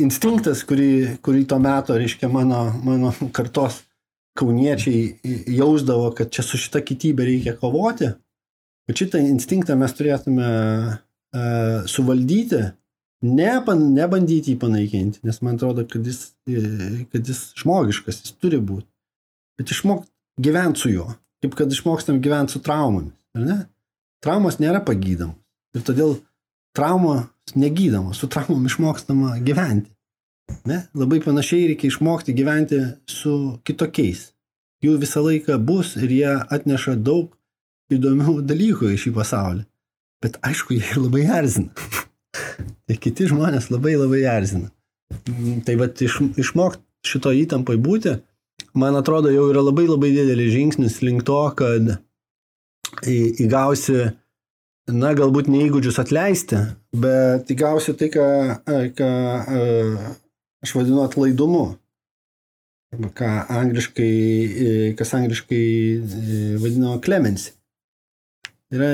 instinktas, 0.00 0.62
kurį, 0.68 1.20
kurį 1.24 1.44
to 1.50 1.58
meto, 1.62 1.96
reiškia, 1.98 2.30
mano, 2.32 2.66
mano 2.84 3.12
kartos 3.34 3.82
kauniečiai 4.38 5.46
jausdavo, 5.56 6.12
kad 6.16 6.30
čia 6.32 6.44
su 6.46 6.60
šita 6.60 6.84
kitybė 6.86 7.26
reikia 7.26 7.56
kovoti, 7.58 8.12
kad 8.88 9.02
šitą 9.02 9.20
instinktą 9.24 9.76
mes 9.80 9.96
turėtume 9.98 10.50
suvaldyti, 11.90 12.62
ne, 13.26 13.50
nebandyti 13.80 14.54
jį 14.54 14.60
panaikinti, 14.60 15.20
nes 15.26 15.40
man 15.44 15.58
atrodo, 15.58 15.84
kad 15.88 16.06
jis, 16.06 16.30
kad 17.12 17.28
jis 17.28 17.42
žmogiškas, 17.60 18.22
jis 18.24 18.38
turi 18.40 18.60
būti, 18.62 18.88
bet 19.60 19.74
išmokti 19.74 20.10
gyventi 20.40 20.84
su 20.84 20.92
juo, 20.92 21.10
kaip 21.44 21.56
kad 21.58 21.72
išmokstam 21.72 22.20
gyventi 22.24 22.56
su 22.56 22.62
traumomis, 22.64 23.16
ar 23.36 23.46
ne? 23.46 23.58
Traumos 24.24 24.58
nėra 24.60 24.82
pagydamos 24.84 25.38
ir 25.76 25.84
todėl 25.86 26.18
traumos 26.76 27.54
negydamos, 27.56 28.18
su 28.20 28.28
traumom 28.30 28.66
išmokstama 28.68 29.38
gyventi. 29.46 29.90
Ne? 30.66 30.82
Labai 30.98 31.20
panašiai 31.22 31.70
reikia 31.70 31.90
išmokti 31.90 32.34
gyventi 32.34 32.80
su 33.08 33.60
kitokiais. 33.66 34.30
Jų 34.82 34.96
visą 35.02 35.22
laiką 35.22 35.58
bus 35.62 35.94
ir 36.00 36.10
jie 36.10 36.32
atneša 36.50 36.96
daug 36.98 37.30
įdomių 37.92 38.40
dalykų 38.48 38.94
į 38.94 39.00
šį 39.04 39.14
pasaulį. 39.16 39.66
Bet 40.20 40.38
aišku, 40.46 40.76
jie 40.76 40.96
labai 40.98 41.26
erzina. 41.38 41.70
Ir 42.90 43.00
kiti 43.02 43.28
žmonės 43.30 43.70
labai 43.72 43.96
labai 43.98 44.22
erzina. 44.28 44.70
Mm, 45.26 45.62
tai 45.66 45.76
vad 45.80 45.98
iš, 46.04 46.20
išmokti 46.40 46.84
šito 47.06 47.32
įtampai 47.34 47.78
būti, 47.80 48.18
man 48.78 48.98
atrodo, 48.98 49.32
jau 49.32 49.48
yra 49.50 49.64
labai 49.64 49.86
labai 49.88 50.12
didelis 50.14 50.52
žingsnis 50.54 51.00
link 51.02 51.24
to, 51.26 51.40
kad 51.56 51.96
įgausi, 53.08 54.10
na, 54.90 55.12
galbūt 55.16 55.48
neįgūdžius 55.50 56.00
atleisti, 56.02 56.60
bet 56.92 57.50
įgausi 57.54 57.94
tai, 57.98 58.10
ką, 58.12 58.26
ką 58.98 59.10
aš 60.60 60.74
vadinu 60.76 61.04
atlaidumu. 61.04 61.64
Arba 62.90 63.12
ką 63.14 63.26
angliškai, 63.54 64.14
e, 64.66 64.70
kas 64.98 65.12
angliškai 65.14 65.62
e, 65.62 66.38
vadinama 66.58 66.98
clemency. 67.04 67.52
Yra 68.74 68.88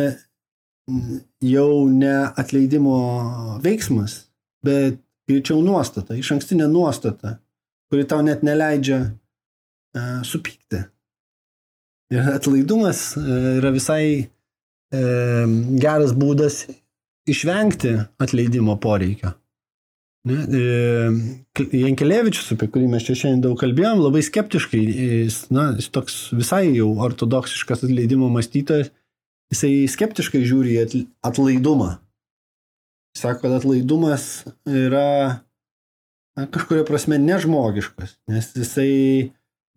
jau 1.43 1.89
ne 1.91 2.15
atleidimo 2.39 2.99
veiksmas, 3.65 4.27
bet 4.65 5.01
greičiau 5.27 5.63
nuostata, 5.65 6.15
iš 6.15 6.31
ankstinė 6.37 6.69
nuostata, 6.71 7.39
kuri 7.91 8.07
tau 8.09 8.23
net 8.27 8.45
neleidžia 8.47 9.01
uh, 9.07 10.21
supykti. 10.27 10.85
Ir 12.15 12.31
atlaidumas 12.37 13.09
uh, 13.19 13.57
yra 13.59 13.73
visai 13.75 14.05
uh, 14.23 15.57
geras 15.83 16.15
būdas 16.15 16.63
išvengti 17.27 17.97
atleidimo 18.23 18.79
poreikio. 18.83 19.35
Jankelevičius, 20.27 22.49
apie 22.57 22.67
kurį 22.75 22.89
mes 22.91 23.05
čia 23.07 23.15
šiandien 23.15 23.45
daug 23.45 23.61
kalbėjom, 23.61 24.01
labai 24.03 24.25
skeptiškai, 24.27 24.81
jis, 24.83 25.37
na, 25.55 25.69
jis 25.79 25.87
toks 25.95 26.17
visai 26.35 26.65
jau 26.73 26.89
ortodoksiškas 27.07 27.85
atleidimo 27.87 28.27
mąstytojas, 28.35 28.91
jisai 29.53 29.87
skeptiškai 29.91 30.43
žiūri 30.47 30.77
į 30.83 31.07
atlaidumą. 31.27 31.97
Sako, 33.17 33.47
kad 33.47 33.57
atlaidumas 33.57 34.45
yra 34.69 35.09
na, 36.37 36.45
kažkuria 36.53 36.85
prasme 36.85 37.19
nežmogiškas, 37.23 38.19
nes 38.29 38.51
jisai 38.59 38.93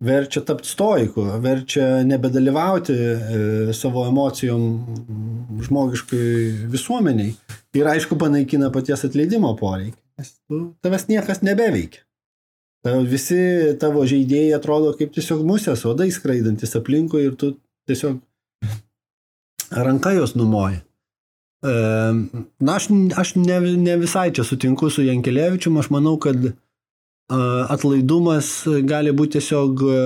verčia 0.04 0.42
tapti 0.44 0.68
stoiku, 0.68 1.24
verčia 1.40 2.02
nebedalyvauti 2.08 2.96
e, 2.96 3.16
savo 3.76 4.04
emocijom 4.08 4.66
žmogiškai 5.64 6.68
visuomeniai 6.72 7.34
ir 7.76 7.90
aišku 7.94 8.16
panaikina 8.20 8.70
paties 8.72 9.04
atleidimo 9.08 9.52
poreikį. 9.60 9.98
Nes 10.20 10.32
tu, 10.36 10.62
tavęs 10.84 11.08
niekas 11.08 11.44
nebeveikia. 11.44 12.04
Tavo, 12.84 13.02
visi 13.04 13.40
tavo 13.80 14.06
žaidėjai 14.08 14.56
atrodo 14.56 14.94
kaip 14.96 15.12
tiesiog 15.12 15.44
musės, 15.44 15.84
odai 15.88 16.08
skraidantis 16.12 16.76
aplinkui 16.78 17.26
ir 17.26 17.36
tu 17.40 17.54
tiesiog 17.88 18.20
ranka 19.70 20.10
jos 20.12 20.34
numoji. 20.34 20.76
E, 21.62 21.72
na, 22.60 22.76
aš, 22.76 22.88
aš 23.16 23.34
ne, 23.36 23.60
ne 23.60 23.96
visai 24.00 24.30
čia 24.34 24.44
sutinku 24.44 24.90
su 24.90 25.04
Jankelevičiu, 25.04 25.72
aš 25.78 25.90
manau, 25.90 26.16
kad 26.18 26.44
e, 26.46 26.52
atlaidumas 27.68 28.52
gali 28.88 29.12
būti 29.12 29.38
tiesiog 29.38 29.82
e, 29.84 29.98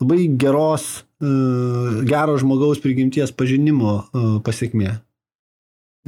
labai 0.00 0.26
geros, 0.40 0.90
gero 1.20 2.38
žmogaus 2.40 2.78
prigimties 2.80 3.34
pažinimo 3.36 3.98
pasiekmė. 4.46 4.94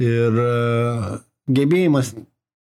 Ir 0.01 0.39
gebėjimas 1.53 2.15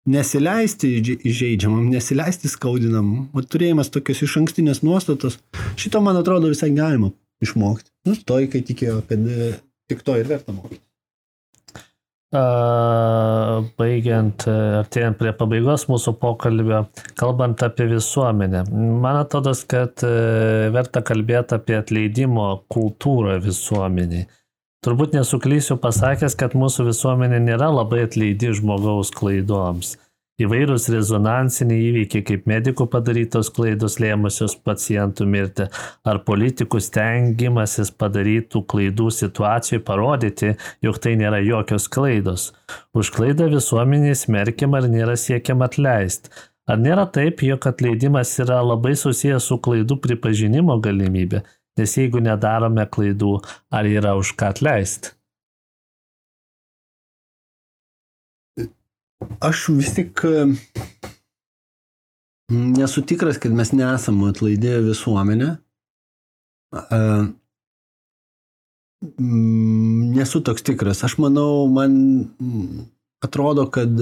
nesileisti 0.05 0.91
įžeidžiamam, 1.01 1.88
nesileisti 1.89 2.51
skaudinam, 2.51 3.07
o 3.34 3.41
turėjimas 3.41 3.89
tokios 3.89 4.22
iš 4.28 4.38
ankstinės 4.43 4.84
nuostatos, 4.86 5.39
šito 5.82 6.03
man 6.05 6.22
atrodo 6.22 6.53
visai 6.53 6.70
galima 6.78 7.09
išmokti. 7.44 7.92
Nu, 8.08 8.16
to, 8.18 8.42
kai 8.52 8.62
tikėjo, 8.66 9.02
kad 9.10 9.20
e, 9.32 9.54
tik 9.90 10.04
to 10.06 10.18
ir 10.20 10.30
verta 10.30 10.56
mokyti. 10.56 10.84
Baigiant, 13.78 14.44
e, 14.52 14.56
artėjant 14.82 15.16
prie 15.20 15.32
pabaigos 15.32 15.86
mūsų 15.88 16.12
pokalbio, 16.20 16.82
kalbant 17.16 17.62
apie 17.64 17.88
visuomenę, 17.88 18.66
man 19.04 19.22
atrodo, 19.22 19.54
kad 19.72 20.04
e, 20.04 20.68
verta 20.76 21.02
kalbėti 21.08 21.56
apie 21.56 21.78
atleidimo 21.80 22.50
kultūrą 22.74 23.38
visuomeniai. 23.46 24.28
Turbūt 24.84 25.16
nesuklysiu 25.16 25.80
pasakęs, 25.82 26.36
kad 26.38 26.54
mūsų 26.56 26.90
visuomenė 26.92 27.40
nėra 27.44 27.72
labai 27.74 28.04
atleidi 28.06 28.52
žmogaus 28.60 29.10
klaidoms. 29.16 29.96
Įvairūs 30.38 30.84
rezonansiniai 30.94 31.88
įvykiai, 31.88 32.22
kaip 32.22 32.44
medikų 32.46 32.86
padarytos 32.94 33.48
klaidos 33.56 33.96
lėmusios 33.98 34.54
pacientų 34.62 35.26
mirti, 35.26 35.66
ar 36.06 36.20
politikų 36.28 36.78
stengimasis 36.86 37.90
padarytų 37.98 38.62
klaidų 38.70 39.08
situacijai 39.18 39.82
parodyti, 39.88 40.52
jog 40.86 41.02
tai 41.02 41.16
nėra 41.18 41.42
jokios 41.42 41.90
klaidos. 41.90 42.52
Už 42.94 43.10
klaidą 43.18 43.50
visuomenė 43.56 44.14
smerkiama 44.14 44.84
ir 44.84 44.92
nėra 45.00 45.18
siekiama 45.18 45.72
atleisti. 45.72 46.30
Ar 46.70 46.78
nėra 46.86 47.10
taip, 47.10 47.42
jog 47.42 47.66
atleidimas 47.74 48.38
yra 48.38 48.62
labai 48.62 48.94
susijęs 48.94 49.50
su 49.50 49.58
klaidų 49.58 49.98
pripažinimo 50.06 50.78
galimybė? 50.86 51.48
Nes 51.82 51.98
jeigu 51.98 52.22
nedarome 52.22 52.86
klaidų, 52.86 53.40
ar 53.74 53.90
yra 53.90 54.14
už 54.22 54.38
ką 54.38 54.54
atleisti? 54.54 55.16
Aš 59.41 59.68
vis 59.74 59.93
tik 59.95 60.22
mm, 60.26 60.57
nesu 62.78 63.01
tikras, 63.05 63.38
kad 63.41 63.53
mes 63.53 63.72
nesame 63.74 64.30
atlaidė 64.32 64.78
visuomenė. 64.86 65.49
Mm, 69.18 70.13
nesu 70.18 70.41
toks 70.45 70.65
tikras. 70.65 71.03
Aš 71.05 71.18
manau, 71.22 71.65
man 71.74 71.91
mm, 72.38 72.86
atrodo, 73.26 73.68
kad 73.74 73.93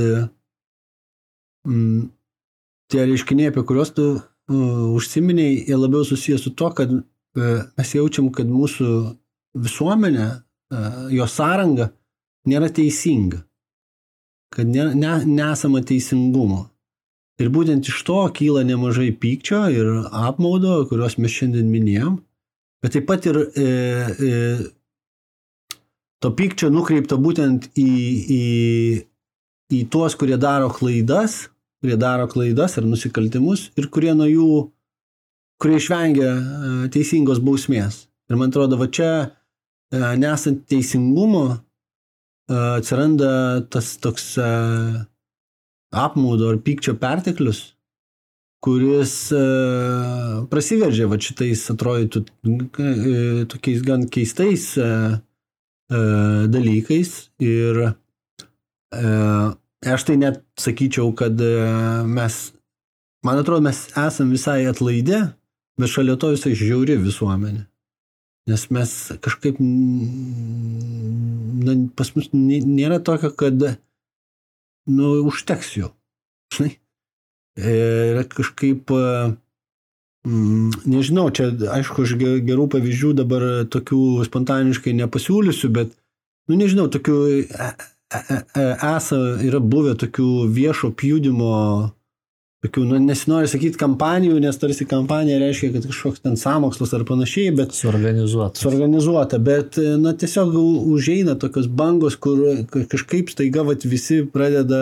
tie 2.91 3.07
reiškiniai, 3.09 3.51
apie 3.51 3.63
kuriuos 3.65 3.91
tu 3.95 4.05
užsiminiai, 4.45 5.63
jie 5.65 5.77
labiau 5.79 6.05
susijęs 6.05 6.43
su 6.45 6.51
to, 6.53 6.69
kad 6.77 6.91
mes 7.35 7.95
jaučiam, 7.95 8.29
kad 8.35 8.47
mūsų 8.51 8.89
visuomenė, 9.63 10.27
jo 11.15 11.25
sąranga 11.31 11.89
nėra 12.49 12.69
teisinga, 12.69 13.41
kad 14.53 14.67
ne, 14.69 14.89
ne, 14.95 15.17
nesama 15.25 15.81
teisingumo. 15.85 16.65
Ir 17.41 17.49
būtent 17.51 17.87
iš 17.91 18.03
to 18.07 18.21
kyla 18.35 18.63
nemažai 18.63 19.09
pykčio 19.19 19.65
ir 19.73 19.89
apmaudo, 20.11 20.77
kuriuos 20.89 21.17
mes 21.19 21.33
šiandien 21.33 21.67
minėjom, 21.71 22.19
bet 22.83 22.95
taip 22.95 23.09
pat 23.09 23.27
ir 23.27 23.41
e, 23.43 23.65
e, 23.65 24.37
to 26.23 26.31
pykčio 26.37 26.71
nukreipta 26.71 27.17
būtent 27.19 27.67
į, 27.75 27.89
į, 28.37 28.45
į 29.75 29.81
tuos, 29.91 30.15
kurie 30.15 30.39
daro 30.39 30.71
klaidas, 30.71 31.49
kurie 31.83 31.99
daro 31.99 32.29
klaidas 32.31 32.79
ar 32.79 32.87
nusikaltimus 32.87 33.67
ir 33.75 33.91
kurie 33.91 34.15
nuo 34.15 34.29
jų 34.31 34.49
kurie 35.61 35.79
išvengia 35.79 36.31
e, 36.31 36.71
teisingos 36.93 37.41
bausmės. 37.43 38.05
Ir 38.29 38.39
man 38.39 38.51
atrodo, 38.51 38.77
va 38.79 38.87
čia, 38.91 39.11
e, 39.91 39.99
nesant 40.19 40.65
teisingumo, 40.69 41.45
atsiranda 42.51 43.61
tas 43.71 43.95
toks 44.01 44.35
apmaudo 45.95 46.49
ar 46.51 46.59
pykčio 46.65 46.95
perteklius, 47.01 47.61
kuris 48.65 49.13
prasiveržia 50.51 51.07
va 51.11 51.19
šitais, 51.21 51.63
atrodytų, 51.73 52.25
tokiais 53.51 53.85
gan 53.85 54.05
keistais 54.11 54.73
dalykais. 56.57 57.15
Ir 57.45 57.81
aš 59.85 60.05
tai 60.09 60.19
net 60.21 60.43
sakyčiau, 60.59 61.13
kad 61.17 61.39
mes, 62.09 62.37
man 63.25 63.41
atrodo, 63.41 63.63
mes 63.65 63.87
esam 63.93 64.33
visai 64.33 64.63
atlaidę 64.69 65.23
bet 65.77 65.91
šalia 65.91 66.15
to 66.19 66.31
visai 66.33 66.55
žiauri 66.57 66.97
visuomenė. 67.01 67.65
Nes 68.45 68.69
mes 68.69 68.91
kažkaip, 69.25 69.57
na, 71.65 71.73
pas 71.97 72.11
mus 72.13 72.29
nėra 72.33 72.99
tokio, 73.01 73.31
kad, 73.33 73.57
nu, 74.85 75.07
užteks 75.25 75.71
jo. 75.79 75.89
Žinai, 76.53 76.75
yra 77.57 78.21
kažkaip, 78.29 78.93
mm, 80.29 80.85
nežinau, 80.85 81.31
čia, 81.33 81.49
aišku, 81.73 82.05
aš 82.05 82.13
gerų 82.21 82.69
pavyzdžių 82.75 83.15
dabar 83.17 83.65
tokių 83.73 84.21
spontaniškai 84.29 84.93
nepasiūlysiu, 85.01 85.73
bet, 85.73 85.97
nu, 86.45 86.61
nežinau, 86.61 86.85
tokių 86.93 87.17
e, 87.33 87.41
e, 87.49 88.21
e, 88.29 88.69
esą 88.93 89.41
yra 89.41 89.57
buvę 89.57 89.97
tokių 90.05 90.29
viešo 90.53 90.93
pjūdimo 90.93 91.55
tokių, 92.65 92.83
nu, 92.89 92.99
nesinori 93.01 93.49
sakyti 93.49 93.79
kampanijų, 93.79 94.39
nes 94.43 94.57
tarsi 94.59 94.87
kampanija 94.89 95.39
reiškia, 95.41 95.71
kad 95.75 95.87
kažkoks 95.89 96.23
ten 96.25 96.37
samokslas 96.39 96.93
ar 96.97 97.05
panašiai, 97.07 97.53
bet... 97.55 97.75
Suorganizuota. 97.77 98.59
Suorganizuota, 98.61 99.39
bet, 99.39 99.79
na, 100.01 100.15
tiesiog 100.17 100.55
užeina 100.95 101.37
tokios 101.41 101.69
bangos, 101.69 102.17
kur 102.21 102.41
kažkaip 102.71 103.31
staiga 103.33 103.65
vat, 103.67 103.85
visi 103.89 104.23
pradeda, 104.31 104.81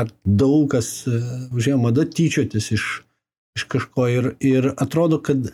ar 0.00 0.10
daug 0.24 0.70
kas 0.72 0.90
užėjo 1.06 1.78
mada 1.82 2.06
tyčiotis 2.08 2.72
iš, 2.76 2.88
iš 3.58 3.68
kažko 3.76 4.08
ir, 4.12 4.32
ir 4.40 4.72
atrodo, 4.74 5.20
kad 5.24 5.52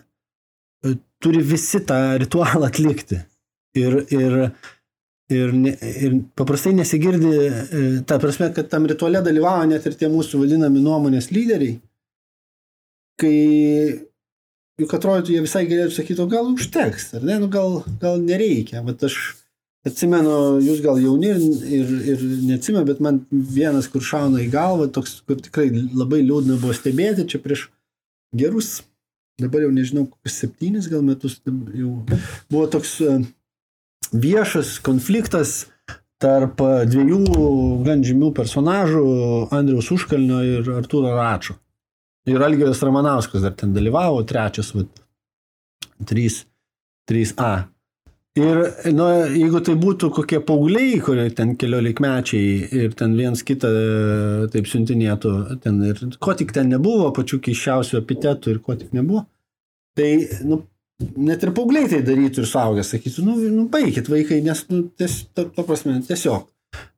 turi 1.22 1.42
visi 1.46 1.82
tą 1.86 2.00
ritualą 2.22 2.68
atlikti. 2.70 3.22
Ir, 3.78 4.02
ir 4.12 4.38
Ir, 5.30 5.52
ne, 5.54 5.70
ir 5.78 6.16
paprastai 6.36 6.72
nesigirdi, 6.76 7.28
e, 7.30 7.82
ta 8.06 8.18
prasme, 8.20 8.50
kad 8.52 8.66
tam 8.68 8.88
rituale 8.90 9.22
dalyvauja 9.24 9.68
net 9.70 9.86
ir 9.86 9.94
tie 9.96 10.10
mūsų 10.12 10.42
vadinami 10.42 10.82
nuomonės 10.82 11.30
lyderiai, 11.32 11.76
kai 13.22 13.36
juk 14.82 14.94
atrodytų, 14.98 15.36
jie 15.36 15.44
visai 15.44 15.62
galėtų 15.70 15.94
sakyti, 15.96 16.20
o 16.24 16.28
gal 16.30 16.50
užteks, 16.52 17.12
ar 17.18 17.24
ne, 17.28 17.38
nu 17.42 17.48
gal, 17.52 17.80
gal 18.02 18.20
nereikia. 18.20 18.82
Bet 18.84 19.04
aš 19.08 19.18
atsimenu, 19.86 20.60
jūs 20.62 20.82
gal 20.84 21.00
jauni 21.02 21.32
ir, 21.32 21.42
ir, 21.80 21.92
ir 22.14 22.24
neatsimenu, 22.50 22.84
bet 22.88 23.02
man 23.04 23.22
vienas, 23.30 23.88
kur 23.92 24.04
šauna 24.06 24.42
į 24.44 24.48
galvą, 24.52 24.88
toks, 24.94 25.20
kur 25.26 25.40
tikrai 25.42 25.68
labai 25.72 26.22
liūdna 26.22 26.58
buvo 26.62 26.74
stebėti, 26.76 27.26
čia 27.30 27.42
prieš 27.42 27.68
gerus, 28.36 28.80
dabar 29.42 29.66
jau 29.66 29.72
nežinau, 29.74 30.06
kokius 30.10 30.38
septynis 30.44 30.90
gal 30.92 31.02
metus 31.06 31.40
jau 31.46 31.94
buvo 32.52 32.66
toks 32.70 32.98
viešas 34.10 34.78
konfliktas 34.84 35.66
tarp 36.22 36.60
dviejų 36.90 37.22
gan 37.86 38.04
žymių 38.06 38.30
personažų 38.36 39.04
Andriaus 39.54 39.90
Užkalnio 39.94 40.42
ir 40.46 40.72
Artūro 40.76 41.14
Račo. 41.16 41.58
Ir 42.30 42.42
Algeris 42.46 42.82
Ramanauskas 42.86 43.42
dar 43.42 43.54
ten 43.58 43.72
dalyvavo, 43.74 44.20
trečias, 44.28 44.70
vat, 44.76 45.02
3, 46.06 46.44
3A. 47.10 47.52
Ir 48.38 48.60
nu, 48.96 49.06
jeigu 49.28 49.60
tai 49.60 49.74
būtų 49.76 50.08
kokie 50.16 50.38
paaugliai, 50.40 50.94
kurie 51.04 51.26
ten 51.36 51.52
keliolikmečiai 51.60 52.68
ir 52.78 52.94
ten 52.96 53.12
viens 53.18 53.42
kitą 53.44 53.68
taip 54.54 54.70
siuntinėtų, 54.70 55.32
ten 55.60 55.82
ir 55.84 56.00
ko 56.22 56.32
tik 56.38 56.54
ten 56.56 56.70
nebuvo, 56.72 57.10
pačių 57.12 57.42
keiščiausių 57.44 57.98
epitetų 58.00 58.54
ir 58.54 58.62
ko 58.64 58.78
tik 58.80 58.94
nebuvo, 58.96 59.26
tai 59.98 60.14
nu, 60.48 60.62
net 61.16 61.44
ir 61.44 61.52
paaugliai 61.56 61.90
tai 61.90 62.02
darytų 62.06 62.42
ir 62.42 62.48
suaugę 62.48 62.84
sakytų, 62.86 63.26
nu, 63.26 63.36
nu 63.52 63.66
baikit 63.72 64.10
vaikai, 64.12 64.40
nes, 64.44 64.64
nu, 64.72 64.84
ties, 64.98 65.22
to, 65.36 65.46
to 65.54 65.66
prasme, 65.68 65.98
tiesiog. 66.06 66.48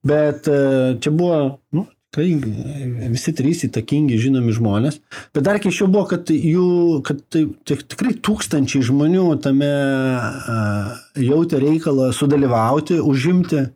Bet 0.06 0.48
e, 0.50 0.58
čia 1.02 1.10
buvo, 1.14 1.38
nu, 1.74 1.86
tikrai 2.14 3.10
visi 3.12 3.34
trys 3.34 3.64
įtakingi, 3.66 4.18
žinomi 4.20 4.54
žmonės. 4.54 5.00
Bet 5.34 5.44
dar 5.46 5.58
keiščiau 5.62 5.88
buvo, 5.90 6.06
kad 6.10 6.30
jų, 6.30 7.00
kad 7.06 7.22
tai, 7.32 7.46
tikrai 7.66 8.14
tūkstančiai 8.24 8.84
žmonių 8.86 9.26
tame 9.42 9.70
uh, 9.70 10.92
jautė 11.18 11.60
reikalą 11.62 12.12
sudalyvauti, 12.14 13.00
užimti 13.02 13.66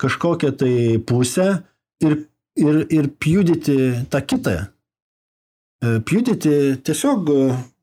kažkokią 0.00 0.52
tai 0.56 0.72
pusę 1.08 1.48
ir, 2.04 2.18
ir, 2.56 2.80
ir 2.92 3.10
pjudyti 3.20 3.76
tą 4.12 4.22
kitą. 4.24 4.56
Uh, 5.84 5.98
pjudyti 6.06 6.80
tiesiog 6.86 7.28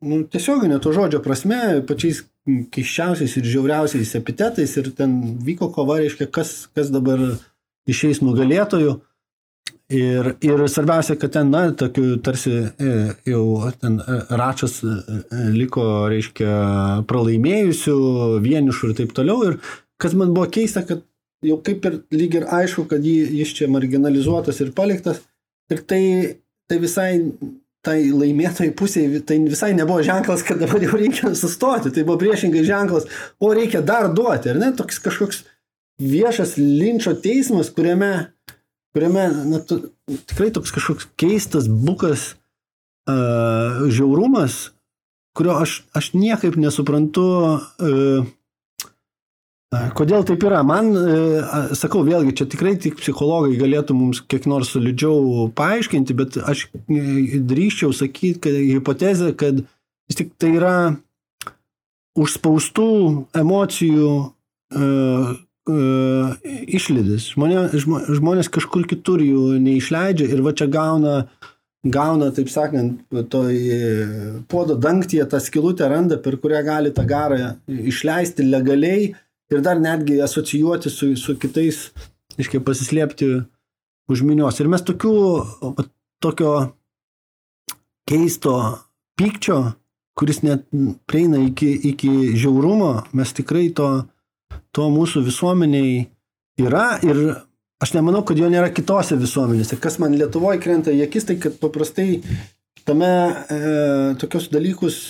nu, 0.04 0.22
tiesioginė 0.30 0.80
to 0.84 0.94
žodžio 0.96 1.22
prasme, 1.24 1.82
pačiais 1.88 2.24
keiščiausiais 2.46 3.38
ir 3.40 3.48
žiauriausiais 3.48 4.14
epitetais 4.20 4.76
ir 4.80 4.92
ten 4.98 5.16
vyko 5.46 5.70
kova, 5.74 6.02
reiškia, 6.02 6.28
kas, 6.34 6.54
kas 6.76 6.92
dabar 6.94 7.22
išeis 7.90 8.22
nugalėtojų. 8.24 9.00
Ir, 9.94 10.30
ir 10.42 10.62
svarbiausia, 10.72 11.16
kad 11.20 11.34
ten, 11.36 11.52
na, 11.54 11.68
tokiu 11.78 12.16
tarsi 12.24 12.52
e, 12.56 12.94
jau 13.30 13.44
ten 13.82 14.00
e, 14.00 14.20
račas 14.40 14.80
e, 14.82 14.94
liko, 15.54 15.84
reiškia, 16.10 16.54
pralaimėjusių, 17.10 17.98
vienišų 18.44 18.90
ir 18.90 18.96
taip 18.98 19.14
toliau. 19.16 19.52
Ir 19.52 19.60
kas 20.02 20.16
man 20.18 20.32
buvo 20.34 20.48
keista, 20.56 20.86
kad 20.88 21.04
jau 21.46 21.60
kaip 21.68 21.86
ir 21.90 22.00
lyg 22.16 22.40
ir 22.40 22.48
aišku, 22.58 22.88
kad 22.90 23.04
jį, 23.06 23.18
jis 23.44 23.54
čia 23.60 23.70
marginalizuotas 23.72 24.64
ir 24.64 24.72
paliktas. 24.76 25.22
Ir 25.72 25.84
tai, 25.88 26.04
tai 26.72 26.80
visai 26.82 27.12
tai 27.84 27.98
laimėtojai 28.16 28.72
pusėje 28.80 29.22
tai 29.28 29.40
visai 29.44 29.74
nebuvo 29.76 30.04
ženklas, 30.06 30.44
kad 30.48 30.62
dabar 30.62 30.84
jau 30.84 30.96
reikia 31.00 31.34
sustoti, 31.36 31.92
tai 31.92 32.06
buvo 32.08 32.20
priešingai 32.22 32.64
ženklas, 32.68 33.10
o 33.44 33.52
reikia 33.56 33.84
dar 33.86 34.08
duoti, 34.16 34.54
ar 34.54 34.62
ne, 34.62 34.72
toks 34.78 35.02
kažkoks 35.04 35.44
viešas 36.00 36.56
linčio 36.58 37.14
teismas, 37.20 37.72
kuriame, 37.76 38.14
kuriame 38.96 39.28
na, 39.52 39.60
tu, 39.60 39.82
tikrai 40.32 40.52
toks 40.56 40.72
kažkoks 40.76 41.10
keistas 41.20 41.68
bukas 41.68 42.34
uh, 43.10 43.84
žiaurumas, 43.92 44.72
kurio 45.36 45.58
aš, 45.60 45.82
aš 45.98 46.14
niekaip 46.16 46.56
nesuprantu, 46.60 47.28
uh, 47.52 48.32
Kodėl 49.98 50.26
taip 50.28 50.44
yra? 50.46 50.62
Man, 50.66 50.92
e, 50.98 51.20
sakau, 51.78 52.04
vėlgi, 52.06 52.36
čia 52.40 52.48
tikrai 52.50 52.76
tik 52.82 53.00
psichologai 53.00 53.56
galėtų 53.58 53.96
mums 53.98 54.22
kiek 54.30 54.46
nors 54.50 54.74
solidžiau 54.74 55.48
paaiškinti, 55.58 56.18
bet 56.18 56.38
aš 56.42 56.68
e, 56.74 57.40
drįščiau 57.42 57.94
sakyti, 57.96 58.42
kad 58.44 58.58
hipotezė, 58.60 59.32
kad 59.40 59.64
vis 59.64 60.20
tik 60.20 60.34
tai 60.42 60.54
yra 60.58 60.76
užspaustų 62.20 62.90
emocijų 63.40 64.10
uh, 64.22 65.32
uh, 65.34 66.52
išlydis. 66.78 67.32
Žmonė, 67.34 67.64
žmonės 68.20 68.52
kažkur 68.54 68.86
kitur 68.90 69.24
jų 69.26 69.56
neišleidžia 69.64 70.28
ir 70.30 70.44
va 70.46 70.54
čia 70.54 70.68
gauna, 70.70 71.24
gauna 71.82 72.30
taip 72.36 72.52
sakant, 72.54 73.02
toj 73.34 73.58
podo 74.52 74.78
dangtyje 74.78 75.26
tą 75.32 75.42
skilutę 75.42 75.90
randa, 75.90 76.22
per 76.22 76.38
kurią 76.38 76.62
gali 76.68 76.94
tą 76.94 77.08
garą 77.10 77.56
išleisti 77.66 78.46
legaliai 78.46 79.16
ir 79.54 79.64
dar 79.66 79.80
netgi 79.82 80.20
asocijuoti 80.24 80.92
su, 80.92 81.14
su 81.20 81.38
kitais, 81.40 81.88
iškai 82.42 82.62
pasislėpti 82.66 83.30
už 84.12 84.24
minios. 84.28 84.60
Ir 84.60 84.70
mes 84.72 84.84
tokių, 84.86 85.14
tokio 86.24 86.54
keisto 88.10 88.56
pykčio, 89.20 89.60
kuris 90.18 90.44
net 90.46 90.66
prieina 91.10 91.42
iki, 91.46 91.72
iki 91.94 92.34
žiaurumo, 92.38 92.96
mes 93.18 93.34
tikrai 93.34 93.70
to, 93.76 93.90
to 94.76 94.90
mūsų 94.94 95.24
visuomeniai 95.26 96.04
yra 96.62 97.00
ir 97.06 97.24
aš 97.84 97.96
nemanau, 97.98 98.24
kad 98.28 98.40
jo 98.40 98.50
nėra 98.52 98.72
kitose 98.76 99.18
visuomenėse. 99.20 99.80
Kas 99.82 100.00
man 100.00 100.16
Lietuvoje 100.18 100.62
krenta 100.64 100.94
į 100.94 101.04
akis, 101.08 101.28
tai 101.30 101.38
kad 101.42 101.58
paprastai 101.62 102.22
tame 102.88 103.10
e, 103.10 103.60
tokius 104.22 104.50
dalykus 104.54 105.02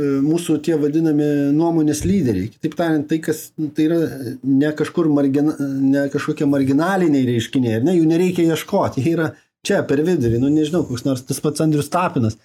mūsų 0.00 0.58
tie 0.66 0.74
vadinami 0.80 1.26
nuomonės 1.54 2.02
lyderiai. 2.02 2.50
Kitaip 2.50 2.74
tariant, 2.78 3.06
tai, 3.10 3.20
kas, 3.22 3.46
tai 3.76 3.86
yra 3.86 4.00
ne, 4.42 4.72
margina, 5.14 5.54
ne 5.60 6.06
kažkokie 6.10 6.48
marginaliniai 6.50 7.28
reiškiniai, 7.28 7.82
ne, 7.86 7.94
jų 7.94 8.08
nereikia 8.10 8.48
ieškoti, 8.48 9.04
jie 9.04 9.14
yra 9.14 9.30
čia 9.64 9.82
per 9.88 10.02
vidurį, 10.04 10.40
nu 10.42 10.50
nežinau, 10.52 10.82
koks 10.88 11.06
nors 11.06 11.22
tas 11.24 11.40
pats 11.40 11.62
Andrius 11.64 11.92
Tapinas, 11.92 12.36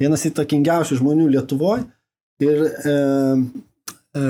vienas 0.00 0.26
įtakingiausių 0.28 0.98
žmonių 1.00 1.28
Lietuvoje 1.32 1.86
ir 2.44 2.66
e, 2.66 2.96
e, 4.18 4.24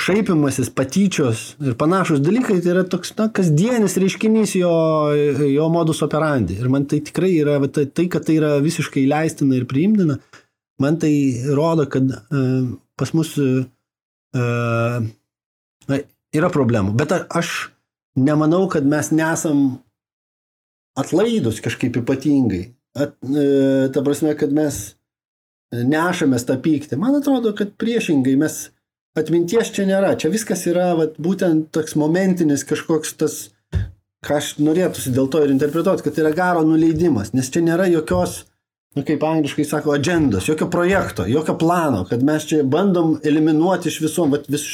šaipimasis, 0.00 0.72
patyčios 0.74 1.42
ir 1.62 1.76
panašus 1.78 2.22
dalykai, 2.24 2.58
tai 2.64 2.72
yra 2.74 2.84
toks 2.88 3.12
na, 3.18 3.28
kasdienis 3.36 3.98
reiškinys 4.00 4.56
jo, 4.58 4.72
jo 5.44 5.68
modus 5.72 6.02
operandi. 6.06 6.56
Ir 6.58 6.72
man 6.72 6.88
tai 6.90 7.02
tikrai 7.04 7.34
yra, 7.36 7.58
tai, 7.68 7.86
tai, 7.86 8.08
kad 8.12 8.26
tai 8.26 8.40
yra 8.40 8.56
visiškai 8.64 9.04
leistina 9.10 9.58
ir 9.58 9.68
priimtina, 9.70 10.18
man 10.82 10.98
tai 11.00 11.12
rodo, 11.56 11.86
kad 11.90 12.08
uh, 12.10 12.72
pas 12.98 13.12
mus 13.16 13.34
uh, 13.40 13.62
uh, 14.36 16.00
yra 16.36 16.50
problemų. 16.52 16.94
Bet 16.98 17.14
aš 17.14 17.70
nemanau, 18.18 18.66
kad 18.72 18.86
mes 18.86 19.12
nesam 19.14 19.80
atlaidus 20.98 21.62
kažkaip 21.64 22.00
ypatingai. 22.02 22.68
At, 22.98 23.14
ta 23.94 24.02
prasme, 24.02 24.34
kad 24.38 24.50
mes 24.54 24.80
nešamės 25.70 26.46
tą 26.48 26.56
pyktį. 26.62 26.98
Man 26.98 27.14
atrodo, 27.20 27.52
kad 27.56 27.76
priešingai 27.78 28.34
mes 28.40 28.58
atminties 29.18 29.70
čia 29.74 29.86
nėra. 29.88 30.16
Čia 30.18 30.30
viskas 30.32 30.66
yra 30.70 30.92
vat, 30.98 31.16
būtent 31.22 31.70
toks 31.74 31.96
momentinis 31.98 32.66
kažkoks 32.66 33.14
tas, 33.20 33.36
ką 34.26 34.38
aš 34.40 34.52
norėtųsi 34.62 35.14
dėl 35.14 35.30
to 35.32 35.42
ir 35.44 35.54
interpretuoti, 35.54 36.04
kad 36.06 36.16
tai 36.16 36.24
yra 36.26 36.34
garo 36.36 36.64
nuleidimas, 36.66 37.32
nes 37.36 37.50
čia 37.52 37.62
nėra 37.64 37.88
jokios 37.90 38.44
nu, 38.96 39.04
kaip 39.06 39.22
angliškai 39.24 39.64
sako, 39.64 39.94
agendos, 39.94 40.48
jokio 40.48 40.66
projekto, 40.70 41.26
jokio 41.28 41.54
plano, 41.58 42.04
kad 42.08 42.22
mes 42.26 42.46
čia 42.50 42.64
bandom 42.66 43.18
eliminuoti 43.24 43.90
iš 43.90 44.00
visuomenės, 44.02 44.50
vis, 44.50 44.64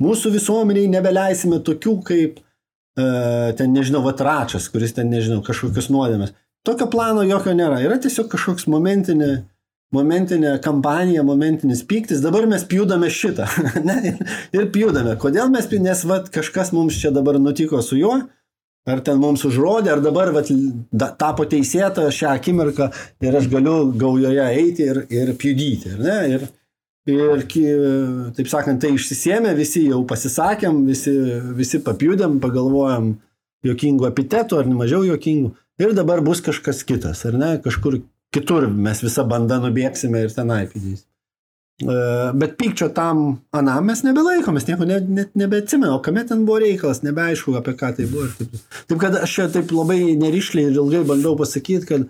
mūsų 0.00 0.32
visuomeniai 0.38 0.88
nebeleisime 0.92 1.60
tokių 1.64 1.94
kaip, 2.08 2.40
uh, 2.40 3.50
ten 3.58 3.76
nežinau, 3.76 4.00
vatračas, 4.06 4.70
kuris 4.72 4.96
ten, 4.96 5.12
nežinau, 5.12 5.42
kažkokius 5.44 5.90
nuodėmės. 5.92 6.32
Tokio 6.66 6.88
plano 6.90 7.22
jokio 7.28 7.52
nėra, 7.56 7.82
yra 7.84 8.00
tiesiog 8.00 8.30
kažkoks 8.32 8.66
momentinė, 8.72 9.30
momentinė 9.94 10.56
kampanija, 10.64 11.22
momentinis 11.24 11.84
pyktis, 11.88 12.24
dabar 12.24 12.48
mes 12.48 12.64
pjūdame 12.68 13.12
šitą. 13.12 13.46
ne, 13.88 14.16
ir 14.56 14.66
pjūdame. 14.72 15.14
Kodėl 15.20 15.52
mes, 15.52 15.68
nes 15.76 16.04
vat, 16.08 16.32
kažkas 16.32 16.72
mums 16.76 16.96
čia 17.00 17.12
dabar 17.14 17.36
nutiko 17.40 17.84
su 17.84 18.00
juo, 18.00 18.18
ar 18.88 19.00
ten 19.04 19.18
mums 19.20 19.44
užrodė, 19.48 19.92
ar 19.96 20.02
dabar 20.04 20.30
vat, 20.34 20.50
da, 20.92 21.10
tapo 21.18 21.46
teisėta 21.48 22.06
šią 22.14 22.34
akimirką 22.38 22.90
ir 23.24 23.38
aš 23.40 23.48
galiu 23.52 23.90
gaujoje 23.98 24.46
eiti 24.54 24.86
ir, 24.88 25.02
ir 25.12 25.34
pjudyti. 25.40 25.94
Ir, 25.98 26.46
ir, 27.08 27.44
taip 28.36 28.50
sakant, 28.50 28.80
tai 28.82 28.92
išsisėmė, 28.96 29.54
visi 29.58 29.86
jau 29.88 30.02
pasisakėm, 30.08 30.84
visi, 30.88 31.14
visi 31.58 31.82
papjudėm, 31.84 32.38
pagalvojom 32.44 33.14
jokingų 33.66 34.08
epitetų 34.12 34.62
ar 34.62 34.70
nemažiau 34.70 35.04
jokingų. 35.08 35.52
Ir 35.78 35.94
dabar 35.94 36.22
bus 36.26 36.42
kažkas 36.44 36.82
kitas, 36.86 37.22
ar 37.28 37.36
ne, 37.38 37.52
kažkur 37.62 38.00
kitur 38.34 38.66
mes 38.68 39.00
visą 39.04 39.24
bandą 39.28 39.60
nubėgsime 39.62 40.24
ir 40.26 40.34
tenai 40.34 40.64
pydys. 40.70 41.04
E, 41.78 41.96
bet 42.34 42.56
pykčio 42.58 42.88
tam 42.90 43.38
anam 43.54 43.84
mes 43.86 44.02
nebelaikom, 44.02 44.56
mes 44.58 44.66
nieko 44.66 44.86
net, 44.88 45.06
net 45.14 45.36
nebeatsimenu, 45.38 46.00
kame 46.02 46.24
ten 46.26 46.42
buvo 46.46 46.58
reikalas, 46.64 47.04
nebeaišku, 47.06 47.54
apie 47.54 47.76
ką 47.78 47.92
tai 47.94 48.06
buvo. 48.10 48.26
Taip, 48.38 48.56
taip 48.90 48.98
kad 48.98 49.18
aš 49.20 49.34
čia 49.36 49.46
taip 49.54 49.70
labai 49.70 50.00
nerišliai 50.18 50.72
ir 50.72 50.80
ilgai 50.80 51.04
bandau 51.06 51.36
pasakyti, 51.38 51.86
kad 51.86 52.08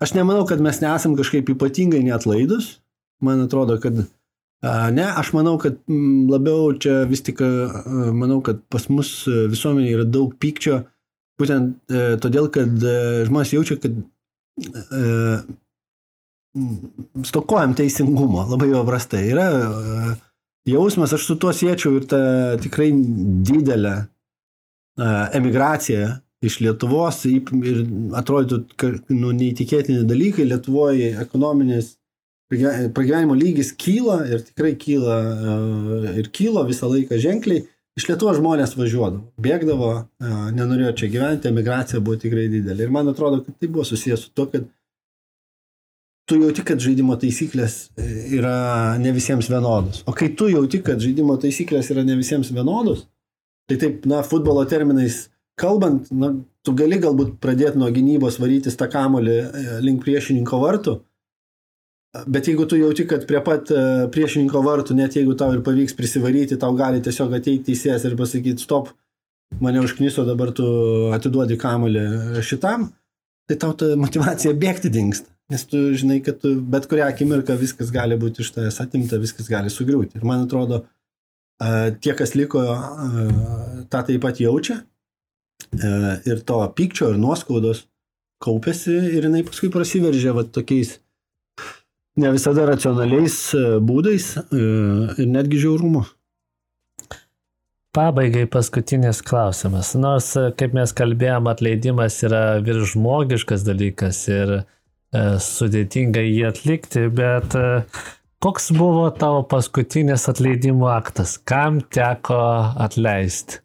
aš 0.00 0.14
nemanau, 0.16 0.46
kad 0.48 0.64
mes 0.64 0.80
nesam 0.80 1.16
kažkaip 1.18 1.52
ypatingai 1.52 2.00
neatlaidus. 2.06 2.78
Man 3.20 3.44
atrodo, 3.44 3.76
kad 3.80 4.00
ne, 4.00 5.04
aš 5.04 5.34
manau, 5.36 5.58
kad 5.60 5.76
labiau 6.32 6.72
čia 6.80 7.02
vis 7.10 7.20
tik, 7.24 7.44
manau, 8.16 8.40
kad 8.44 8.64
pas 8.72 8.88
mus 8.88 9.12
visuomenė 9.28 9.92
yra 9.92 10.08
daug 10.08 10.32
pykčio, 10.40 10.82
būtent 11.36 11.92
e, 11.92 12.08
todėl, 12.20 12.48
kad 12.52 12.80
e, 12.80 12.98
žmonės 13.28 13.52
jaučia, 13.52 13.76
kad 13.80 14.00
stokojam 17.24 17.74
teisingumo, 17.76 18.44
labai 18.50 18.70
jau 18.70 18.84
prastai. 18.86 19.24
Yra 19.32 19.46
e, 19.52 20.14
jausmas, 20.72 21.14
aš 21.16 21.26
su 21.28 21.36
tuo 21.40 21.52
siečiau 21.56 21.98
ir 21.98 22.06
ta 22.10 22.20
tikrai 22.62 22.90
didelė 22.94 23.94
e, 23.96 24.06
emigracija 25.38 26.16
iš 26.46 26.60
Lietuvos 26.62 27.22
ir 27.28 27.78
atrodytų 28.16 28.90
nu, 29.16 29.32
neįtikėtini 29.36 30.04
dalykai. 30.08 30.46
Lietuvoje 30.48 31.14
ekonominis 31.22 31.94
pragyvenimo 32.48 33.34
lygis 33.34 33.72
kyla 33.74 34.20
ir 34.30 34.44
tikrai 34.50 34.76
kyla 34.80 35.16
e, 35.22 35.56
ir 36.22 36.30
kylo 36.34 36.66
visą 36.68 36.92
laiką 36.92 37.20
ženkliai. 37.22 37.66
Iš 37.96 38.10
Lietuvos 38.10 38.36
žmonės 38.36 38.74
važiuodavo, 38.76 39.22
bėgdavo, 39.40 39.86
nenorėjo 40.52 40.90
čia 41.00 41.06
gyventi, 41.14 41.48
emigracija 41.48 42.02
buvo 42.04 42.18
tikrai 42.20 42.42
didelė. 42.52 42.84
Ir 42.84 42.90
man 42.92 43.08
atrodo, 43.08 43.38
kad 43.40 43.56
tai 43.56 43.70
buvo 43.72 43.86
susijęs 43.88 44.26
su 44.26 44.34
to, 44.36 44.44
kad 44.52 44.66
tu 46.26 46.40
jauti, 46.42 46.64
kad 46.66 46.82
žaidimo 46.82 47.14
taisyklės 47.20 47.76
e, 47.94 48.06
yra 48.36 48.56
ne 48.98 49.12
visiems 49.14 49.48
vienodos. 49.50 50.02
O 50.10 50.14
kai 50.16 50.32
tu 50.38 50.50
jauti, 50.50 50.82
kad 50.84 51.00
žaidimo 51.02 51.38
taisyklės 51.42 51.92
yra 51.94 52.02
ne 52.06 52.16
visiems 52.18 52.50
vienodos, 52.54 53.06
tai 53.70 53.78
taip, 53.82 54.06
na, 54.10 54.22
futbolo 54.26 54.64
terminais 54.68 55.26
kalbant, 55.58 56.10
na, 56.10 56.32
tu 56.66 56.74
gali 56.76 56.98
galbūt 57.02 57.36
pradėti 57.42 57.78
nuo 57.80 57.90
gynybos 57.94 58.40
varytis 58.42 58.78
tą 58.78 58.90
kamolį 58.92 59.36
e, 59.36 59.66
link 59.86 60.02
priešininko 60.04 60.58
vartų, 60.62 60.96
bet 62.26 62.50
jeigu 62.50 62.66
tu 62.66 62.80
jauti, 62.80 63.06
kad 63.08 63.28
prie 63.30 63.40
pat 63.46 63.70
e, 63.70 63.86
priešininko 64.12 64.64
vartų, 64.66 64.98
net 64.98 65.16
jeigu 65.16 65.38
tau 65.38 65.54
ir 65.54 65.62
pavyks 65.66 65.94
prisivaryti, 65.98 66.58
tau 66.58 66.74
gali 66.78 67.02
tiesiog 67.06 67.38
ateiti 67.38 67.70
teisėjas 67.70 68.08
ir 68.08 68.18
pasakyti, 68.18 68.66
stop, 68.66 68.90
mane 69.62 69.78
užkniso, 69.84 70.26
dabar 70.26 70.50
tu 70.56 70.66
atiduodi 71.14 71.54
kamolį 71.60 72.42
šitam, 72.42 72.90
tai 73.46 73.60
tau 73.62 73.78
ta 73.78 73.94
motivacija 73.94 74.58
bėgti 74.58 74.90
dinksta. 74.90 75.35
Nes 75.52 75.62
tu 75.70 75.78
žinai, 75.94 76.18
kad 76.26 76.40
tu 76.42 76.56
bet 76.58 76.88
kurią 76.90 77.06
akimirką 77.06 77.54
viskas 77.60 77.92
gali 77.94 78.18
būti 78.18 78.42
iš 78.42 78.50
tavęs 78.56 78.80
atimta, 78.82 79.20
viskas 79.22 79.46
gali 79.50 79.70
sugriūti. 79.70 80.18
Ir 80.18 80.26
man 80.26 80.42
atrodo, 80.42 80.82
tie, 82.02 82.14
kas 82.18 82.34
liko, 82.34 82.64
tą 83.92 84.02
taip 84.08 84.24
pat 84.24 84.42
jaučia. 84.42 84.80
Ir 86.26 86.42
to 86.46 86.58
pykčio 86.76 87.12
ir 87.12 87.22
nuoskaudos 87.22 87.86
kaupėsi 88.42 88.98
ir 89.14 89.28
jinai 89.28 89.46
paskui 89.46 89.70
prasiveržė 89.72 90.34
va, 90.36 90.44
tokiais 90.44 90.98
ne 92.20 92.34
visada 92.34 92.66
racionaliais 92.68 93.38
būdais 93.86 94.28
ir 94.50 95.30
netgi 95.30 95.62
žiaurumu. 95.62 96.02
Pabaigai 97.96 98.44
paskutinis 98.52 99.22
klausimas. 99.24 99.94
Nors, 99.96 100.34
kaip 100.58 100.74
mes 100.76 100.90
kalbėjom, 100.92 101.46
atleidimas 101.48 102.18
yra 102.26 102.58
viršžmogiškas 102.66 103.64
dalykas 103.64 104.18
ir 104.28 104.58
uh, 104.58 104.64
E, 104.66 104.75
sudėtinga 105.42 106.22
jį 106.24 106.42
atlikti, 106.48 107.06
bet 107.12 107.56
e, 107.58 107.84
koks 108.42 108.70
buvo 108.76 109.06
tavo 109.16 109.44
paskutinis 109.50 110.26
atleidimo 110.32 110.90
aktas? 110.92 111.36
Kam 111.38 111.80
teko 111.80 112.40
atleisti? 112.86 113.62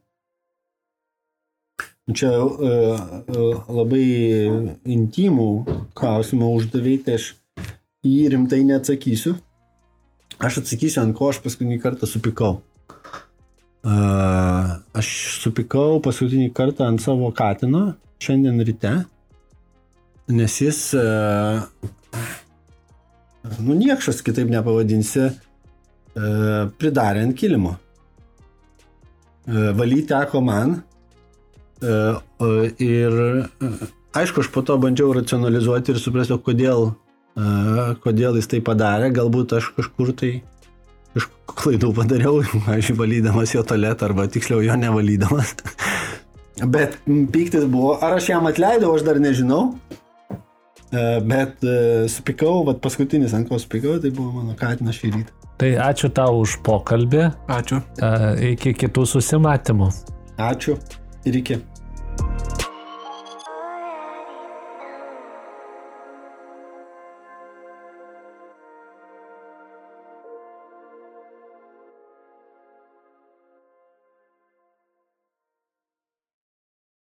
Čia 2.12 2.32
uh, 2.42 3.02
labai 3.72 4.08
intimų 4.90 5.48
klausimą 5.96 6.50
uždavėte, 6.58 7.16
aš 7.16 7.28
jį 8.04 8.32
rimtai 8.34 8.64
neatsakysiu. 8.68 9.36
Aš 10.42 10.64
atsakysiu, 10.64 11.04
ant 11.04 11.16
ko 11.16 11.30
aš 11.32 11.40
paskutinį 11.46 11.78
kartą 11.84 12.10
supikau. 12.10 12.58
Aš 13.86 15.08
supikau 15.44 16.02
paskutinį 16.04 16.52
kartą 16.58 16.90
ant 16.90 17.02
savo 17.02 17.30
katino 17.38 17.92
šiandien 18.22 18.60
ryte 18.66 18.96
nes 20.32 20.58
jis, 20.62 20.80
e, 20.94 21.06
nu 23.60 23.76
niekšas 23.78 24.22
kitaip 24.26 24.50
nepavadinsi, 24.52 25.28
e, 25.30 25.34
pridarė 26.80 27.26
ant 27.28 27.38
kilimo. 27.38 27.76
E, 29.48 29.72
Valyti 29.78 30.08
teko 30.14 30.42
man 30.46 30.82
ir 31.82 33.16
aišku, 34.14 34.44
aš 34.44 34.50
po 34.54 34.62
to 34.62 34.76
bandžiau 34.78 35.16
racionalizuoti 35.18 35.96
ir 35.96 35.98
suprasti, 35.98 36.36
kodėl, 36.46 36.92
kodėl 38.04 38.38
jis 38.38 38.52
tai 38.52 38.60
padarė, 38.62 39.08
galbūt 39.16 39.56
aš 39.58 39.72
kažkur 39.80 40.12
tai 40.14 40.30
kažkokių 41.16 41.56
klaidų 41.58 41.90
padariau, 41.98 42.44
pavyzdžiui, 42.68 42.98
valydamas 43.00 43.56
jo 43.56 43.64
tualetą 43.66 44.12
arba 44.12 44.28
tiksliau 44.30 44.62
jo 44.62 44.78
nevalydamas. 44.78 45.56
Bet 46.76 47.00
pyktis 47.06 47.66
buvo, 47.66 47.96
ar 48.04 48.20
aš 48.20 48.30
jam 48.30 48.46
atleidau, 48.46 48.94
aš 48.96 49.06
dar 49.08 49.18
nežinau. 49.24 49.72
E, 50.92 51.04
bet 51.24 51.64
e, 51.64 52.08
supikau, 52.12 52.66
vat 52.68 52.82
paskutinis 52.84 53.36
ant 53.38 53.48
ko 53.48 53.60
supikau, 53.62 53.96
tai 54.04 54.12
buvo 54.16 54.42
mano 54.42 54.58
katinas 54.60 55.00
šį 55.00 55.14
rytą. 55.16 55.38
Tai 55.62 55.70
ačiū 55.88 56.10
tau 56.12 56.42
už 56.42 56.58
pokalbį. 56.66 57.28
Ačiū. 57.54 57.80
E, 58.02 58.10
iki 58.52 58.74
kitų 58.76 59.06
susimatymų. 59.14 59.92
Ačiū 60.42 60.76
ir 61.30 61.38
iki. 61.40 61.62